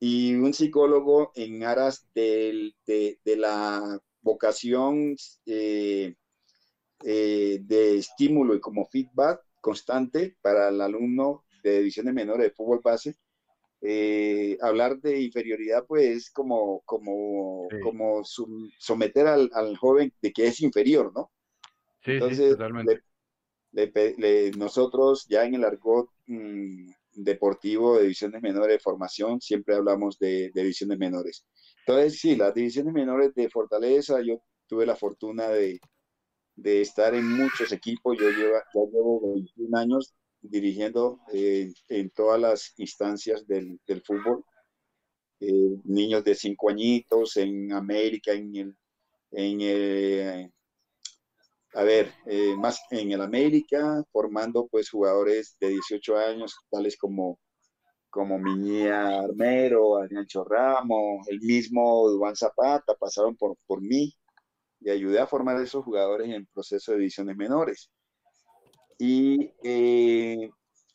y 0.00 0.34
un 0.34 0.54
psicólogo 0.54 1.32
en 1.34 1.64
aras 1.64 2.06
del- 2.14 2.74
de, 2.86 3.18
de 3.24 3.36
la 3.36 4.00
vocación 4.22 5.16
eh, 5.46 6.14
eh, 7.04 7.58
de 7.62 7.98
estímulo 7.98 8.54
y 8.54 8.60
como 8.60 8.86
feedback 8.86 9.42
constante 9.60 10.36
para 10.42 10.68
el 10.68 10.80
alumno 10.80 11.44
de 11.62 11.78
divisiones 11.78 12.14
menores 12.14 12.48
de 12.48 12.54
fútbol 12.54 12.80
base, 12.82 13.16
eh, 13.82 14.58
hablar 14.62 14.98
de 15.00 15.20
inferioridad 15.22 15.86
pues 15.86 16.04
es 16.16 16.30
como, 16.30 16.82
como, 16.86 17.70
Sí. 17.70 17.76
como 17.80 18.22
someter 18.78 19.26
al, 19.28 19.50
al 19.54 19.76
joven 19.76 20.12
de 20.22 20.32
que 20.32 20.48
es 20.48 20.60
inferior, 20.62 21.12
¿no? 21.14 21.30
Sí, 22.04 22.20
sí, 22.22 22.40
Entonces, 22.40 22.48
totalmente. 22.48 22.98
le- 23.72 23.92
le 23.92 24.14
le- 24.18 24.52
nosotros 24.52 25.26
ya 25.28 25.44
en 25.44 25.54
el 25.54 25.64
argot 25.64 26.10
mm, 26.26 26.90
deportivo 27.24 27.96
de 27.96 28.02
divisiones 28.02 28.42
menores 28.42 28.68
de 28.76 28.80
formación 28.80 29.40
siempre 29.40 29.74
hablamos 29.76 30.18
de, 30.18 30.50
divisiones 30.54 30.98
menores. 30.98 31.44
Entonces, 31.86 32.20
sí, 32.20 32.36
las 32.36 32.54
divisiones 32.54 32.92
menores 32.94 33.34
de 33.34 33.48
Fortaleza, 33.50 34.20
yo 34.22 34.42
tuve 34.66 34.86
la 34.86 34.96
fortuna 34.96 35.48
de, 35.48 35.80
de 36.56 36.80
estar 36.82 37.14
en 37.14 37.28
muchos 37.28 37.72
equipos, 37.72 38.16
yo 38.18 38.30
lleva- 38.30 38.64
ya 38.74 38.80
llevo 38.92 39.34
21 39.34 39.74
años 39.78 40.14
dirigiendo 40.40 41.20
eh, 41.32 41.72
en 41.88 42.10
todas 42.10 42.40
las 42.40 42.74
instancias 42.78 43.46
del, 43.46 43.80
del 43.86 44.02
fútbol. 44.02 44.44
Eh, 45.40 45.52
niños 45.84 46.24
de 46.24 46.34
5 46.34 46.68
añitos 46.70 47.36
en 47.36 47.72
América, 47.72 48.32
en 48.32 48.76
en 49.32 49.60
el 49.60 50.52
a 51.74 51.82
ver, 51.82 52.12
eh, 52.26 52.54
más 52.56 52.80
en 52.90 53.12
el 53.12 53.20
América, 53.20 54.02
formando 54.12 54.66
pues 54.68 54.90
jugadores 54.90 55.56
de 55.60 55.68
18 55.70 56.16
años, 56.16 56.56
tales 56.70 56.96
como, 56.96 57.38
como 58.10 58.38
Miñía 58.38 59.20
Armero, 59.20 59.98
Adrián 59.98 60.26
Chorramo, 60.26 61.20
el 61.28 61.40
mismo 61.40 62.08
Duván 62.08 62.36
Zapata, 62.36 62.94
pasaron 62.94 63.36
por, 63.36 63.56
por 63.66 63.82
mí. 63.82 64.14
y 64.80 64.90
ayudé 64.90 65.20
a 65.20 65.26
formar 65.26 65.56
a 65.56 65.62
esos 65.62 65.84
jugadores 65.84 66.28
en 66.30 66.46
proceso 66.46 66.92
de 66.92 66.98
divisiones 66.98 67.36
menores. 67.36 67.90
Y 68.98 69.52
eh, 69.64 70.50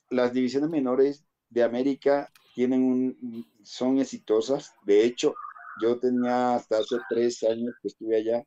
las 0.10 0.34
divisiones 0.34 0.70
menores 0.70 1.26
de 1.50 1.64
América 1.64 2.32
tienen 2.56 2.84
un, 2.84 3.46
son 3.64 4.00
exitosas. 4.00 4.74
De 4.86 5.04
hecho, 5.06 5.34
yo 5.82 6.00
tenía 6.00 6.56
hasta 6.56 6.80
hace 6.80 6.98
tres 7.10 7.44
años 7.44 7.76
que 7.82 7.88
estuve 7.90 8.18
allá, 8.18 8.44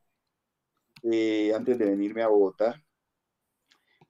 eh, 1.02 1.52
antes 1.54 1.78
de 1.78 1.86
venirme 1.86 2.22
a 2.22 2.28
Bogotá. 2.28 2.82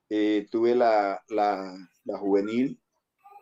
Eh, 0.09 0.47
tuve 0.49 0.75
la, 0.75 1.21
la, 1.29 1.77
la, 2.05 2.17
juvenil, 2.17 2.79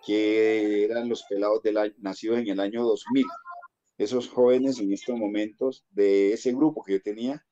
que 0.06 0.86
eran 0.86 1.08
los 1.10 1.24
pelados 1.24 1.62
del 1.64 1.96
nacidos 2.00 2.40
en 2.40 2.48
el 2.50 2.60
año 2.60 2.84
2000. 2.84 3.26
Esos 3.98 4.30
jóvenes 4.30 4.80
en 4.80 4.92
estos 4.92 5.18
momentos 5.18 5.86
de 5.92 6.34
ese 6.34 6.52
grupo 6.54 6.84
que 6.84 6.94
yo 6.94 7.02
tenía, 7.02 7.46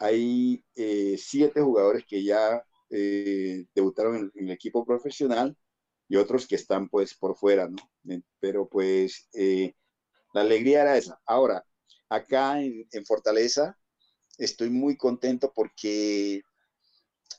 hay 0.00 0.64
eh, 0.74 1.16
siete 1.18 1.60
jugadores 1.60 2.04
que 2.06 2.22
ya 2.24 2.62
debutaron 3.74 4.16
en, 4.16 4.32
en 4.34 4.48
el 4.48 4.50
equipo 4.52 4.84
profesional 4.84 5.56
y 6.12 6.16
otros 6.16 6.46
que 6.46 6.56
están 6.56 6.90
pues 6.90 7.14
por 7.14 7.34
fuera, 7.34 7.70
¿no? 7.70 7.78
Pero 8.38 8.68
pues 8.68 9.30
eh, 9.32 9.74
la 10.34 10.42
alegría 10.42 10.82
era 10.82 10.98
esa. 10.98 11.18
Ahora, 11.24 11.64
acá 12.10 12.60
en, 12.60 12.86
Fortaleza 13.06 13.78
estoy 14.44 14.70
muy 14.70 14.96
contento 14.96 15.52
porque 15.54 16.42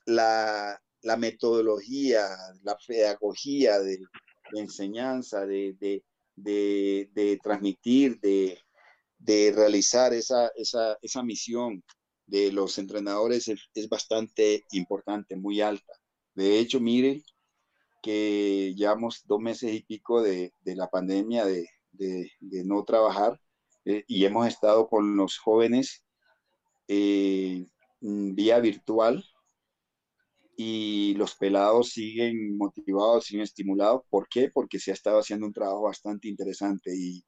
la, 0.05 0.79
metodología, 1.17 2.27
la 2.63 2.77
pedagogía 2.87 3.79
de, 3.79 3.99
enseñanza, 4.53 5.45
de, 5.45 6.01
transmitir, 7.41 8.19
de, 8.19 9.51
realizar 9.55 10.13
esa, 10.13 10.51
esa, 10.55 11.23
misión 11.23 11.83
de 12.25 12.51
los 12.51 12.77
entrenadores 12.77 13.47
es, 13.47 13.59
es, 13.73 13.89
bastante 13.89 14.63
importante, 14.71 15.35
muy 15.35 15.61
alta. 15.61 15.93
De 16.35 16.59
hecho, 16.59 16.79
mire, 16.79 17.21
que 18.01 18.73
llevamos 18.75 19.23
dos 19.25 19.39
meses 19.39 19.73
y 19.73 19.83
pico 19.83 20.21
de, 20.21 20.53
la 20.65 20.89
pandemia, 20.89 21.45
de, 21.45 21.67
no 22.65 22.83
trabajar, 22.83 23.39
eh, 23.85 24.03
y 24.07 24.25
hemos 24.25 24.47
estado 24.47 24.87
con 24.87 25.15
los 25.15 25.37
jóvenes 25.37 26.02
eh, 26.87 27.65
vía 28.01 28.59
virtual 28.59 29.23
y 30.57 31.15
los 31.15 31.35
pelados 31.35 31.89
siguen 31.89 32.57
motivados, 32.57 33.25
siguen 33.25 33.43
estimulados. 33.43 34.03
¿Por 34.09 34.27
qué? 34.29 34.49
Porque 34.53 34.79
se 34.79 34.91
ha 34.91 34.93
estado 34.93 35.19
haciendo 35.19 35.47
un 35.47 35.53
trabajo 35.53 35.83
bastante 35.83 36.27
interesante 36.27 36.91
y, 36.95 37.23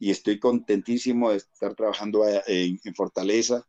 estoy 0.00 0.38
contentísimo 0.38 1.30
de 1.30 1.38
estar 1.38 1.74
trabajando 1.74 2.26
eh, 2.28 2.42
en, 2.46 2.78
en, 2.84 2.94
Fortaleza. 2.94 3.66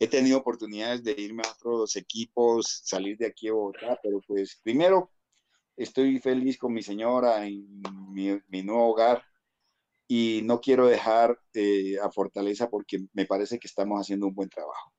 He 0.00 0.08
tenido 0.08 0.38
oportunidades 0.38 1.04
de 1.04 1.12
irme 1.12 1.42
a 1.46 1.52
otros 1.52 1.94
equipos, 1.96 2.82
salir 2.84 3.16
de 3.18 3.26
aquí 3.26 3.48
a 3.48 3.52
Bogotá, 3.52 3.98
pero 4.02 4.20
pues 4.26 4.58
primero 4.64 5.10
estoy 5.82 6.18
feliz 6.18 6.58
con 6.58 6.72
mi 6.72 6.82
señora 6.82 7.46
en 7.46 7.82
mi, 8.12 8.62
nuevo 8.62 8.90
hogar 8.90 9.24
y 10.12 10.42
no 10.42 10.60
quiero 10.60 10.88
dejar 10.88 11.38
eh, 11.54 11.94
a 12.02 12.10
Fortaleza 12.10 12.68
porque 12.68 12.98
me 13.12 13.26
parece 13.26 13.60
que 13.60 13.68
estamos 13.68 14.00
haciendo 14.00 14.26
un 14.26 14.34
buen 14.34 14.48
trabajo. 14.48 14.92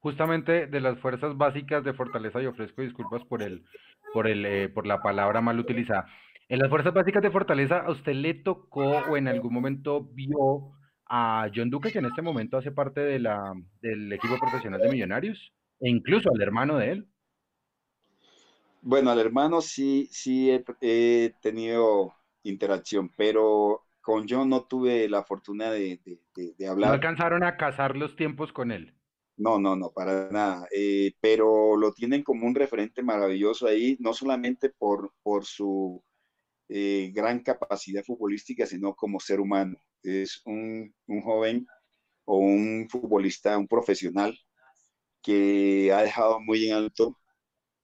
Justamente 0.00 0.66
de 0.66 0.80
las 0.80 0.98
fuerzas 0.98 1.36
básicas 1.36 1.84
de 1.84 1.94
Fortaleza, 1.94 2.42
y 2.42 2.46
ofrezco 2.46 2.82
disculpas 2.82 3.24
por, 3.26 3.40
el, 3.40 3.64
por, 4.12 4.26
el, 4.26 4.44
eh, 4.44 4.68
por 4.68 4.84
la 4.84 5.00
palabra 5.00 5.40
mal 5.40 5.60
utilizada. 5.60 6.06
En 6.48 6.58
las 6.58 6.68
fuerzas 6.70 6.92
básicas 6.92 7.22
de 7.22 7.30
Fortaleza, 7.30 7.82
¿a 7.86 7.92
usted 7.92 8.14
le 8.14 8.34
tocó 8.34 8.82
o 8.82 9.16
en 9.16 9.28
algún 9.28 9.54
momento 9.54 10.08
vio 10.12 10.72
a 11.06 11.48
John 11.54 11.70
Duque, 11.70 11.92
que 11.92 12.00
en 12.00 12.06
este 12.06 12.20
momento 12.20 12.56
hace 12.56 12.72
parte 12.72 13.00
de 13.00 13.20
la, 13.20 13.54
del 13.80 14.12
equipo 14.12 14.36
profesional 14.40 14.80
de 14.80 14.90
Millonarios, 14.90 15.52
e 15.78 15.88
incluso 15.88 16.30
al 16.34 16.42
hermano 16.42 16.78
de 16.78 16.90
él? 16.90 17.08
Bueno, 18.80 19.12
al 19.12 19.20
hermano 19.20 19.60
sí, 19.60 20.08
sí 20.10 20.50
he, 20.50 21.32
tenido 21.40 22.12
interacción, 22.42 23.08
pero 23.16 23.84
con 24.02 24.26
John 24.28 24.50
no 24.50 24.64
tuve 24.64 25.08
la 25.08 25.24
fortuna 25.24 25.70
de, 25.70 26.00
hablar. 26.68 26.88
¿No 26.88 26.94
alcanzaron 26.94 27.44
a 27.44 27.56
cazar 27.56 27.96
los 27.96 28.16
tiempos 28.16 28.52
con 28.52 28.70
él? 28.70 28.94
No, 29.36 29.58
no, 29.58 29.74
no, 29.76 29.90
para 29.90 30.28
nada. 30.30 30.68
Eh, 30.70 31.12
pero 31.20 31.76
lo 31.76 31.92
tienen 31.92 32.22
como 32.22 32.46
un 32.46 32.54
referente 32.54 33.02
maravilloso 33.02 33.66
ahí, 33.66 33.96
no 34.00 34.12
solamente 34.12 34.68
por, 34.68 35.14
por 35.22 35.44
su 35.44 36.04
eh, 36.68 37.10
gran 37.14 37.40
capacidad 37.40 38.04
futbolística, 38.04 38.66
sino 38.66 38.94
como 38.94 39.20
ser 39.20 39.40
humano. 39.40 39.78
Es 40.02 40.42
un, 40.44 40.94
un 41.06 41.22
joven 41.22 41.66
o 42.24 42.38
un 42.38 42.88
futbolista, 42.90 43.56
un 43.56 43.68
profesional 43.68 44.38
que 45.22 45.92
ha 45.92 46.02
dejado 46.02 46.40
muy 46.40 46.68
en 46.68 46.74
alto 46.74 47.18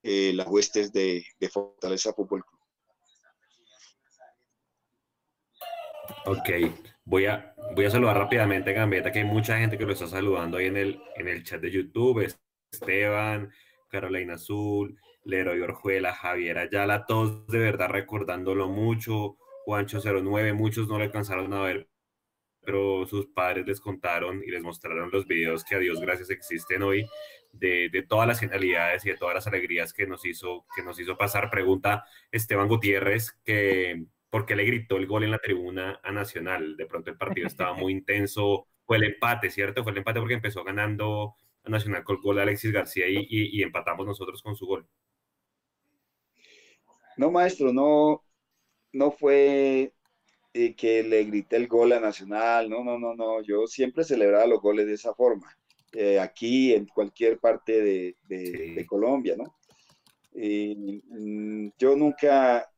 eh, 0.03 0.33
las 0.35 0.47
huestes 0.49 0.93
de, 0.93 1.25
Fortaleza 1.53 2.13
Fútbol 2.13 2.45
Club. 2.45 2.58
Ok, 6.25 6.51
voy 7.05 7.27
a, 7.27 7.55
voy 7.75 7.85
a 7.85 7.91
saludar 7.91 8.17
rápidamente 8.17 8.71
a 8.71 8.73
Gambetta, 8.75 9.13
que 9.13 9.21
hay 9.21 9.25
mucha 9.25 9.59
gente 9.59 9.79
que 9.79 9.85
lo 9.85 9.93
está 9.93 10.07
saludando 10.07 10.59
ahí 10.59 10.67
en 10.67 10.77
el, 10.77 11.03
en 11.17 11.29
el 11.29 11.43
chat 11.43 11.61
de 11.61 11.71
YouTube. 11.71 12.27
Esteban, 12.71 13.51
Carolina 13.89 14.35
Azul, 14.35 14.99
Leroy 15.25 15.61
Orjuela, 15.61 16.15
Javier 16.15 16.59
Ayala, 16.59 17.07
todos 17.07 17.47
de 17.47 17.59
verdad 17.59 17.89
recordándolo 17.89 18.69
mucho. 18.69 19.37
Juancho 19.65 20.01
09, 20.01 20.55
muchos 20.55 20.89
no 20.89 20.99
le 20.99 21.05
alcanzaron 21.05 21.53
a 21.53 21.61
ver, 21.61 21.89
pero 22.63 23.07
sus 23.07 23.27
padres 23.27 23.67
les 23.67 23.81
contaron 23.81 24.43
y 24.43 24.51
les 24.51 24.63
mostraron 24.63 25.11
los 25.13 25.27
videos 25.27 25.63
que 25.63 25.75
a 25.75 25.79
Dios 25.79 26.01
gracias 26.01 26.31
existen 26.31 26.83
hoy 26.83 27.07
de, 27.53 28.05
todas 28.09 28.27
las 28.27 28.41
genialidades 28.41 29.05
y 29.05 29.11
de 29.11 29.17
todas 29.17 29.35
las 29.35 29.47
alegrías 29.47 29.93
que 29.93 30.07
nos 30.07 30.25
hizo, 30.25 30.65
que 30.75 30.83
nos 30.83 30.99
hizo 30.99 31.17
pasar. 31.17 31.51
Pregunta 31.51 32.05
Esteban 32.31 32.69
Gutiérrez 32.69 33.33
que 33.45 34.07
por 34.31 34.47
qué 34.47 34.57
le 34.57 34.65
gritó 34.65 34.97
el 34.97 35.07
gol 35.07 35.25
en 35.25 35.31
la 35.31 35.39
tribuna 35.39 36.01
a 36.03 36.13
Nacional. 36.13 36.77
De 36.77 36.87
pronto 36.87 37.11
el 37.11 37.17
partido 37.17 37.47
estaba 37.47 37.73
muy 37.75 37.93
intenso. 37.93 38.67
Fue 38.85 38.97
el 38.97 39.05
empate, 39.05 39.51
¿cierto? 39.51 39.83
Fue 39.83 39.93
el 39.93 39.99
empate 39.99 40.21
porque 40.21 40.35
empezó 40.35 40.65
ganando 40.65 41.35
a 41.65 41.71
Nacional 41.71 42.05
con 42.05 42.17
el 42.17 42.23
gol 42.23 42.37
de 42.37 42.43
Alexis 42.43 42.73
García 42.73 43.07
y, 43.09 43.63
empatamos 43.63 44.07
nosotros 44.07 44.43
con 44.43 44.57
su 44.57 44.67
gol. 44.67 44.87
No, 47.17 47.31
maestro, 47.31 47.73
no, 47.73 48.23
no 48.93 49.11
fue 49.11 49.93
eh, 50.55 50.75
que 50.77 51.03
le 51.03 51.25
grité 51.25 51.57
el 51.57 51.67
gol 51.67 51.93
a 51.93 52.01
Nacional. 52.01 52.71
No, 52.71 52.85
no, 52.85 52.99
no, 52.99 53.15
no. 53.15 53.43
Yo 53.43 53.67
siempre 53.67 54.05
celebraba 54.05 54.47
los 54.47 54.61
goles 54.61 54.87
de 54.87 54.95
esa 54.95 55.15
forma. 55.15 55.59
Eh, 55.93 56.21
aquí 56.21 56.75
en 56.75 56.87
cualquier 56.87 57.39
parte 57.39 58.15
de, 58.29 58.87
Colombia, 58.87 59.37
¿no? 59.37 59.57
Mm, 60.35 61.71
yo 61.79 61.97
nunca, 61.97 62.71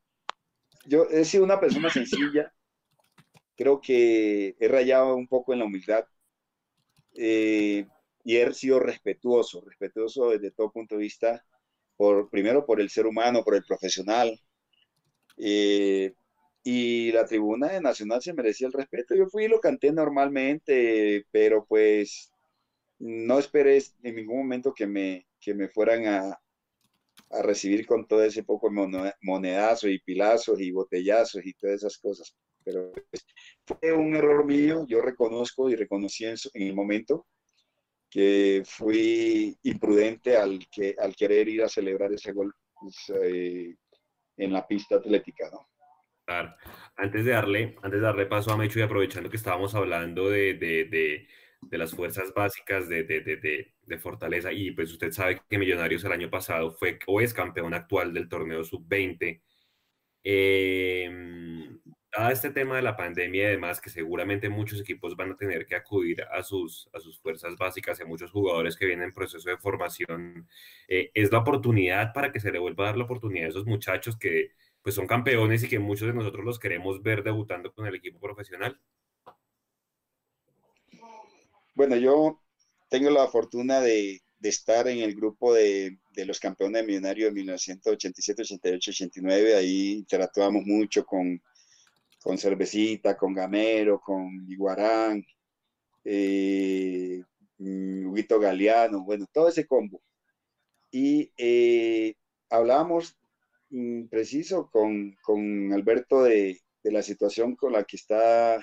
yo 0.86 1.06
he 1.10 1.24
sido 1.24 1.44
una 1.44 1.60
persona 1.60 1.90
sencilla, 1.90 2.52
creo 3.56 3.80
que 3.80 4.56
he 4.58 4.68
rayado 4.68 5.14
un 5.14 5.28
poco 5.28 5.52
en 5.52 5.58
la 5.60 5.64
humildad 5.66 6.04
eh, 7.14 7.86
y 8.24 8.36
he 8.36 8.52
sido 8.54 8.80
respetuoso, 8.80 9.62
respetuoso 9.62 10.30
desde 10.30 10.50
todo 10.50 10.72
punto 10.72 10.96
de 10.96 11.02
vista, 11.02 11.44
por, 11.96 12.30
primero 12.30 12.64
por 12.64 12.80
el 12.80 12.90
ser 12.90 13.06
humano, 13.06 13.44
por 13.44 13.54
el 13.54 13.64
profesional. 13.64 14.38
Eh, 15.36 16.14
y 16.62 17.12
la 17.12 17.24
tribuna 17.24 17.68
de 17.68 17.80
Nacional 17.80 18.22
se 18.22 18.34
merecía 18.34 18.66
el 18.66 18.72
respeto. 18.72 19.14
Yo 19.14 19.26
fui 19.26 19.44
y 19.44 19.48
lo 19.48 19.60
canté 19.60 19.92
normalmente, 19.92 21.26
pero 21.30 21.64
pues 21.66 22.32
no 22.98 23.38
esperé 23.38 23.82
en 24.02 24.16
ningún 24.16 24.38
momento 24.38 24.74
que 24.74 24.86
me, 24.86 25.26
que 25.40 25.54
me 25.54 25.68
fueran 25.68 26.06
a, 26.06 26.40
recibir 27.30 27.86
con 27.86 28.06
todo 28.06 28.24
ese 28.24 28.42
poco 28.42 28.70
monedazo 29.22 29.88
y 29.88 30.00
pilazos 30.00 30.60
y 30.60 30.72
botellazos 30.72 31.44
y 31.44 31.54
todas 31.54 31.76
esas 31.76 31.98
cosas. 31.98 32.34
Pero 32.64 32.92
pues, 32.92 33.24
fue 33.64 33.92
un 33.92 34.14
error 34.14 34.44
mío, 34.44 34.84
yo 34.88 35.00
reconozco 35.00 35.70
y 35.70 35.76
reconocí 35.76 36.24
en, 36.24 36.36
el 36.54 36.74
momento 36.74 37.26
que 38.10 38.62
fui 38.66 39.56
imprudente 39.62 40.36
al, 40.36 40.58
que, 40.70 40.96
al 40.98 41.14
querer 41.14 41.48
ir 41.48 41.62
a 41.62 41.68
celebrar 41.68 42.12
ese 42.12 42.32
gol 42.32 42.52
pues, 42.78 42.96
eh, 43.22 43.76
en 44.36 44.52
la 44.52 44.66
pista 44.66 44.96
atlética, 44.96 45.48
¿no? 45.50 45.66
Antes 46.96 47.24
de 47.24 47.32
darle, 47.32 47.76
antes 47.82 48.00
de 48.00 48.06
darle 48.06 48.26
paso 48.26 48.52
a 48.52 48.56
Mecho 48.56 48.78
y 48.78 48.82
aprovechando 48.82 49.28
que 49.28 49.36
estábamos 49.36 49.74
hablando 49.74 50.30
de 50.30 50.54
de 50.54 51.26
las 51.70 51.94
fuerzas 51.94 52.32
básicas 52.34 52.88
de, 52.88 53.04
de, 53.04 53.20
de, 53.20 53.74
de, 53.82 53.98
Fortaleza. 53.98 54.52
Y 54.52 54.72
pues 54.72 54.92
usted 54.92 55.12
sabe 55.12 55.40
que 55.48 55.58
Millonarios 55.58 56.04
el 56.04 56.12
año 56.12 56.30
pasado 56.30 56.72
fue 56.72 56.98
o 57.06 57.20
es 57.20 57.34
campeón 57.34 57.74
actual 57.74 58.12
del 58.14 58.28
torneo 58.28 58.64
sub-20. 58.64 59.40
Eh, 60.22 61.04
em, 61.04 61.80
dado 62.12 62.30
este 62.30 62.50
tema 62.50 62.76
de 62.76 62.82
la 62.82 62.96
pandemia 62.96 63.44
y 63.44 63.50
demás, 63.52 63.80
que 63.80 63.90
seguramente 63.90 64.48
muchos 64.48 64.80
equipos 64.80 65.16
van 65.16 65.32
a 65.32 65.36
tener 65.36 65.66
que 65.66 65.76
acudir 65.76 66.22
a 66.24 66.42
sus, 66.42 66.88
a 66.92 67.00
sus 67.00 67.20
fuerzas 67.20 67.56
básicas 67.56 67.98
y 68.00 68.02
a 68.02 68.06
muchos 68.06 68.30
jugadores 68.30 68.76
que 68.76 68.86
vienen 68.86 69.06
en 69.06 69.14
proceso 69.14 69.48
de 69.48 69.56
formación, 69.58 70.48
eh, 70.88 71.11
es 71.14 71.30
la 71.32 71.38
oportunidad 71.38 72.12
para 72.12 72.32
que 72.32 72.40
se 72.40 72.52
le 72.52 72.58
vuelva 72.58 72.84
a 72.84 72.86
dar 72.88 72.98
la 72.98 73.04
oportunidad 73.04 73.46
a 73.46 73.50
esos 73.50 73.66
muchachos 73.66 74.16
que 74.18 74.52
pues 74.82 74.94
son 74.94 75.06
campeones 75.06 75.62
y 75.62 75.68
que 75.68 75.78
muchos 75.78 76.08
de 76.08 76.14
nosotros 76.14 76.44
los 76.44 76.58
queremos 76.58 77.02
ver 77.02 77.22
debutando 77.22 77.72
con 77.72 77.86
el 77.86 77.94
equipo 77.94 78.18
profesional. 78.18 78.80
Bueno, 81.80 81.96
yo 81.96 82.38
tengo 82.90 83.08
la 83.08 83.26
fortuna 83.28 83.80
de, 83.80 84.20
estar 84.42 84.86
en 84.86 84.98
el 84.98 85.14
grupo 85.14 85.54
de, 85.54 85.96
los 86.26 86.38
campeones 86.38 86.84
millonarios 86.84 87.30
de 87.30 87.34
1987, 87.36 88.42
88, 88.42 88.90
89. 88.90 89.54
Ahí 89.56 89.92
interactuamos 89.92 90.62
mucho 90.66 91.06
con, 91.06 91.40
con 92.22 92.36
Cervecita, 92.36 93.16
con 93.16 93.32
Gamero, 93.32 93.98
con 93.98 94.44
Iguarán, 94.46 95.24
eh, 96.04 97.22
mm, 97.56 98.06
Huguito 98.08 98.38
Galeano, 98.38 99.02
bueno, 99.02 99.24
todo 99.32 99.48
ese 99.48 99.66
combo. 99.66 100.02
Y 100.90 101.32
eh, 101.38 102.14
hablábamos 102.50 103.16
mm, 103.70 104.04
preciso 104.08 104.68
con, 104.70 105.16
Alberto 105.72 106.24
de, 106.24 106.60
la 106.82 107.02
situación 107.02 107.56
con 107.56 107.72
la 107.72 107.84
que 107.84 107.96
está, 107.96 108.60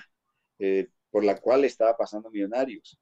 eh, 0.60 0.86
por 1.10 1.24
la 1.24 1.40
cual 1.40 1.64
estaba 1.64 1.96
pasando 1.96 2.30
Millonarios. 2.30 2.96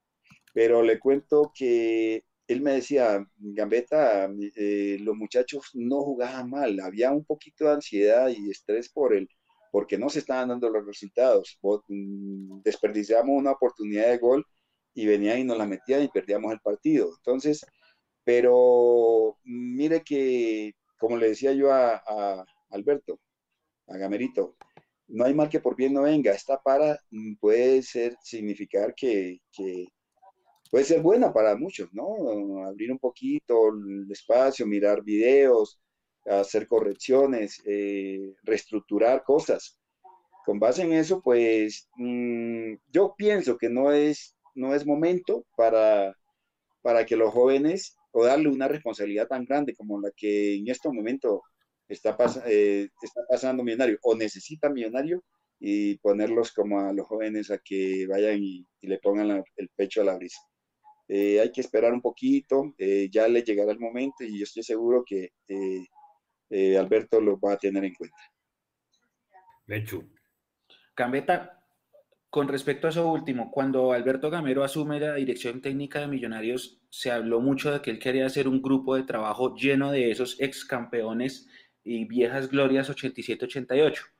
Pero 0.57 0.81
le 0.81 0.97
cuento 0.99 1.51
que 1.53 2.23
él 2.47 2.61
me 2.61 2.73
decía, 2.73 3.23
Gambetta, 3.37 4.27
eh, 4.55 4.97
los 5.01 5.15
muchachos 5.15 5.69
no 5.75 6.01
jugaban 6.01 6.49
mal, 6.49 6.79
había 6.79 7.11
un 7.11 7.23
poquito 7.23 7.65
de 7.65 7.73
ansiedad 7.73 8.29
y 8.29 8.49
estrés 8.49 8.89
por 8.89 9.13
el, 9.13 9.29
porque 9.71 9.99
no 9.99 10.09
se 10.09 10.17
estaban 10.17 10.49
dando 10.49 10.71
los 10.71 10.83
resultados. 10.83 11.59
Mm, 11.89 12.61
desperdiciamos 12.63 13.37
una 13.37 13.51
oportunidad 13.51 14.07
de 14.07 14.17
gol 14.17 14.43
y 14.95 15.05
venía 15.05 15.37
y 15.37 15.43
nos 15.43 15.59
la 15.59 15.67
metía 15.67 16.01
y 16.01 16.07
perdíamos 16.07 16.51
el 16.51 16.59
partido. 16.61 17.11
Entonces, 17.17 17.63
pero 18.23 19.37
mire 19.43 20.01
que, 20.03 20.73
como 20.97 21.17
le 21.17 21.29
decía 21.29 21.53
yo 21.53 21.71
a, 21.71 22.43
Alberto, 22.71 23.19
a 23.87 23.97
Gamerito, 23.97 24.55
no 25.07 25.25
hay 25.25 25.35
mal 25.35 25.49
que 25.49 25.59
por 25.59 25.75
bien 25.75 25.93
no 25.93 26.01
venga. 26.03 26.31
Esta 26.31 26.59
para 26.59 26.99
puede 27.39 27.83
ser, 27.83 28.17
significar 28.23 28.95
que, 28.95 29.39
puede 30.69 30.85
ser 30.85 31.01
buena 31.01 31.33
para 31.33 31.55
muchos, 31.55 31.89
¿no? 31.93 32.65
Abrir 32.65 32.91
un 32.91 32.99
poquito 32.99 33.69
el 33.69 34.11
espacio, 34.11 34.65
mirar 34.65 35.03
videos, 35.03 35.79
hacer 36.25 36.67
correcciones, 36.67 37.61
eh, 37.65 38.33
reestructurar 38.43 39.23
cosas. 39.23 39.79
Con 40.45 40.59
base 40.59 40.83
en 40.83 40.93
eso, 40.93 41.21
pues 41.21 41.89
mm, 41.97 42.75
yo 42.91 43.15
pienso 43.17 43.57
que 43.57 43.69
no 43.69 43.91
es, 43.91 44.35
no 44.55 44.73
es 44.75 44.85
momento 44.85 45.45
para, 45.55 46.15
para 46.81 47.05
que 47.05 47.17
los 47.17 47.33
jóvenes 47.33 47.97
o 48.11 48.25
darle 48.25 48.49
una 48.49 48.67
responsabilidad 48.67 49.27
tan 49.27 49.45
grande 49.45 49.75
como 49.75 49.99
la 50.01 50.11
que 50.15 50.55
en 50.55 50.69
este 50.69 50.89
momento 50.89 51.43
está, 51.87 52.17
eh, 52.47 52.89
está 53.01 53.21
pasando 53.29 53.63
Millonario 53.63 53.99
o 54.03 54.15
necesita 54.15 54.69
Millonario 54.69 55.23
y 55.59 55.97
ponerlos 55.97 56.51
como 56.53 56.79
a 56.79 56.93
los 56.93 57.07
jóvenes 57.07 57.51
a 57.51 57.57
que 57.59 58.07
vayan 58.07 58.39
y, 58.41 58.65
le 58.81 58.99
pongan 58.99 59.43
el 59.57 59.69
pecho 59.75 60.01
a 60.01 60.05
la 60.05 60.15
brisa. 60.15 60.39
Eh, 61.07 61.39
hay 61.39 61.51
que 61.51 61.61
esperar 61.61 61.93
un 61.93 62.01
poquito, 62.01 62.73
eh, 62.77 63.09
ya 63.11 63.27
le 63.27 63.41
llegará 63.41 63.71
el 63.71 63.79
momento 63.79 64.23
y 64.23 64.39
yo 64.39 64.43
estoy 64.43 64.63
seguro 64.63 65.03
que 65.05 65.31
Alberto 66.77 67.21
lo 67.21 67.39
va 67.39 67.53
a 67.53 67.57
tener 67.57 67.83
en 67.83 67.93
cuenta. 67.93 68.17
Mechu. 69.65 70.03
Cambeta, 70.93 71.63
con 72.29 72.47
respecto 72.47 72.87
a 72.87 72.89
eso 72.89 73.11
último, 73.11 73.51
cuando 73.51 73.93
Alberto 73.93 74.29
Gamero 74.29 74.63
asume 74.63 74.99
la 74.99 75.15
dirección 75.15 75.61
técnica 75.61 75.99
de 75.99 76.07
Millonarios, 76.07 76.81
se 76.89 77.11
habló 77.11 77.39
mucho 77.39 77.71
de 77.71 77.81
que 77.81 77.91
él 77.91 77.99
quería 77.99 78.25
hacer 78.25 78.47
un 78.47 78.61
grupo 78.61 78.95
de 78.95 79.03
trabajo 79.03 79.55
lleno 79.55 79.91
de 79.91 80.11
esos 80.11 80.39
ex 80.39 80.65
campeones 80.65 81.47
y 81.83 82.05
viejas 82.05 82.49
glorias 82.49 82.89
87-88. 82.89 84.16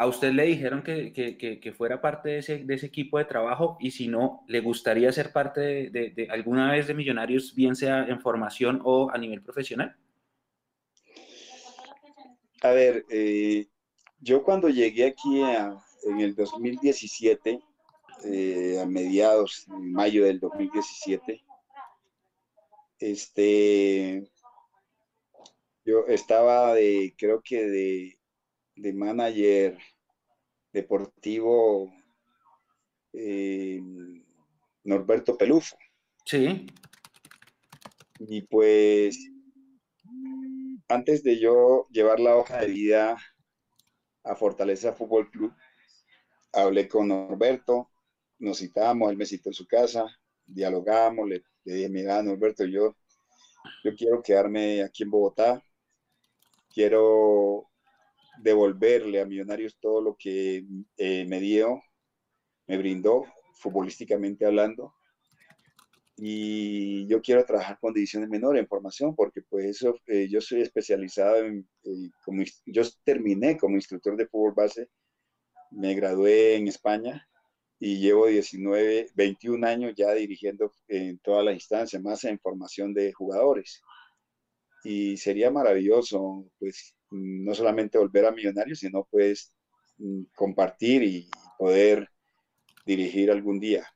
¿A 0.00 0.06
usted 0.06 0.30
le 0.30 0.44
dijeron 0.44 0.84
que, 0.84 1.74
fuera 1.76 2.00
parte 2.00 2.28
de 2.28 2.38
ese, 2.38 2.86
equipo 2.86 3.18
de 3.18 3.24
trabajo? 3.24 3.76
Y 3.80 3.90
si 3.90 4.06
no, 4.06 4.44
¿le 4.46 4.60
gustaría 4.60 5.10
ser 5.10 5.32
parte 5.32 5.60
de, 5.90 6.28
alguna 6.30 6.70
vez 6.70 6.86
de 6.86 6.94
Millonarios, 6.94 7.52
bien 7.52 7.74
sea 7.74 8.06
en 8.06 8.20
formación 8.20 8.80
o 8.84 9.10
a 9.10 9.18
nivel 9.18 9.42
profesional? 9.42 9.96
A 12.62 12.70
ver, 12.70 13.04
eh, 13.10 13.66
yo 14.20 14.44
cuando 14.44 14.68
llegué 14.68 15.06
aquí 15.06 15.42
en 15.42 16.20
el 16.20 16.36
2017, 16.36 17.60
eh, 18.24 18.80
a 18.80 18.86
mediados, 18.86 19.66
en 19.68 19.92
mayo 19.92 20.24
del 20.24 20.38
2017, 20.38 21.44
este, 23.00 24.30
yo 25.84 26.06
estaba 26.06 26.74
de, 26.74 27.14
creo 27.18 27.42
que 27.42 27.64
de, 27.64 28.17
de 28.78 28.92
manager 28.92 29.78
deportivo 30.72 31.92
eh, 33.12 33.80
Norberto 34.84 35.36
Pelufo. 35.36 35.76
Sí. 36.24 36.66
Y 38.20 38.42
pues, 38.42 39.18
antes 40.88 41.22
de 41.22 41.38
yo 41.38 41.86
llevar 41.90 42.20
la 42.20 42.36
hoja 42.36 42.58
de 42.58 42.68
vida 42.68 43.16
a 44.24 44.36
Fortaleza 44.36 44.92
Fútbol 44.92 45.30
Club, 45.30 45.52
hablé 46.52 46.88
con 46.88 47.08
Norberto, 47.08 47.90
nos 48.38 48.58
citamos, 48.58 49.10
él 49.10 49.16
me 49.16 49.26
citó 49.26 49.50
en 49.50 49.54
su 49.54 49.66
casa, 49.66 50.06
dialogamos, 50.46 51.28
le, 51.28 51.42
dije, 51.64 51.88
mira, 51.88 52.22
Norberto, 52.22 52.64
yo, 52.64 52.96
yo 53.84 53.94
quiero 53.96 54.22
quedarme 54.22 54.82
aquí 54.82 55.02
en 55.02 55.10
Bogotá, 55.10 55.62
quiero 56.72 57.67
devolverle 58.42 59.20
a 59.20 59.26
Millonarios 59.26 59.78
todo 59.80 60.00
lo 60.00 60.16
que 60.16 60.64
eh, 60.96 61.24
me 61.26 61.40
dio, 61.40 61.82
me 62.66 62.78
brindó, 62.78 63.24
futbolísticamente 63.54 64.46
hablando, 64.46 64.94
y 66.16 67.06
yo 67.06 67.22
quiero 67.22 67.44
trabajar 67.44 67.78
con 67.80 67.94
divisiones 67.94 68.28
menores 68.28 68.60
en 68.60 68.68
formación, 68.68 69.14
porque 69.14 69.42
pues 69.42 69.66
eso, 69.66 69.94
eh, 70.06 70.28
yo 70.28 70.40
soy 70.40 70.62
especializado 70.62 71.44
en, 71.44 71.68
como, 72.24 72.42
yo 72.66 72.82
terminé 73.04 73.56
como 73.56 73.76
instructor 73.76 74.16
de 74.16 74.26
fútbol 74.26 74.54
base 74.54 74.88
me 75.70 75.94
gradué 75.94 76.56
en 76.56 76.68
España 76.68 77.26
y 77.78 77.98
llevo 78.00 78.26
19, 78.26 79.10
21 79.14 79.66
años 79.66 79.94
ya 79.96 80.12
dirigiendo 80.12 80.72
en 80.88 81.18
todas 81.20 81.44
las 81.44 81.54
instancias, 81.54 82.02
más 82.02 82.24
en 82.24 82.38
formación 82.40 82.92
de 82.94 83.12
jugadores. 83.12 83.80
Y 84.84 85.16
sería 85.16 85.50
maravilloso, 85.50 86.50
pues, 86.58 86.96
no 87.10 87.54
solamente 87.54 87.98
volver 87.98 88.26
a 88.26 88.32
Millonarios, 88.32 88.80
sino 88.80 89.04
pues 89.10 89.52
mm, 89.98 90.24
compartir 90.34 91.02
y 91.02 91.30
poder 91.58 92.08
dirigir 92.86 93.30
algún 93.30 93.60
día. 93.60 93.86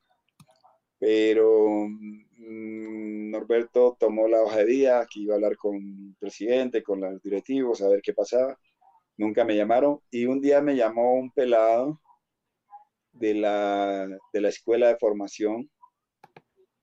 Pero 0.98 1.88
mm, 1.88 3.30
Norberto 3.30 3.96
tomó 3.98 4.28
la 4.28 4.42
hoja 4.42 4.58
de 4.58 4.66
día, 4.66 5.06
que 5.10 5.20
iba 5.20 5.34
a 5.34 5.36
hablar 5.36 5.56
con 5.56 5.76
el 5.76 6.14
presidente, 6.18 6.82
con 6.82 7.00
los 7.00 7.22
directivos, 7.22 7.82
a 7.82 7.88
ver 7.88 8.02
qué 8.02 8.12
pasaba 8.14 8.58
nunca 9.16 9.44
me 9.44 9.56
llamaron. 9.56 10.00
Y 10.10 10.26
un 10.26 10.40
día 10.40 10.60
me 10.60 10.76
llamó 10.76 11.14
un 11.14 11.30
pelado 11.30 12.00
de 13.12 13.34
la, 13.34 14.06
de 14.32 14.40
la 14.40 14.48
escuela 14.48 14.88
de 14.88 14.98
formación 14.98 15.70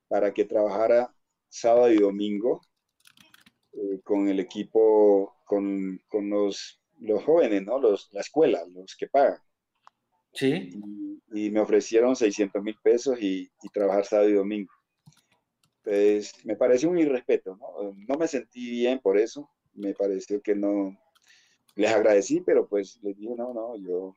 para 0.07 0.33
que 0.33 0.45
trabajara 0.45 1.13
sábado 1.49 1.91
y 1.91 1.97
domingo 1.97 2.61
eh, 3.73 3.99
con 4.03 4.27
el 4.27 4.39
equipo, 4.39 5.35
con, 5.49 6.29
los, 6.29 6.79
los, 6.99 7.23
jóvenes, 7.23 7.63
¿no? 7.63 7.79
Los, 7.79 8.09
la 8.13 8.21
escuela, 8.21 8.63
los 8.67 8.95
que 8.95 9.07
pagan. 9.07 9.39
Sí. 10.31 10.71
Y, 11.33 11.49
me 11.49 11.59
ofrecieron 11.59 12.15
600 12.15 12.61
mil 12.61 12.77
pesos 12.83 13.19
y, 13.19 13.49
y, 13.63 13.69
trabajar 13.73 14.05
sábado 14.05 14.29
y 14.29 14.33
domingo. 14.33 14.71
Pues 15.83 16.45
me 16.45 16.55
pareció 16.55 16.89
un 16.89 16.99
irrespeto, 16.99 17.57
¿no? 17.57 17.95
No 18.07 18.15
me 18.17 18.27
sentí 18.27 18.69
bien 18.69 18.99
por 18.99 19.17
eso. 19.17 19.49
Me 19.73 19.93
pareció 19.93 20.41
que 20.41 20.53
no, 20.53 20.95
les 21.75 21.91
agradecí, 21.91 22.41
pero 22.41 22.67
pues 22.67 22.99
les 23.01 23.17
dije, 23.17 23.33
no, 23.35 23.53
no, 23.53 23.75
yo, 23.77 24.13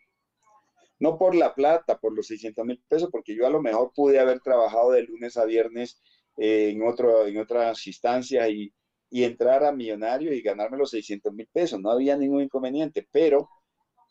no 0.98 1.16
por 1.16 1.34
la 1.34 1.54
plata, 1.54 1.98
por 1.98 2.12
los 2.12 2.26
600 2.26 2.66
mil 2.66 2.82
pesos, 2.88 3.08
porque 3.10 3.34
yo 3.34 3.46
a 3.46 3.50
lo 3.50 3.62
mejor 3.62 3.92
pude 3.94 4.18
haber 4.18 4.40
trabajado 4.40 4.90
de 4.92 5.04
lunes 5.04 5.36
a 5.36 5.44
viernes 5.44 6.02
eh, 6.36 6.70
en, 6.70 6.82
otro, 6.82 7.26
en 7.26 7.38
otras 7.38 7.86
instancias 7.86 8.50
y, 8.50 8.72
entrar 9.12 9.64
a 9.64 9.72
millonario 9.72 10.32
y 10.32 10.42
ganarme 10.42 10.78
los 10.78 10.90
600 10.90 11.32
mil 11.32 11.48
pesos, 11.52 11.80
no 11.80 11.90
había 11.90 12.16
ningún 12.16 12.42
inconveniente, 12.42 13.06
pero 13.10 13.48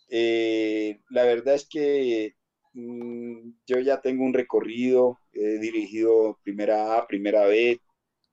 eh, 0.09 0.99
la 1.09 1.23
verdad 1.23 1.55
es 1.55 1.67
que 1.67 2.35
mm, 2.73 3.51
yo 3.65 3.79
ya 3.79 4.01
tengo 4.01 4.23
un 4.23 4.33
recorrido, 4.33 5.19
he 5.33 5.57
dirigido 5.59 6.39
primera 6.43 6.97
A, 6.97 7.07
primera 7.07 7.45
B, 7.45 7.79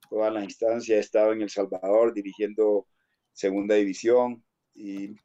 todas 0.09 0.33
las 0.33 0.43
instancias, 0.43 0.97
he 0.97 0.99
estado 0.99 1.33
en 1.33 1.41
El 1.41 1.49
Salvador 1.49 2.13
dirigiendo 2.13 2.87
segunda 3.33 3.75
división, 3.75 4.43
y, 4.79 5.15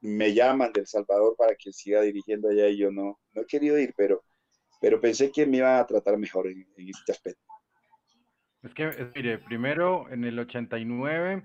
me 0.00 0.32
llaman 0.32 0.72
del 0.72 0.86
Salvador 0.86 1.36
para 1.36 1.54
que 1.56 1.72
siga 1.72 2.00
dirigiendo 2.00 2.48
allá 2.48 2.68
y 2.68 2.78
yo 2.78 2.90
no, 2.90 3.20
no 3.32 3.42
he 3.42 3.46
querido 3.46 3.78
ir, 3.78 3.92
pero, 3.96 4.24
pero 4.80 5.00
pensé 5.00 5.30
que 5.30 5.46
me 5.46 5.58
iba 5.58 5.78
a 5.78 5.86
tratar 5.86 6.16
mejor 6.16 6.48
en, 6.48 6.66
este 6.76 7.12
aspecto. 7.12 7.42
Es 8.64 8.72
que, 8.72 8.90
mire, 9.14 9.38
primero 9.38 10.08
en 10.10 10.24
el 10.24 10.38
89, 10.38 11.44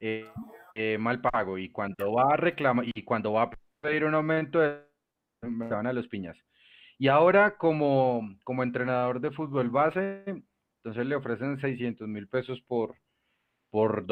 eh, 0.00 0.26
eh, 0.74 0.98
mal 0.98 1.20
pago, 1.20 1.58
y 1.58 1.70
cuando 1.70 2.12
va 2.12 2.34
a 2.34 2.36
reclamar, 2.36 2.84
y 2.92 3.04
cuando 3.04 3.32
va 3.32 3.44
a 3.44 3.50
pedir 3.80 4.04
un 4.04 4.14
aumento, 4.14 4.58
me 5.42 5.68
van 5.68 5.86
a 5.86 5.92
los 5.92 6.08
piñas. 6.08 6.36
Y 6.98 7.06
ahora 7.06 7.56
como, 7.56 8.36
como 8.42 8.64
entrenador 8.64 9.20
de 9.20 9.30
fútbol 9.30 9.70
base, 9.70 10.24
entonces 10.78 11.06
le 11.06 11.14
ofrecen 11.14 11.60
600 11.60 12.08
mil 12.08 12.26
pesos 12.26 12.60
por, 12.62 12.96
por 13.70 14.04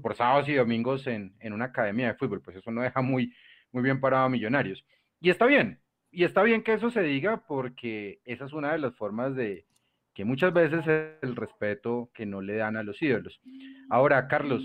por 0.00 0.16
sábados 0.16 0.48
y 0.48 0.54
domingos 0.54 1.06
en, 1.06 1.36
en, 1.40 1.52
una 1.52 1.66
academia 1.66 2.08
de 2.08 2.14
fútbol, 2.14 2.40
pues 2.40 2.56
eso 2.56 2.70
no 2.70 2.80
deja 2.80 3.02
muy, 3.02 3.34
muy 3.70 3.82
bien 3.82 4.00
parado 4.00 4.24
a 4.24 4.28
Millonarios. 4.30 4.82
Y 5.20 5.28
está 5.28 5.44
bien, 5.44 5.80
y 6.10 6.24
está 6.24 6.42
bien 6.42 6.62
que 6.62 6.72
eso 6.72 6.90
se 6.90 7.02
diga 7.02 7.44
porque 7.46 8.22
esa 8.24 8.46
es 8.46 8.54
una 8.54 8.72
de 8.72 8.78
las 8.78 8.96
formas 8.96 9.34
de 9.34 9.66
que 10.18 10.24
muchas 10.24 10.52
veces 10.52 10.84
es 10.84 11.12
el 11.22 11.36
respeto 11.36 12.10
que 12.12 12.26
no 12.26 12.40
le 12.40 12.56
dan 12.56 12.76
a 12.76 12.82
los 12.82 13.00
ídolos. 13.00 13.40
Ahora, 13.88 14.26
Carlos, 14.26 14.64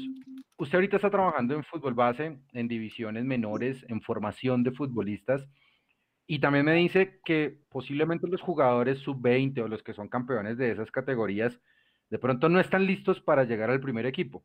usted 0.58 0.78
ahorita 0.78 0.95
está 0.95 1.12
trabajando 1.12 1.54
en 1.54 1.64
fútbol 1.64 1.93
base, 1.93 2.39
en 2.54 2.68
divisiones 2.68 3.24
menores, 3.24 3.86
en 3.88 4.01
formación 4.01 4.64
de 4.64 4.72
futbolistas. 4.72 5.47
Y 6.26 6.39
también 6.39 6.66
me 6.66 6.74
dice 6.74 7.20
que 7.24 7.60
posiblemente 7.70 8.28
los 8.28 8.41
jugadores 8.41 8.97
sub-20 9.01 9.62
o 9.62 9.68
los 9.68 9.84
que 9.84 9.93
son 9.93 10.10
campeones 10.10 10.58
de 10.58 10.72
esas 10.72 10.89
categorías 10.89 11.62
de 12.10 12.18
pronto 12.18 12.49
no 12.49 12.60
están 12.60 12.88
listos 12.88 13.22
para 13.22 13.43
llegar 13.43 13.70
al 13.70 13.80
primer 13.80 14.08
equipo. 14.08 14.43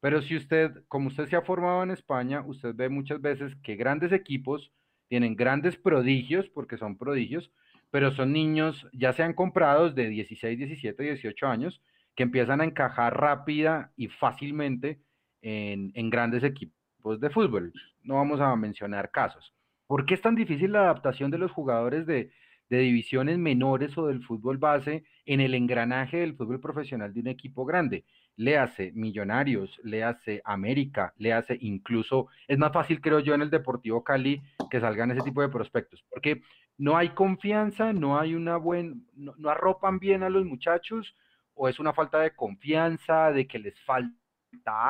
Pero 0.00 0.20
si 0.20 0.34
usted, 0.34 0.72
como 0.88 1.06
usted 1.06 1.28
se 1.28 1.36
ha 1.36 1.42
formado 1.42 1.84
en 1.84 1.92
España, 1.92 2.42
usted 2.44 2.74
ve 2.74 2.88
muchas 2.88 3.20
veces 3.20 3.54
que 3.62 3.76
grandes 3.76 4.10
equipos 4.10 4.72
tienen 5.06 5.36
grandes 5.36 5.76
prodigios, 5.76 6.48
porque 6.48 6.76
son 6.76 6.98
prodigios, 6.98 7.52
pero 7.90 8.12
son 8.12 8.32
niños 8.32 8.86
ya 8.92 9.12
sean 9.12 9.34
comprados 9.34 9.94
de 9.94 10.08
16, 10.08 10.58
17, 10.58 11.02
18 11.02 11.46
años, 11.46 11.82
que 12.14 12.22
empiezan 12.22 12.60
a 12.60 12.64
encajar 12.64 13.18
rápida 13.18 13.92
y 13.96 14.08
fácilmente 14.08 15.00
en, 15.42 16.10
grandes 16.10 16.42
equipos 16.44 17.20
de 17.20 17.30
fútbol. 17.30 17.72
No 18.02 18.16
vamos 18.16 18.40
a 18.40 18.54
mencionar 18.56 19.10
casos. 19.10 19.54
¿Por 19.86 20.06
qué 20.06 20.14
es 20.14 20.20
tan 20.20 20.34
difícil 20.34 20.72
la 20.72 20.82
adaptación 20.82 21.30
de 21.30 21.38
los 21.38 21.50
jugadores 21.50 22.06
de, 22.06 22.30
divisiones 22.68 23.36
menores 23.36 23.98
o 23.98 24.06
del 24.06 24.22
fútbol 24.22 24.58
base 24.58 25.02
en 25.26 25.40
el 25.40 25.54
engranaje 25.54 26.18
del 26.18 26.36
fútbol 26.36 26.60
profesional 26.60 27.12
de 27.12 27.20
un 27.20 27.26
equipo 27.26 27.64
grande? 27.64 28.04
Le 28.36 28.56
hace 28.58 28.92
Millonarios, 28.92 29.80
le 29.82 30.04
hace 30.04 30.40
América, 30.44 31.12
le 31.18 31.32
hace 31.32 31.58
incluso, 31.60 32.28
es 32.46 32.58
más 32.58 32.72
fácil 32.72 33.00
creo 33.00 33.18
yo 33.20 33.34
en 33.34 33.42
el 33.42 33.50
Deportivo 33.50 34.04
Cali 34.04 34.40
que 34.70 34.80
salgan 34.80 35.10
ese 35.10 35.22
tipo 35.22 35.42
de 35.42 35.48
prospectos, 35.48 36.04
porque 36.08 36.42
no 36.80 36.96
hay 36.96 37.10
confianza, 37.10 37.92
no 37.92 38.18
hay 38.18 38.34
una 38.34 38.56
buena, 38.56 38.94
no, 39.14 39.50
arropan 39.50 39.98
bien 39.98 40.22
a 40.22 40.30
los 40.30 40.46
muchachos, 40.46 41.14
o 41.52 41.68
es 41.68 41.78
una 41.78 41.92
falta 41.92 42.20
de 42.20 42.34
confianza, 42.34 43.32
de 43.32 43.46
que 43.46 43.58
les 43.58 43.78
falta 43.80 44.14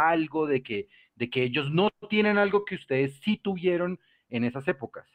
algo, 0.08 0.46
de 0.46 0.62
que, 0.62 0.88
de 1.16 1.28
que 1.28 1.42
ellos 1.42 1.68
no 1.72 1.90
tienen 2.08 2.38
algo 2.38 2.64
que 2.64 2.76
ustedes 2.76 3.18
sí 3.24 3.38
tuvieron 3.38 3.98
en 4.28 4.44
esas 4.44 4.68
épocas? 4.68 5.08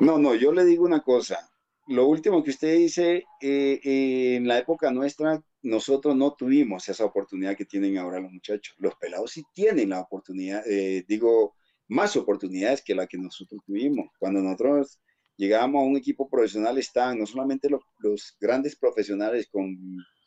No, 0.00 0.18
no, 0.18 0.34
yo 0.34 0.50
le 0.52 0.64
digo 0.64 0.84
una 0.84 1.02
cosa. 1.02 1.48
Lo 1.86 2.06
último 2.06 2.42
que 2.42 2.50
usted 2.50 2.78
dice, 2.78 3.24
eh, 3.40 3.80
eh, 3.84 4.34
en 4.34 4.48
la 4.48 4.58
época 4.58 4.90
nuestra, 4.90 5.40
nosotros 5.62 6.16
no 6.16 6.32
tuvimos 6.32 6.88
esa 6.88 7.04
oportunidad 7.04 7.56
que 7.56 7.64
tienen 7.64 7.96
ahora 7.96 8.18
los 8.18 8.32
muchachos. 8.32 8.74
Los 8.80 8.96
pelados 8.96 9.30
sí 9.30 9.44
tienen 9.54 9.90
la 9.90 10.00
oportunidad, 10.00 10.66
eh, 10.66 11.04
digo, 11.06 11.54
más 11.90 12.16
oportunidades 12.16 12.82
que 12.82 12.94
la 12.94 13.06
que 13.06 13.18
nosotros 13.18 13.60
tuvimos. 13.66 14.08
Cuando 14.18 14.40
nosotros 14.40 14.98
llegábamos 15.36 15.82
a 15.82 15.86
un 15.86 15.96
equipo 15.96 16.28
profesional, 16.28 16.78
estaban 16.78 17.18
no 17.18 17.26
solamente 17.26 17.68
los, 17.68 17.82
los 17.98 18.36
grandes 18.40 18.76
profesionales 18.76 19.48
con 19.50 19.76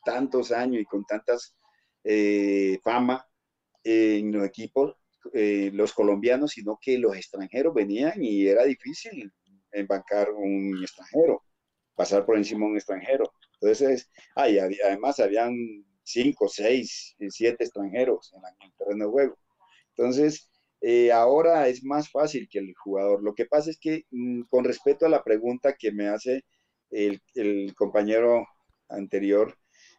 tantos 0.04 0.52
años 0.52 0.82
y 0.82 0.84
con 0.84 1.04
tantas 1.04 1.56
fama 2.82 3.26
en 3.82 4.32
los 4.32 4.46
equipos, 4.46 4.94
eh, 5.32 5.70
los 5.72 5.92
colombianos, 5.92 6.52
sino 6.52 6.78
que 6.80 6.98
los 6.98 7.16
extranjeros 7.16 7.74
venían 7.74 8.22
y 8.22 8.46
era 8.46 8.64
difícil 8.64 9.32
embancar 9.72 10.30
un 10.30 10.78
extranjero, 10.82 11.42
pasar 11.94 12.26
por 12.26 12.36
encima 12.36 12.66
de 12.66 12.72
un 12.72 12.76
extranjero. 12.76 13.32
Entonces, 13.60 14.10
ay, 14.34 14.58
además 14.58 15.18
habían 15.20 15.54
cinco, 16.02 16.48
seis, 16.48 17.16
siete 17.30 17.64
extranjeros 17.64 18.32
en, 18.34 18.42
el 18.66 18.74
terreno 18.76 19.06
de 19.06 19.10
juego. 19.10 19.38
Entonces, 19.96 20.50
eh, 20.86 21.12
ahora 21.12 21.68
es 21.68 21.84
más 21.84 22.10
fácil 22.10 22.48
que 22.50 22.58
el 22.60 22.74
jugador. 22.76 23.22
Lo 23.22 23.34
que 23.34 23.46
pasa 23.46 23.70
es 23.70 23.78
que, 23.78 24.04
mm, 24.10 24.42
con 24.50 24.64
respecto 24.64 25.06
a 25.06 25.08
la 25.08 25.22
pregunta 25.24 25.76
que 25.78 25.92
me 25.92 26.08
hace 26.08 26.44
el, 26.90 27.20
compañero 27.76 28.46
anterior 28.88 29.56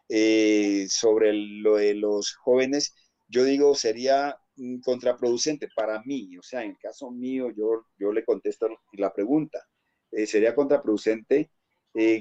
eh, 0.08 0.86
sobre 0.88 1.32
lo 1.34 1.76
de 1.76 1.94
los 1.94 2.34
jóvenes, 2.36 2.94
yo 3.28 3.44
digo, 3.44 3.74
sería 3.74 4.36
Mm, 4.56 4.80
contraproducente 4.80 5.68
para 5.74 6.02
mí, 6.04 6.36
o 6.38 6.42
sea, 6.42 6.62
en 6.64 6.70
el 6.70 6.78
caso 6.78 7.10
mío, 7.10 7.50
yo, 7.50 7.84
yo 7.98 8.10
le 8.12 8.24
contesto 8.24 8.68
la 8.92 9.12
pregunta, 9.12 9.66
eh, 10.12 10.26
sería 10.26 10.54
contraproducente 10.54 11.50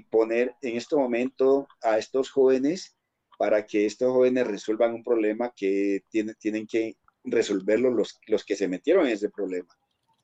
poner 0.10 0.56
en 0.62 0.78
este 0.78 0.96
momento 0.96 1.68
a 1.82 1.98
estos 1.98 2.30
jóvenes 2.32 2.96
para 3.38 3.66
que 3.66 3.86
estos 3.86 4.12
jóvenes 4.14 4.48
resuelvan 4.48 4.94
un 4.94 5.04
problema 5.04 5.52
que 5.56 6.02
tiene, 6.10 6.34
tienen 6.36 6.66
que 6.66 6.96
resolverlo 7.26 7.92
los, 7.92 8.20
los 8.28 8.46
que 8.46 8.56
se 8.56 8.68
metieron 8.68 9.08
en 9.08 9.14
ese 9.14 9.30
problema, 9.30 9.74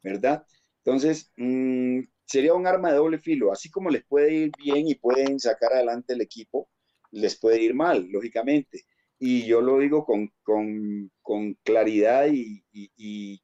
¿verdad? 0.03 0.45
Entonces, 0.83 1.31
mm, 1.37 2.01
sería 2.25 2.53
un 2.53 2.67
arma 2.67 2.91
de 2.91 2.97
doble 2.97 3.19
filo, 3.19 3.51
así 3.51 3.69
como 3.69 3.89
les 3.89 4.03
puede 4.05 4.33
ir 4.33 4.51
bien 4.57 4.87
y 4.87 4.95
pueden 4.95 5.39
sacar 5.39 5.73
adelante 5.73 6.13
el 6.13 6.21
equipo, 6.21 6.69
les 7.11 7.37
puede 7.39 7.61
ir 7.61 7.73
mal, 7.75 8.07
lógicamente 8.09 8.85
y 9.23 9.45
yo 9.45 9.61
lo 9.61 9.77
digo 9.77 10.03
con, 10.03 10.33
con, 10.41 11.11
con 11.21 11.53
claridad 11.63 12.27
y, 12.31 12.63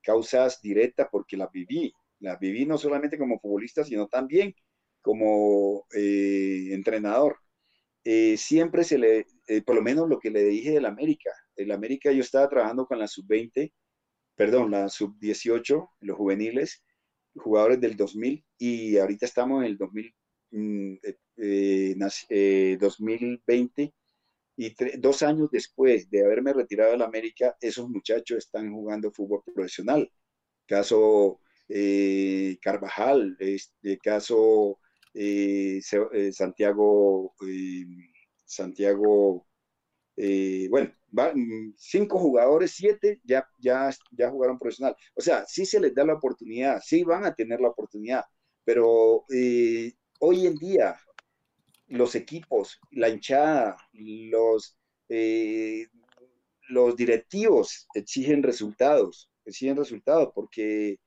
causas 0.01 0.60
directas 0.60 1.08
porque 1.12 1.38
las 1.38 1.51
viví. 1.51 1.93
Las 2.20 2.39
viví 2.39 2.66
no 2.66 2.80
solamente 2.80 3.18
como 3.18 3.39
futbolista, 3.39 3.84
sino 3.84 4.08
también 4.08 4.55
como 5.01 5.86
eh, 5.93 6.70
entrenador. 6.72 7.38
Eh, 8.03 8.38
siempre 8.38 8.84
se 8.84 8.97
le, 8.97 9.28
eh, 9.47 9.62
por 9.62 9.76
lo 9.76 9.84
menos 9.84 10.10
lo 10.10 10.20
que 10.20 10.32
le 10.32 10.45
dije 10.45 10.72
del 10.72 10.88
América. 10.88 11.30
El 11.58 11.72
América 11.72 12.12
yo 12.12 12.22
estaba 12.22 12.47
trabajando 12.49 12.86
con 12.86 12.99
la 12.99 13.08
sub-20, 13.08 13.74
perdón, 14.36 14.72
la 14.72 14.89
sub-18, 14.89 15.89
los 16.01 16.18
juveniles, 16.18 16.84
jugadores 17.36 17.82
del 17.82 17.97
2000, 17.97 18.45
y 18.58 18.97
ahorita 18.97 19.26
estamos 19.26 19.64
en 19.64 19.68
el 19.68 19.78
2000, 19.78 20.16
2020 22.80 23.84
mm, 23.84 23.89
y 24.58 24.74
dos 24.97 25.22
años 25.24 25.49
después 25.51 26.10
de 26.10 26.26
haberme 26.26 26.53
retirado 26.53 26.91
de 26.91 26.97
la 26.97 27.05
América, 27.05 27.55
esos 27.62 27.89
muchachos 27.89 28.39
están 28.39 28.72
jugando 28.72 29.12
fútbol 29.12 29.43
profesional. 29.43 30.12
Caso 30.66 31.41
eh, 31.70 32.58
Carvajal, 32.62 33.36
este 33.39 33.97
caso 33.99 34.80
eh, 35.14 35.80
eh, 36.14 36.32
Santiago, 36.32 37.36
Santiago, 38.45 39.47
bueno, 40.70 40.97
cinco 41.78 42.20
jugadores, 42.20 42.72
siete 42.72 43.20
ya, 43.24 43.47
ya, 43.60 43.89
ya 44.12 44.30
jugaron 44.30 44.60
profesional. 44.60 44.95
O 45.16 45.22
sea, 45.22 45.45
sí 45.45 45.66
se 45.66 45.80
les 45.80 45.93
da 45.95 46.05
la 46.05 46.14
oportunidad, 46.14 46.82
sí 46.84 47.03
van 47.03 47.26
a 47.26 47.34
tener 47.34 47.62
la 47.62 47.70
oportunidad, 47.70 48.26
pero 48.64 49.26
hoy 50.20 50.47
en 50.47 50.55
día 50.55 50.97
los 51.88 52.16
equipos, 52.16 52.80
la 52.91 53.10
hinchada, 53.10 53.78
los, 53.93 54.78
eh, 55.10 55.88
los 56.70 56.95
directivos 56.95 57.88
exigen 57.93 58.43
resultados, 58.43 59.30
exigen 59.45 59.78
resultados 59.78 60.32
porque 60.34 60.99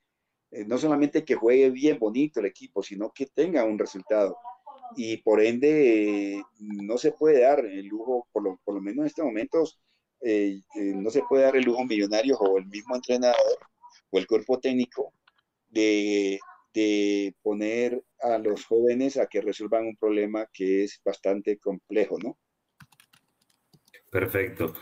eh, 0.51 0.65
no 0.65 0.77
solamente 0.77 1.23
que 1.23 1.35
juegue 1.35 1.69
bien 1.69 1.99
bonito 1.99 2.39
el 2.39 2.47
equipo, 2.47 2.81
sino 2.83 3.11
que 3.11 3.27
tenga 3.27 3.63
un 3.63 3.77
resultado. 3.77 4.37
Y 4.97 5.17
por 5.17 5.41
ende, 5.41 6.43
no 6.59 6.97
se 6.97 7.13
puede 7.13 7.41
dar 7.41 7.65
el 7.65 7.85
lujo, 7.85 8.27
por 8.33 8.43
lo, 8.43 8.59
por 8.65 8.75
lo 8.75 8.81
menos 8.81 9.03
en 9.03 9.05
estos 9.05 9.25
momentos, 9.25 9.79
eh, 10.21 10.61
no 10.75 11.09
se 11.09 11.23
puede 11.27 11.43
dar 11.43 11.55
el 11.55 11.63
lujo 11.63 11.83
millonario 11.85 12.37
o 12.37 12.57
el 12.57 12.67
mismo 12.67 12.95
entrenador 12.95 13.59
o 14.11 14.17
el 14.19 14.27
cuerpo 14.27 14.59
técnico 14.59 15.13
de 15.69 16.39
de 16.73 17.35
poner 17.41 18.01
a 18.21 18.37
los 18.37 18.65
jóvenes 18.65 19.17
a 19.17 19.27
que 19.27 19.41
resuelvan 19.41 19.85
un 19.85 19.97
problema 19.97 20.47
que 20.53 20.83
es 20.83 21.01
bastante 21.03 21.57
complejo, 21.57 22.17
¿no? 22.23 22.37
Perfecto. 24.09 24.73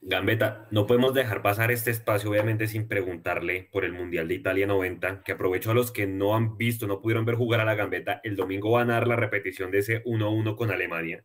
Gambetta, 0.00 0.68
no 0.70 0.86
podemos 0.86 1.14
dejar 1.14 1.42
pasar 1.42 1.72
este 1.72 1.90
espacio, 1.90 2.30
obviamente, 2.30 2.68
sin 2.68 2.86
preguntarle 2.86 3.68
por 3.72 3.84
el 3.84 3.92
Mundial 3.92 4.28
de 4.28 4.34
Italia 4.34 4.66
90, 4.66 5.22
que 5.24 5.32
aprovecho 5.32 5.72
a 5.72 5.74
los 5.74 5.90
que 5.90 6.06
no 6.06 6.36
han 6.36 6.56
visto, 6.56 6.86
no 6.86 7.00
pudieron 7.00 7.24
ver 7.24 7.34
jugar 7.34 7.60
a 7.60 7.64
la 7.64 7.74
Gambetta. 7.74 8.20
El 8.22 8.36
domingo 8.36 8.70
van 8.70 8.90
a 8.90 8.94
dar 8.94 9.08
la 9.08 9.16
repetición 9.16 9.70
de 9.72 9.78
ese 9.78 10.04
1-1 10.04 10.54
con 10.54 10.70
Alemania. 10.70 11.24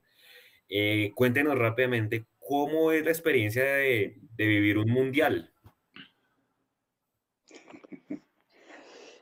Eh, 0.67 1.11
cuéntenos 1.13 1.57
rápidamente 1.57 2.25
cómo 2.51 2.91
es 2.91 3.05
la 3.05 3.11
experiencia 3.11 3.63
de, 3.63 4.19
vivir 4.35 4.77
un 4.77 4.91
Mundial. 4.91 5.49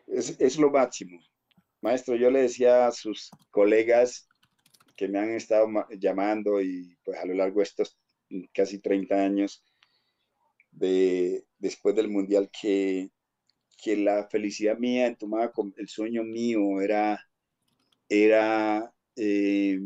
es, 0.08 0.58
lo 0.58 0.72
máximo. 0.72 1.20
Maestro, 1.80 2.16
yo 2.16 2.32
le 2.32 2.42
decía 2.42 2.88
a 2.88 2.92
sus 2.92 3.30
colegas 3.52 4.28
que 4.96 5.08
me 5.08 5.20
han 5.20 5.30
estado 5.36 5.68
llamando 6.00 6.60
y 6.60 6.98
pues 7.04 7.20
a 7.20 7.26
lo 7.28 7.36
largo 7.36 7.60
de 7.60 7.66
estos 7.66 8.00
casi 8.52 8.80
30 8.80 9.16
años 9.24 9.64
de, 10.72 11.46
después 11.60 11.96
del 11.96 12.10
Mundial 12.10 12.50
que, 12.50 13.12
que 13.78 13.96
la 13.96 14.28
felicidad 14.28 14.80
mía 14.80 15.06
el 15.06 15.88
sueño 15.88 16.24
mío 16.24 16.82
era, 16.82 17.24
era 18.10 18.92
eh, 19.16 19.82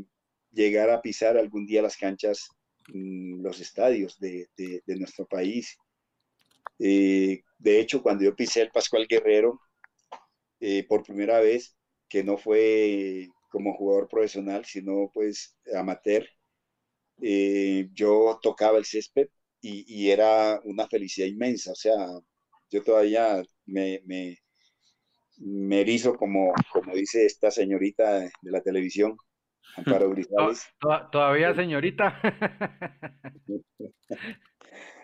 llegar 0.53 0.89
a 0.89 1.01
pisar 1.01 1.35
algún 1.35 1.65
día 1.65 1.81
las 1.81 1.97
canchas, 1.97 2.47
los 2.87 3.59
estadios 3.59 4.19
de, 4.19 4.47
nuestro 4.87 5.25
país. 5.25 5.77
Eh, 6.79 7.41
de 7.57 7.79
hecho, 7.79 8.01
cuando 8.01 8.23
yo 8.23 8.35
pisé 8.35 8.61
el 8.61 8.71
Pascual 8.71 9.07
Guerrero, 9.07 9.59
eh, 10.59 10.85
por 10.87 11.03
primera 11.03 11.39
vez, 11.39 11.75
que 12.09 12.23
no 12.23 12.37
fue 12.37 13.27
como 13.49 13.75
jugador 13.75 14.07
profesional, 14.07 14.65
sino 14.65 15.09
pues 15.13 15.57
amateur, 15.75 16.25
eh, 17.21 17.89
yo 17.93 18.39
tocaba 18.41 18.77
el 18.77 18.85
césped 18.85 19.29
y, 19.61 20.09
era 20.09 20.59
una 20.65 20.87
felicidad 20.87 21.27
inmensa. 21.27 21.71
O 21.71 21.75
sea, 21.75 21.95
yo 22.69 22.83
todavía 22.83 23.43
me, 23.65 24.01
me, 24.05 24.39
me 25.37 25.81
erizo 25.81 26.15
como, 26.15 26.53
como 26.71 26.95
dice 26.95 27.25
esta 27.25 27.51
señorita 27.51 28.19
de 28.19 28.51
la 28.51 28.61
televisión, 28.61 29.17
Amparo 29.77 30.09
Grisales. 30.11 30.67
¿Todavía 31.11 31.53
señorita? 31.53 32.19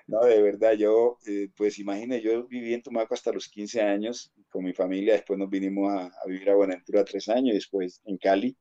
No, 0.09 0.21
de 0.25 0.41
verdad, 0.41 0.73
yo, 0.73 1.19
eh, 1.27 1.49
pues 1.55 1.77
imagínate, 1.77 2.23
yo 2.23 2.47
viví 2.47 2.73
en 2.73 2.81
Tumaco 2.81 3.13
hasta 3.13 3.31
los 3.31 3.47
15 3.47 3.79
años 3.81 4.33
con 4.49 4.63
mi 4.63 4.73
familia, 4.73 5.13
después 5.13 5.37
nos 5.37 5.51
vinimos 5.51 5.93
a, 5.93 6.11
vivir 6.25 6.49
a 6.49 6.55
Buenaventura 6.55 7.05
tres 7.05 7.29
años, 7.29 7.53
después 7.53 8.01
en 8.05 8.17
Cali. 8.17 8.57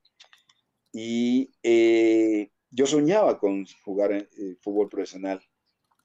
Y 0.92 1.50
eh, 1.62 2.50
yo 2.70 2.86
soñaba 2.86 3.38
con 3.38 3.64
jugar 3.82 4.12
en, 4.12 4.28
eh, 4.38 4.56
fútbol 4.60 4.90
profesional. 4.90 5.40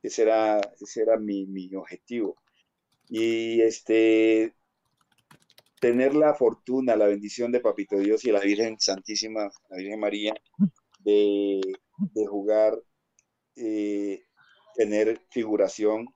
Ese 0.01 0.21
era, 0.21 0.61
ese 0.79 1.01
era 1.01 1.19
mi, 1.19 1.45
mi 1.45 1.75
objetivo. 1.75 2.37
Y 3.09 3.59
este, 3.59 4.55
tener 5.84 6.15
la 6.15 6.34
fortuna, 6.34 6.95
la 6.95 7.07
bendición 7.07 7.51
de 7.51 7.59
Papito 7.59 7.97
Dios 7.97 8.23
y 8.23 8.31
la 8.31 8.39
Virgen 8.39 8.79
Santísima, 8.79 9.51
la 9.69 9.77
Virgen 9.77 9.99
María, 9.99 10.34
de, 10.99 11.59
jugar, 12.25 12.81
eh, 13.57 14.23
tener 14.75 15.19
figuración 15.29 16.07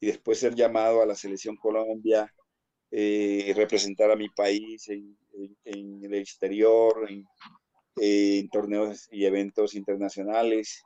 y 0.00 0.08
después 0.08 0.40
ser 0.40 0.56
llamado 0.56 1.02
a 1.02 1.06
la 1.06 1.14
selección 1.14 1.54
Colombia, 1.54 2.34
eh, 2.90 3.52
representar 3.54 4.10
a 4.10 4.16
mi 4.16 4.28
país 4.28 4.88
en, 4.88 5.16
el 5.64 6.14
exterior, 6.14 7.08
en, 8.00 8.48
torneos 8.48 9.06
y 9.12 9.24
eventos 9.24 9.76
internacionales. 9.76 10.82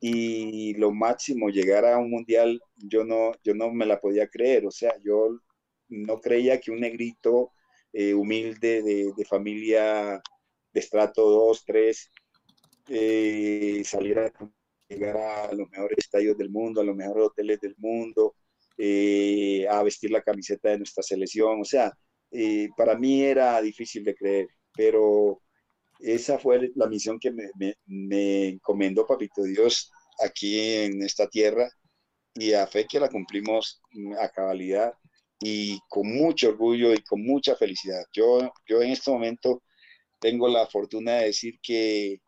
Y 0.00 0.72
lo 0.78 0.92
máximo, 0.92 1.50
llegar 1.50 1.84
a 1.84 1.98
un 1.98 2.10
mundial, 2.10 2.58
yo 2.76 3.04
no, 3.04 3.32
yo 3.44 3.52
no 3.52 3.70
me 3.70 3.84
la 3.84 4.00
podía 4.00 4.28
creer. 4.28 4.64
O 4.66 4.70
sea, 4.70 4.94
yo 5.04 5.40
no 5.90 6.20
creía 6.20 6.60
que 6.60 6.70
un 6.70 6.80
negrito 6.80 7.52
eh, 7.92 8.14
humilde 8.14 8.82
de, 8.82 9.24
familia 9.24 10.22
de 10.72 10.80
estrato 10.80 11.28
2, 11.28 11.64
3, 11.66 12.10
eh, 12.88 13.82
saliera 13.84 14.26
a 14.26 14.50
llegar 14.88 15.16
a 15.16 15.52
los 15.52 15.68
mejores 15.70 15.98
estadios 15.98 16.38
del 16.38 16.50
mundo, 16.50 16.80
a 16.80 16.84
los 16.84 16.96
mejores 16.96 17.26
hoteles 17.26 17.60
del 17.60 17.74
mundo, 17.78 18.36
eh, 18.78 19.66
a 19.68 19.82
vestir 19.82 20.10
la 20.10 20.22
camiseta 20.22 20.70
de 20.70 20.78
nuestra 20.78 21.02
selección. 21.02 21.60
O 21.60 21.64
sea, 21.64 21.92
para 22.76 22.96
mí 22.96 23.22
era 23.22 23.60
difícil 23.60 24.04
de 24.04 24.14
creer, 24.14 24.48
pero 24.72 25.42
esa 25.98 26.38
fue 26.38 26.70
la 26.76 26.86
misión 26.86 27.18
que 27.18 27.32
me, 27.32 27.50
me, 27.56 27.74
me 27.86 28.48
encomendó 28.48 29.06
Papito 29.06 29.42
Dios 29.42 29.90
aquí 30.24 30.58
en 30.58 31.02
esta 31.02 31.28
tierra 31.28 31.68
y 32.34 32.52
a 32.52 32.66
fe 32.66 32.86
que 32.86 33.00
la 33.00 33.08
cumplimos 33.08 33.82
a 34.20 34.28
cabalidad 34.28 34.94
y 35.40 35.80
con 35.88 36.06
mucho 36.06 36.50
orgullo 36.50 36.92
y 36.92 37.02
con 37.02 37.22
mucha 37.24 37.56
felicidad. 37.56 38.04
Yo, 38.12 38.52
yo 38.66 38.82
en 38.82 38.90
este 38.90 39.10
momento 39.10 39.62
tengo 40.18 40.48
la 40.48 40.66
fortuna 40.66 41.12
de 41.12 41.26
decir 41.26 41.58
que, 41.62 42.20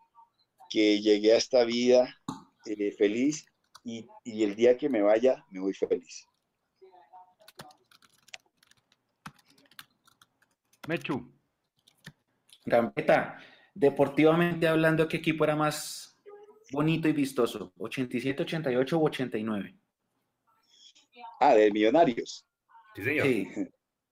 que 0.71 1.01
llegué 1.01 1.35
a 1.35 1.37
esta 1.37 1.65
vida 1.65 2.17
eh, 2.67 2.91
feliz 2.93 3.45
y, 3.85 4.07
y, 4.25 4.45
el 4.45 4.57
día 4.57 4.79
que 4.79 4.89
me 4.89 5.03
vaya 5.03 5.45
me 5.51 5.61
voy 5.61 5.75
feliz. 5.75 6.27
Mechu. 10.89 11.31
Gambetta, 12.65 13.39
deportivamente 13.75 14.69
hablando, 14.69 15.09
¿qué 15.09 15.19
equipo 15.19 15.45
era 15.45 15.57
más 15.57 16.21
bonito 16.71 17.09
y 17.09 17.13
vistoso? 17.13 17.73
¿87, 17.77 18.41
88 18.41 18.99
o 18.99 19.05
89? 19.05 19.77
Ah, 21.41 21.55
de 21.55 21.73
Millonarios. 21.73 22.47
Sí, 22.95 23.03
señor. 23.03 23.27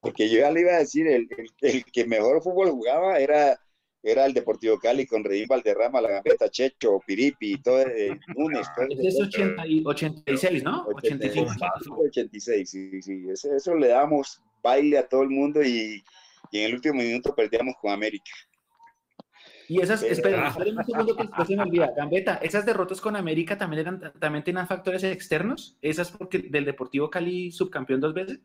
Porque 0.00 0.30
yo 0.30 0.38
ya 0.40 0.50
le 0.50 0.60
iba 0.62 0.72
a 0.72 0.78
decir, 0.78 1.06
el, 1.06 1.28
el, 1.60 1.84
que 1.84 2.06
mejor 2.06 2.42
fútbol 2.42 2.70
jugaba 2.70 3.18
era, 3.18 3.58
era 4.02 4.24
el 4.24 4.32
Deportivo 4.32 4.78
Cali 4.78 5.06
con 5.06 5.22
Redín 5.22 5.46
Valderrama, 5.46 6.00
La 6.00 6.10
Gambeta, 6.10 6.48
Checho, 6.48 7.00
Piripi, 7.06 7.60
todo 7.60 7.82
el 7.82 7.90
eh, 8.12 8.20
Nunes. 8.34 8.66
es 8.88 9.20
86, 9.20 10.64
¿no? 10.64 10.86
85. 10.86 11.52
86, 11.98 12.70
sí, 12.70 13.02
sí. 13.02 13.24
Eso, 13.30 13.54
eso, 13.54 13.74
le 13.74 13.88
damos 13.88 14.40
baile 14.62 14.96
a 14.96 15.06
todo 15.06 15.22
el 15.22 15.28
mundo 15.28 15.62
y, 15.62 16.02
y 16.50 16.58
en 16.58 16.64
el 16.66 16.74
último 16.74 16.94
minuto 16.94 17.34
perdíamos 17.34 17.74
con 17.78 17.92
América. 17.92 18.30
Y 19.68 19.80
esas, 19.80 20.02
esperen, 20.02 20.42
esperen 20.42 20.78
un 20.78 20.84
segundo 20.84 21.14
que 21.14 21.22
después 21.22 21.46
se 21.46 21.56
me 21.56 21.62
olvida. 21.62 21.92
Gambetta, 21.94 22.36
¿esas 22.36 22.66
derrotas 22.66 23.00
con 23.00 23.14
América 23.14 23.56
también, 23.56 23.80
eran, 23.80 24.12
también 24.18 24.42
tenían 24.42 24.66
factores 24.66 25.04
externos? 25.04 25.76
¿Esas 25.80 26.10
porque 26.10 26.38
del 26.38 26.64
Deportivo 26.64 27.08
Cali 27.10 27.52
subcampeón 27.52 28.00
dos 28.00 28.12
veces? 28.12 28.40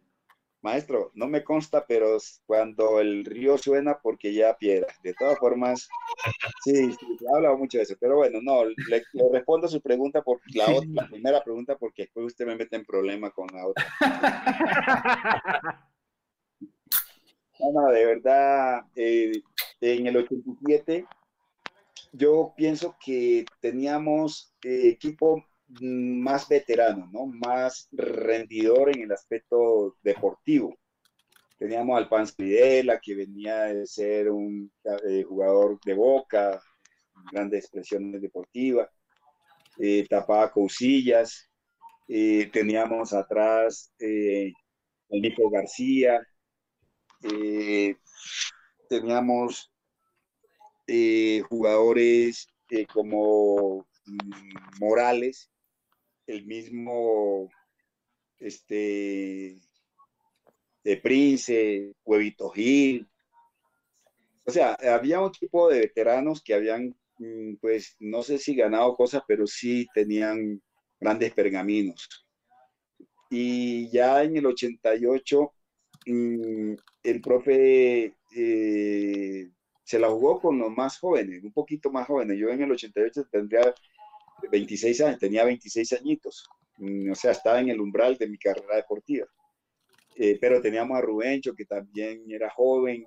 Maestro, 0.66 1.11
no 1.13 1.28
me 1.28 1.43
consta, 1.43 1.86
pero 1.86 2.18
cuando 2.47 2.99
el 2.99 3.24
río 3.24 3.55
suena 3.55 3.99
porque 4.01 4.34
ya 4.34 4.57
piedra. 4.57 4.91
De 5.03 5.13
todas 5.13 5.38
formas, 5.38 5.88
sí, 6.63 6.91
sí, 6.91 7.18
he 7.22 7.36
hablado 7.36 7.55
mucho 7.55 7.78
de 7.78 7.84
eso, 7.84 7.95
pero 7.99 8.16
bueno, 8.18 8.39
no, 8.41 8.66
le, 8.66 9.03
respondo 9.32 9.68
a 9.68 9.70
su 9.70 9.80
pregunta 9.80 10.24
por 10.24 10.39
la, 10.55 10.66
otra, 10.66 10.89
la 10.91 11.07
primera 11.07 11.43
pregunta 11.43 11.78
porque 11.78 12.03
después 12.03 12.26
usted 12.26 12.47
me 12.47 12.55
mete 12.55 12.76
en 12.78 12.86
problema 12.86 13.30
con 13.30 13.47
la 13.53 13.68
otra. 13.68 13.86
No, 17.57 17.72
no, 17.72 17.89
de 17.89 18.05
verdad, 18.05 18.82
eh, 18.97 19.32
en 19.80 20.07
el 20.07 20.18
87 20.18 21.05
yo 22.11 22.53
pienso 22.57 22.97
que 23.03 23.45
teníamos 23.61 24.53
eh, 24.61 24.89
equipo 24.89 25.45
más 25.82 26.47
veterano, 26.47 27.09
¿no? 27.11 27.26
Más 27.26 27.88
rendidor 27.91 28.95
en 28.95 29.03
el 29.03 29.11
aspecto 29.11 29.95
deportivo. 30.01 30.76
Teníamos 31.57 31.97
al 31.97 32.09
Panz 32.09 32.36
Videla, 32.36 32.99
que 33.01 33.15
venía 33.15 33.63
de 33.65 33.88
ser 33.88 34.30
un 34.30 34.71
eh, 35.07 35.23
jugador 35.23 35.80
de 35.86 35.93
boca, 35.93 36.61
grandes 37.32 37.63
expresiones 37.63 38.21
deportivas, 38.21 38.89
eh, 39.80 40.05
tapaba 40.09 40.51
cousillas, 40.51 41.49
eh, 42.07 42.49
teníamos 42.51 43.13
atrás 43.13 43.93
el 43.99 44.53
Nico 45.09 45.49
García, 45.49 46.19
teníamos 48.89 49.71
jugadores 51.49 52.47
como 52.93 53.88
mm, 54.05 54.80
Morales, 54.80 55.49
el 56.28 56.45
mismo 56.45 57.49
este 58.39 59.55
de 60.84 60.97
Prince, 60.97 61.93
Huevito 62.03 62.49
Gil. 62.49 63.07
O 64.45 64.51
sea, 64.51 64.73
había 64.73 65.19
un 65.19 65.32
tipo 65.32 65.69
de 65.69 65.80
veteranos 65.80 66.43
que 66.43 66.53
habían, 66.53 66.95
mm, 67.17 67.55
pues, 67.59 67.95
no 67.99 68.21
sé 68.21 68.38
si 68.38 68.55
ganado 68.55 68.93
cosas, 68.95 69.23
pero 69.28 69.47
sí 69.47 69.88
tenían 69.95 70.61
grandes 70.99 71.34
pergaminos. 71.34 72.07
Y 73.30 73.89
ya 73.89 74.23
en 74.23 74.38
el 74.38 74.45
88, 74.45 75.51
mm, 76.05 76.73
el 77.03 77.21
profe 77.21 78.13
eh, 78.36 79.49
se 79.84 79.99
la 79.99 80.09
jugó 80.09 80.39
con 80.41 80.59
los 80.59 80.71
más 80.71 80.99
jóvenes, 80.99 81.43
un 81.43 81.53
poquito 81.53 81.91
más 81.91 82.07
jóvenes. 82.07 82.38
Yo 82.38 82.49
en 82.49 82.61
el 82.61 82.71
88 82.71 83.28
tendría 83.32 83.73
26 84.51 85.01
años, 85.01 85.19
tenía 85.19 85.45
26 85.45 85.93
añitos, 85.93 86.47
mm, 86.77 87.11
o 87.11 87.15
sea, 87.15 87.31
estaba 87.31 87.59
en 87.59 87.69
el 87.69 87.79
umbral 87.81 88.17
de 88.17 88.27
mi 88.27 88.38
carrera 88.38 88.75
deportiva. 88.75 89.27
Eh, 90.17 90.38
pero 90.39 90.61
teníamos 90.61 90.97
a 90.97 91.01
Rubencho, 91.01 91.53
que 91.53 91.65
también 91.65 92.23
era 92.29 92.49
joven, 92.49 93.05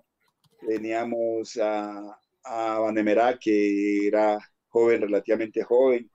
teníamos 0.66 1.56
a, 1.58 2.18
a 2.44 2.78
Vanemerá, 2.80 3.38
que 3.38 4.06
era 4.06 4.38
joven, 4.68 5.02
relativamente 5.02 5.62
joven, 5.64 6.10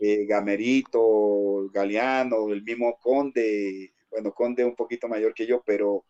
eh, 0.00 0.26
Gamerito, 0.26 1.68
Galeano, 1.72 2.50
el 2.50 2.62
mismo 2.62 2.96
Conde, 2.98 3.92
bueno, 4.10 4.32
Conde 4.32 4.64
un 4.64 4.74
poquito 4.76 5.08
mayor 5.08 5.34
que 5.34 5.46
yo, 5.46 5.62
pero, 5.64 6.04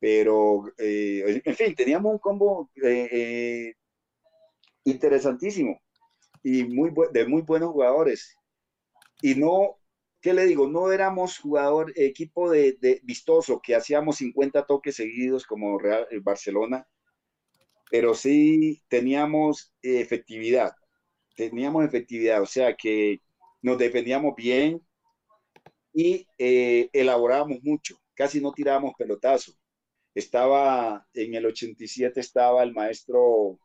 pero 0.00 0.64
eh, 0.78 1.42
en 1.44 1.54
fin, 1.54 1.74
teníamos 1.74 2.12
un 2.12 2.18
combo 2.18 2.70
interesantísimo 4.84 5.80
y 6.48 6.64
muy 6.64 6.90
de 7.12 7.26
muy 7.26 7.42
buenos 7.42 7.72
jugadores. 7.72 8.36
Y 9.22 9.34
no, 9.34 9.78
¿qué 10.22 10.32
le 10.32 10.46
digo? 10.46 10.68
No 10.68 10.90
éramos 10.92 11.38
jugador, 11.38 11.92
equipo 11.96 12.50
de, 12.50 13.00
vistoso, 13.04 13.60
que 13.62 13.74
hacíamos 13.74 14.16
50 14.16 14.64
toques 14.66 14.96
seguidos 14.96 15.44
como 15.46 15.78
Real 15.78 16.06
eh, 16.10 16.20
Barcelona, 16.22 16.86
pero 17.90 18.14
sí 18.14 18.82
teníamos 18.88 19.74
efectividad. 19.82 20.72
teníamos 21.36 21.84
efectividad, 21.84 22.42
o 22.42 22.46
sea 22.46 22.74
que 22.76 23.20
nos 23.62 23.78
defendíamos 23.78 24.34
bien 24.36 24.82
y 25.92 26.26
eh, 26.38 26.88
elaborábamos 26.92 27.58
mucho, 27.62 27.96
casi 28.14 28.40
no 28.40 28.52
tirábamos 28.52 28.94
pelotazo. 28.98 29.52
Estaba 30.14 31.06
en 31.14 31.34
el 31.34 31.46
87, 31.46 32.20
estaba 32.20 32.62
el 32.62 32.72
maestro 32.74 33.58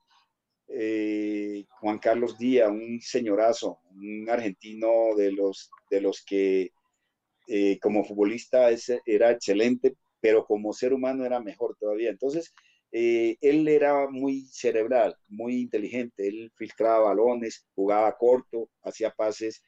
eh, 0.75 1.65
Juan 1.79 1.99
Carlos 1.99 2.37
Díaz, 2.37 2.69
un 2.69 2.99
señorazo, 2.99 3.79
un 3.91 4.27
argentino 4.29 5.15
de 5.15 5.31
los, 5.31 5.69
de 5.89 6.01
los 6.01 6.23
que 6.25 6.71
eh, 7.47 7.79
como 7.79 8.03
futbolista 8.03 8.69
era 9.05 9.31
excelente, 9.31 9.95
pero 10.19 10.45
como 10.45 10.73
ser 10.73 10.93
humano 10.93 11.25
era 11.25 11.39
mejor 11.39 11.75
todavía. 11.79 12.09
Entonces, 12.09 12.53
eh, 12.91 13.37
él 13.41 13.67
era 13.67 14.09
muy 14.09 14.47
cerebral, 14.51 15.15
muy 15.27 15.61
inteligente, 15.61 16.27
él 16.27 16.51
filtraba 16.55 17.05
balones, 17.09 17.67
jugaba 17.75 18.15
corto, 18.17 18.69
hacía 18.83 19.11
pases, 19.11 19.63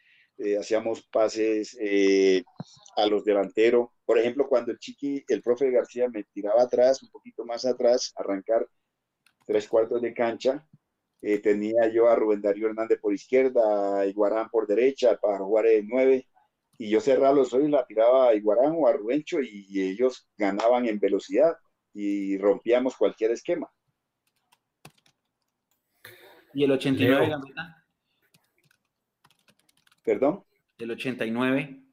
hacíamos 0.59 1.07
pases 1.11 1.77
a 2.97 3.05
los 3.05 3.23
delanteros. 3.23 3.89
Por 4.05 4.19
ejemplo, 4.19 4.47
cuando 4.47 4.71
el 4.71 4.79
chiqui, 4.79 5.23
el 5.27 5.41
profe 5.41 5.69
García 5.71 6.09
me 6.09 6.23
tiraba 6.23 6.63
atrás, 6.63 7.01
un 7.03 7.09
poquito 7.09 7.45
más 7.45 7.65
atrás, 7.65 8.11
arrancar 8.15 8.67
tres 9.45 9.67
cuartos 9.67 10.01
de 10.01 10.13
cancha, 10.13 10.67
tenía 11.41 11.87
yo 11.91 12.07
a 12.07 12.15
Rubén 12.15 12.41
Darío 12.41 12.67
Hernández 12.67 12.99
por 12.99 13.13
izquierda, 13.13 13.99
a 13.99 14.05
Iguarán 14.05 14.49
por 14.49 14.67
derecha 14.67 15.17
para 15.17 15.39
jugar 15.39 15.65
en 15.67 15.87
nueve, 15.87 16.27
y 16.77 16.89
yo 16.89 16.99
cerraba 16.99 17.33
los 17.33 17.53
ojos 17.53 17.67
y 17.67 17.71
la 17.71 17.85
tiraba 17.85 18.29
a 18.29 18.35
Iguarán 18.35 18.73
o 18.77 18.87
a 18.87 18.93
Rubencho 18.93 19.39
y 19.41 19.81
ellos 19.81 20.27
ganaban 20.37 20.85
en 20.85 20.99
velocidad 20.99 21.55
y 21.93 22.37
rompíamos 22.37 22.95
cualquier 22.97 23.31
esquema. 23.31 23.71
¿Y 26.53 26.63
el 26.63 26.71
89, 26.71 27.35
¿Perdón? 30.03 30.45
El 30.77 30.91
89. 30.91 31.83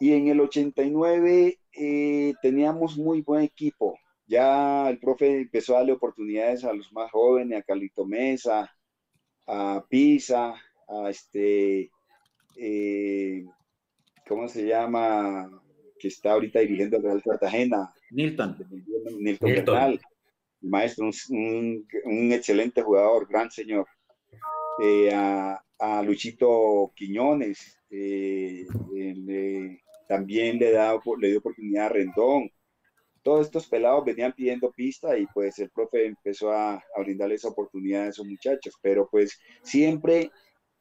Y 0.00 0.12
en 0.12 0.28
el 0.28 0.40
89 0.40 1.58
eh, 1.72 2.34
teníamos 2.40 2.96
muy 2.96 3.20
buen 3.22 3.42
equipo. 3.42 3.98
Ya 4.28 4.90
el 4.90 4.98
profe 4.98 5.40
empezó 5.40 5.74
a 5.74 5.78
darle 5.78 5.92
oportunidades 5.92 6.62
a 6.62 6.72
los 6.74 6.92
más 6.92 7.10
jóvenes, 7.10 7.58
a 7.58 7.62
Calito 7.62 8.04
Mesa, 8.04 8.70
a 9.46 9.82
Pisa, 9.88 10.54
a 10.86 11.08
este, 11.08 11.90
eh, 12.56 13.44
¿cómo 14.28 14.46
se 14.46 14.66
llama? 14.66 15.50
Que 15.98 16.08
está 16.08 16.32
ahorita 16.32 16.60
dirigiendo 16.60 16.98
el 16.98 17.04
Real 17.04 17.22
Cartagena, 17.22 17.90
Nilton. 18.10 18.58
Nilton, 19.18 19.50
Bernal, 19.50 20.00
maestro, 20.60 21.08
un, 21.30 22.32
excelente 22.32 22.82
jugador, 22.82 23.26
gran 23.28 23.50
señor. 23.50 23.86
Eh, 24.82 25.10
a, 25.14 25.62
Luchito 26.04 26.92
Quiñones, 26.94 27.78
eh, 27.88 28.66
también 30.06 30.58
le, 30.58 30.72
da, 30.72 30.98
le 31.18 31.28
dio 31.28 31.38
oportunidad 31.38 31.86
a 31.86 31.88
Rendón. 31.88 32.50
Todos 33.28 33.44
estos 33.44 33.66
pelados 33.66 34.06
venían 34.06 34.32
pidiendo 34.32 34.72
pista 34.72 35.18
y 35.18 35.26
pues 35.26 35.58
el 35.58 35.68
profe 35.68 36.06
empezó 36.06 36.50
a, 36.50 36.76
a 36.76 37.00
brindarle 37.00 37.34
esa 37.34 37.48
oportunidad 37.48 38.04
a 38.04 38.08
esos 38.08 38.26
muchachos, 38.26 38.74
pero 38.80 39.06
pues 39.10 39.38
siempre 39.62 40.30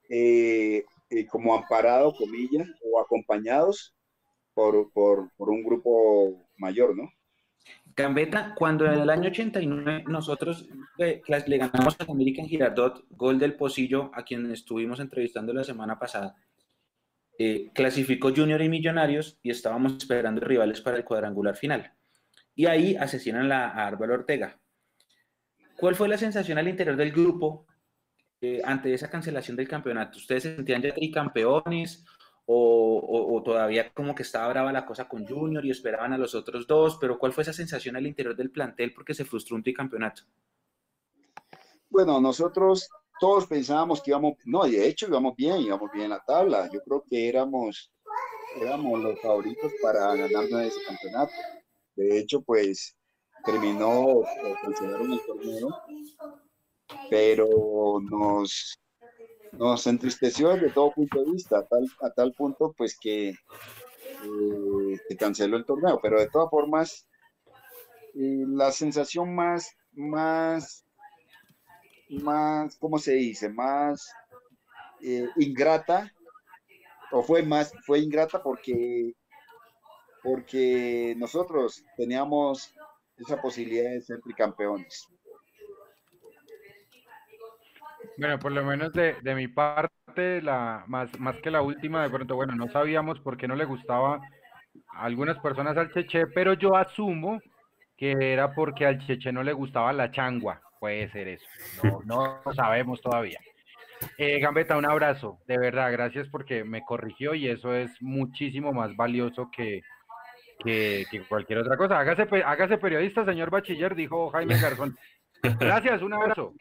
eh, 0.09 0.85
como 1.29 1.53
amparado, 1.53 2.13
comillas, 2.13 2.69
o 2.81 3.01
acompañados 3.01 3.93
por, 4.53 4.89
por, 4.93 5.29
por 5.35 5.49
un 5.49 5.61
grupo 5.61 6.47
mayor, 6.55 6.95
¿no? 6.95 7.11
Gambetta, 7.97 8.55
cuando 8.55 8.85
en 8.85 8.93
el 8.93 9.09
año 9.09 9.27
89 9.27 10.05
nosotros 10.07 10.69
le, 10.97 11.21
ganamos 11.57 11.97
a 11.99 12.09
América 12.09 12.41
en 12.41 12.47
Girardot, 12.47 13.03
gol 13.09 13.39
del 13.39 13.55
Pocillo, 13.55 14.09
a 14.13 14.23
quien 14.23 14.49
estuvimos 14.53 15.01
entrevistando 15.01 15.51
la 15.51 15.65
semana 15.65 15.99
pasada, 15.99 16.37
eh, 17.37 17.71
clasificó 17.73 18.31
Junior 18.33 18.61
y 18.61 18.69
Millonarios 18.69 19.37
y 19.43 19.49
estábamos 19.49 19.97
esperando 19.97 20.39
rivales 20.39 20.79
para 20.79 20.95
el 20.95 21.03
cuadrangular 21.03 21.57
final. 21.57 21.96
Y 22.57 22.65
ahí 22.65 22.97
asesinan 22.97 23.49
a 23.51 23.87
Álvaro 23.87 24.15
Ortega. 24.15 24.59
¿Cuál 25.77 25.95
fue 25.95 26.09
la 26.09 26.17
sensación 26.17 26.57
al 26.57 26.67
interior 26.67 26.97
del 26.97 27.11
grupo 27.11 27.67
eh, 28.41 28.61
ante 28.65 28.91
esa 28.91 29.09
cancelación 29.09 29.55
del 29.55 29.67
campeonato? 29.67 30.17
¿Ustedes 30.17 30.43
se 30.43 30.55
sentían 30.55 30.81
ya 30.81 30.91
tricampeones 30.91 32.03
o, 32.47 33.41
todavía 33.45 33.91
como 33.93 34.15
que 34.15 34.23
estaba 34.23 34.47
brava 34.47 34.71
la 34.71 34.85
cosa 34.85 35.07
con 35.07 35.27
Junior 35.27 35.63
y 35.65 35.69
esperaban 35.69 36.13
a 36.13 36.17
los 36.17 36.33
otros 36.33 36.65
dos, 36.65 36.97
pero 36.99 37.19
¿cuál 37.19 37.33
fue 37.33 37.43
esa 37.43 37.53
sensación 37.53 37.95
al 37.95 38.07
interior 38.07 38.35
del 38.35 38.49
plantel 38.49 38.93
porque 38.93 39.13
se 39.13 39.25
frustró 39.25 39.55
un 39.55 39.63
tricampeonato? 39.63 40.23
Bueno, 41.89 42.19
nosotros 42.19 42.89
todos 43.19 43.45
pensábamos 43.45 44.01
que 44.01 44.11
íbamos, 44.11 44.35
no, 44.45 44.63
de 44.63 44.87
hecho 44.87 45.07
íbamos 45.07 45.35
bien, 45.35 45.57
íbamos 45.57 45.91
bien 45.91 46.05
en 46.05 46.11
la 46.11 46.23
tabla. 46.25 46.69
Yo 46.71 46.81
creo 46.83 47.03
que 47.07 47.29
éramos, 47.29 47.91
éramos 48.59 48.99
los 49.01 49.19
favoritos 49.21 49.71
para 49.81 50.15
ganarnos 50.15 50.61
ese 50.61 50.79
campeonato. 50.87 51.33
De 51.97 52.17
hecho, 52.19 52.41
pues 52.41 52.95
terminó, 53.45 54.23
cancelaron 54.63 55.11
el 55.13 55.21
torneo, 55.25 55.69
pero 57.09 57.99
nos 58.01 58.79
nos 59.53 59.87
entristeció 59.87 60.49
desde 60.49 60.69
todo 60.69 60.91
punto 60.91 61.19
de 61.23 61.31
vista, 61.31 61.59
a 61.59 61.65
tal, 61.65 61.85
a 62.01 62.09
tal 62.11 62.33
punto 62.33 62.73
pues 62.77 62.97
que 62.99 63.29
eh, 63.29 64.99
se 65.07 65.17
canceló 65.17 65.57
el 65.57 65.65
torneo, 65.65 65.99
pero 66.01 66.19
de 66.19 66.29
todas 66.29 66.49
formas, 66.49 67.07
eh, 68.15 68.45
la 68.47 68.71
sensación 68.71 69.35
más, 69.35 69.75
más, 69.93 70.85
más, 72.09 72.77
¿cómo 72.77 72.99
se 72.99 73.13
dice? 73.13 73.49
Más 73.49 74.11
eh, 75.01 75.27
ingrata, 75.37 76.11
o 77.11 77.23
fue 77.23 77.43
más, 77.43 77.71
fue 77.85 77.99
ingrata 77.99 78.41
porque, 78.41 79.13
porque 80.27 81.15
nosotros 81.17 81.85
teníamos 81.95 82.75
esa 83.17 83.41
posibilidad 83.41 83.89
de 83.89 84.01
ser 84.01 84.19
tricampeones. 84.19 85.07
Bueno, 88.17 88.37
por 88.37 88.51
lo 88.51 88.65
menos 88.65 88.91
de, 88.91 89.15
de 89.21 89.35
mi 89.35 89.47
parte, 89.47 90.41
la, 90.41 90.83
más, 90.87 91.17
más 91.17 91.37
que 91.37 91.49
la 91.49 91.61
última, 91.61 92.03
de 92.03 92.09
pronto, 92.09 92.35
bueno, 92.35 92.55
no 92.55 92.67
sabíamos 92.67 93.21
por 93.21 93.37
qué 93.37 93.47
no 93.47 93.55
le 93.55 93.63
gustaba 93.63 94.19
a 94.91 95.05
algunas 95.05 95.39
personas 95.39 95.77
al 95.77 95.93
Cheche, 95.93 96.27
pero 96.27 96.53
yo 96.53 96.75
asumo 96.75 97.39
que 97.95 98.11
era 98.33 98.53
porque 98.53 98.85
al 98.85 98.99
Cheche 99.07 99.31
no 99.31 99.43
le 99.43 99.53
gustaba 99.53 99.93
la 99.93 100.11
changua. 100.11 100.61
Puede 100.81 101.09
ser 101.09 101.29
eso. 101.29 101.45
No, 102.05 102.41
no 102.45 102.53
sabemos 102.53 102.99
todavía. 103.01 103.39
Eh, 104.17 104.39
Gambetta, 104.39 104.77
un 104.77 104.85
abrazo, 104.85 105.39
de 105.47 105.57
verdad, 105.57 105.91
gracias 105.91 106.27
porque 106.29 106.63
me 106.63 106.83
corrigió 106.83 107.33
y 107.33 107.47
eso 107.47 107.73
es 107.73 107.89
muchísimo 108.01 108.71
más 108.71 108.95
valioso 108.95 109.49
que, 109.55 109.81
que, 110.63 111.05
que 111.09 111.21
cualquier 111.27 111.59
otra 111.59 111.77
cosa. 111.77 111.99
Hágase, 111.99 112.27
hágase 112.43 112.77
periodista, 112.77 113.25
señor 113.25 113.49
bachiller, 113.49 113.95
dijo 113.95 114.29
Jaime 114.31 114.59
Garzón. 114.59 114.97
Gracias, 115.59 116.01
un 116.01 116.13
abrazo. 116.13 116.53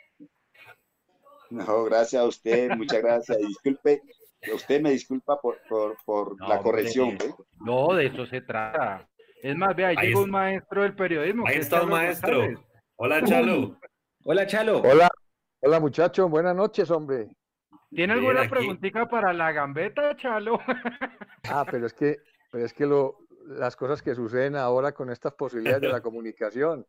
No, 1.51 1.85
gracias 1.85 2.23
a 2.23 2.27
usted, 2.27 2.71
muchas 2.77 3.03
gracias. 3.03 3.39
Disculpe, 3.39 4.03
usted 4.53 4.81
me 4.81 4.91
disculpa 4.91 5.41
por, 5.41 5.59
por, 6.05 6.49
la 6.49 6.61
corrección. 6.61 7.17
No, 7.61 7.95
de 7.95 8.07
eso 8.07 8.27
se 8.27 8.41
trata. 8.41 9.09
Es 9.43 9.57
más, 9.57 9.77
vea, 9.77 9.89
ahí 9.89 9.97
llegó 9.97 10.23
un 10.23 10.31
maestro 10.31 10.83
del 10.83 10.95
periodismo. 10.95 11.47
Ahí 11.47 11.59
está 11.59 11.83
un 11.83 11.91
maestro. 11.91 12.43
Hola, 12.97 13.23
Chalo. 13.23 13.79
Hola, 14.25 14.47
Chalo. 14.47 14.81
Hola, 14.81 15.09
hola 15.61 15.81
muchachos, 15.81 16.29
buenas 16.29 16.57
noches, 16.57 16.91
hombre. 16.91 17.29
¿Tiene 17.91 18.15
alguna 18.15 18.49
preguntita 18.49 19.07
para 19.07 19.33
la 19.33 19.53
gambeta, 19.53 20.17
Chalo? 20.17 20.59
ah, 21.49 21.65
pero 21.71 21.87
es 21.87 21.95
que, 21.95 22.17
pero 22.51 22.65
es 22.65 22.73
que 22.73 22.87
lo, 22.87 23.26
las 23.47 23.77
cosas 23.77 24.03
que 24.03 24.15
suceden 24.15 24.57
ahora 24.57 24.93
con 24.93 25.11
estas 25.11 25.35
posibilidades 25.35 25.83
de 25.83 25.89
la 25.89 26.01
comunicación 26.03 26.87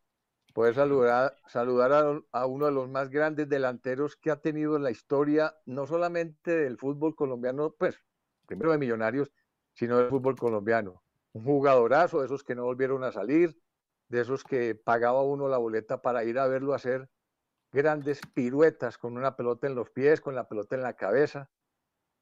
poder 0.58 0.74
saludar, 0.74 1.36
saludar 1.46 2.22
a, 2.32 2.46
uno 2.46 2.66
de 2.66 2.72
los 2.72 2.88
más 2.88 3.10
grandes 3.10 3.48
delanteros 3.48 4.16
que 4.16 4.30
ha 4.30 4.40
tenido 4.40 4.76
en 4.76 4.82
la 4.82 4.90
historia, 4.90 5.54
no 5.66 5.86
solamente 5.86 6.50
del 6.50 6.78
fútbol 6.78 7.14
colombiano, 7.14 7.74
pues 7.78 8.00
primero 8.46 8.72
de 8.72 8.78
Millonarios, 8.78 9.30
sino 9.74 9.98
del 9.98 10.08
fútbol 10.08 10.36
colombiano. 10.36 11.02
Un 11.32 11.44
jugadorazo 11.44 12.18
de 12.20 12.26
esos 12.26 12.42
que 12.42 12.54
no 12.54 12.64
volvieron 12.64 13.04
a 13.04 13.12
salir, 13.12 13.56
de 14.08 14.20
esos 14.20 14.42
que 14.42 14.74
pagaba 14.74 15.22
uno 15.22 15.48
la 15.48 15.58
boleta 15.58 16.02
para 16.02 16.24
ir 16.24 16.38
a 16.38 16.48
verlo 16.48 16.74
hacer 16.74 17.08
grandes 17.70 18.20
piruetas 18.34 18.96
con 18.98 19.16
una 19.16 19.36
pelota 19.36 19.66
en 19.66 19.74
los 19.74 19.90
pies, 19.90 20.20
con 20.20 20.34
la 20.34 20.48
pelota 20.48 20.74
en 20.74 20.82
la 20.82 20.94
cabeza. 20.94 21.50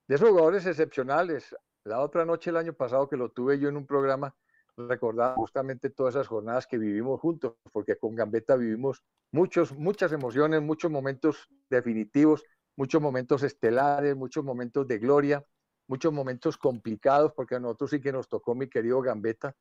De 0.08 0.16
esos 0.16 0.28
jugadores 0.28 0.66
excepcionales. 0.66 1.56
La 1.86 2.00
otra 2.00 2.24
noche, 2.24 2.50
el 2.50 2.56
año 2.56 2.72
pasado, 2.72 3.08
que 3.08 3.16
lo 3.16 3.28
tuve 3.28 3.60
yo 3.60 3.68
en 3.68 3.76
un 3.76 3.86
programa, 3.86 4.34
recordar 4.76 5.36
justamente 5.36 5.88
todas 5.88 6.16
esas 6.16 6.26
jornadas 6.26 6.66
que 6.66 6.78
vivimos 6.78 7.20
juntos, 7.20 7.54
porque 7.72 7.96
con 7.96 8.16
Gambetta 8.16 8.56
vivimos 8.56 9.04
muchos, 9.30 9.72
muchas 9.72 10.10
emociones, 10.10 10.60
muchos 10.62 10.90
momentos 10.90 11.48
definitivos, 11.70 12.42
muchos 12.74 13.00
momentos 13.00 13.44
estelares, 13.44 14.16
muchos 14.16 14.42
momentos 14.42 14.88
de 14.88 14.98
gloria, 14.98 15.46
muchos 15.86 16.12
momentos 16.12 16.58
complicados, 16.58 17.32
porque 17.36 17.54
a 17.54 17.60
nosotros 17.60 17.90
sí 17.90 18.00
que 18.00 18.10
nos 18.10 18.28
tocó, 18.28 18.56
mi 18.56 18.68
querido 18.68 19.00
Gambetta, 19.00 19.54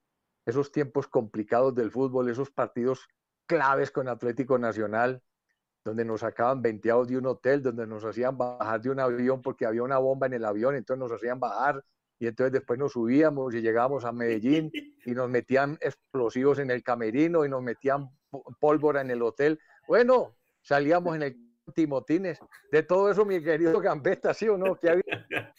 esos 0.48 0.72
tiempos 0.72 1.08
complicados 1.08 1.76
del 1.76 1.92
fútbol, 1.92 2.28
esos 2.28 2.50
partidos 2.50 3.08
claves 3.46 3.92
con 3.92 4.08
Atlético 4.08 4.58
Nacional, 4.58 5.22
donde 5.84 6.04
nos 6.04 6.22
sacaban 6.22 6.64
venteados 6.64 7.08
de 7.08 7.20
un 7.20 7.28
hotel, 7.28 7.62
donde 7.62 7.86
nos 7.86 8.04
hacían 8.04 8.36
bajar 8.36 8.82
de 8.82 8.90
un 8.90 9.00
avión 9.00 9.44
porque 9.44 9.68
había 9.68 9.84
una 9.84 10.00
bomba 10.00 10.26
en 10.26 10.34
el 10.34 10.46
avión, 10.46 10.74
entonces 10.76 11.00
nos 11.00 11.12
hacían 11.12 11.40
bajar 11.40 11.84
y 12.20 12.28
entonces 12.28 12.54
después 12.54 12.80
nos 12.80 12.94
subíamos 12.94 13.54
y 13.54 13.62
llegábamos 13.62 14.06
a 14.06 14.12
Medellín 14.12 14.72
y 15.06 15.12
nos 15.12 15.30
metían 15.30 15.78
explosivos 15.82 16.60
en 16.60 16.72
el 16.72 16.84
camerino 16.84 17.46
y 17.46 17.50
nos 17.50 17.62
metían 17.62 18.10
pólvora 18.60 19.02
en 19.02 19.12
el 19.12 19.22
hotel. 19.22 19.60
Bueno, 19.88 20.36
salíamos 20.62 21.16
en 21.16 21.24
el 21.24 21.38
Timotines. 21.74 22.40
De 22.72 22.84
todo 22.84 23.10
eso, 23.10 23.26
mi 23.26 23.42
querido 23.44 23.80
Gambetta, 23.80 24.34
¿sí 24.34 24.48
o 24.48 24.58
no? 24.58 24.76
¿Qué 24.76 24.90
había? 24.90 25.54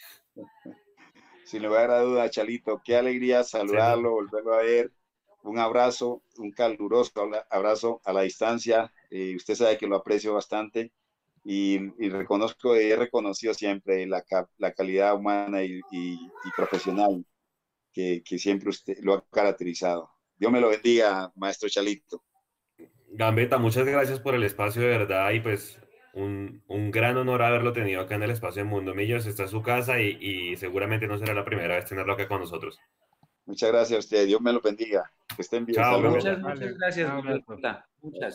Sin 1.44 1.62
lugar 1.62 1.90
a 1.90 2.00
duda, 2.00 2.30
Chalito, 2.30 2.80
qué 2.84 2.96
alegría 2.96 3.42
saludarlo, 3.44 4.12
volverlo 4.12 4.54
a 4.54 4.62
ver. 4.62 4.92
Un 5.42 5.58
abrazo, 5.58 6.22
un 6.38 6.50
caluroso 6.50 7.12
abrazo 7.50 8.00
a 8.04 8.12
la 8.12 8.22
distancia. 8.22 8.92
Eh, 9.10 9.34
usted 9.36 9.54
sabe 9.54 9.78
que 9.78 9.86
lo 9.86 9.96
aprecio 9.96 10.34
bastante 10.34 10.92
y, 11.48 12.08
reconozco, 12.08 12.74
he 12.74 12.96
reconocido 12.96 13.54
siempre 13.54 14.04
la, 14.06 14.24
la 14.58 14.72
calidad 14.72 15.14
humana 15.14 15.62
y, 15.62 15.80
profesional 16.56 17.24
que, 17.92 18.22
que, 18.24 18.36
siempre 18.36 18.70
usted 18.70 18.96
lo 19.02 19.14
ha 19.14 19.24
caracterizado. 19.30 20.10
Dios 20.36 20.50
me 20.50 20.60
lo 20.60 20.70
bendiga, 20.70 21.30
maestro 21.36 21.68
Chalito. 21.68 22.24
Gambetta, 23.10 23.58
muchas 23.58 23.86
gracias 23.86 24.18
por 24.18 24.34
el 24.34 24.42
espacio 24.42 24.82
de 24.82 24.88
verdad 24.88 25.30
y 25.30 25.40
pues 25.40 25.78
un, 26.14 26.64
un, 26.66 26.90
gran 26.90 27.16
honor 27.16 27.42
haberlo 27.42 27.72
tenido 27.72 28.00
acá 28.00 28.16
en 28.16 28.24
el 28.24 28.32
espacio 28.32 28.64
de 28.64 28.68
Mundo 28.68 28.92
Millos. 28.92 29.24
Está 29.26 29.44
en 29.44 29.48
su 29.48 29.62
casa 29.62 30.00
y, 30.00 30.18
y, 30.20 30.56
seguramente 30.56 31.06
no 31.06 31.16
será 31.16 31.32
la 31.32 31.44
primera 31.44 31.76
vez 31.76 31.84
tenerlo 31.84 32.14
acá 32.14 32.26
con 32.26 32.40
nosotros. 32.40 32.76
Muchas 33.44 33.70
gracias 33.70 33.96
a 33.96 34.00
usted. 34.00 34.26
Dios 34.26 34.40
me 34.40 34.52
lo 34.52 34.60
bendiga. 34.60 35.08
Que 35.36 35.42
estén 35.42 35.64
bien. 35.64 35.80
muchas, 35.80 36.40
muchas 36.40 36.76
gracias. 36.76 37.08
Muchas. 38.02 38.34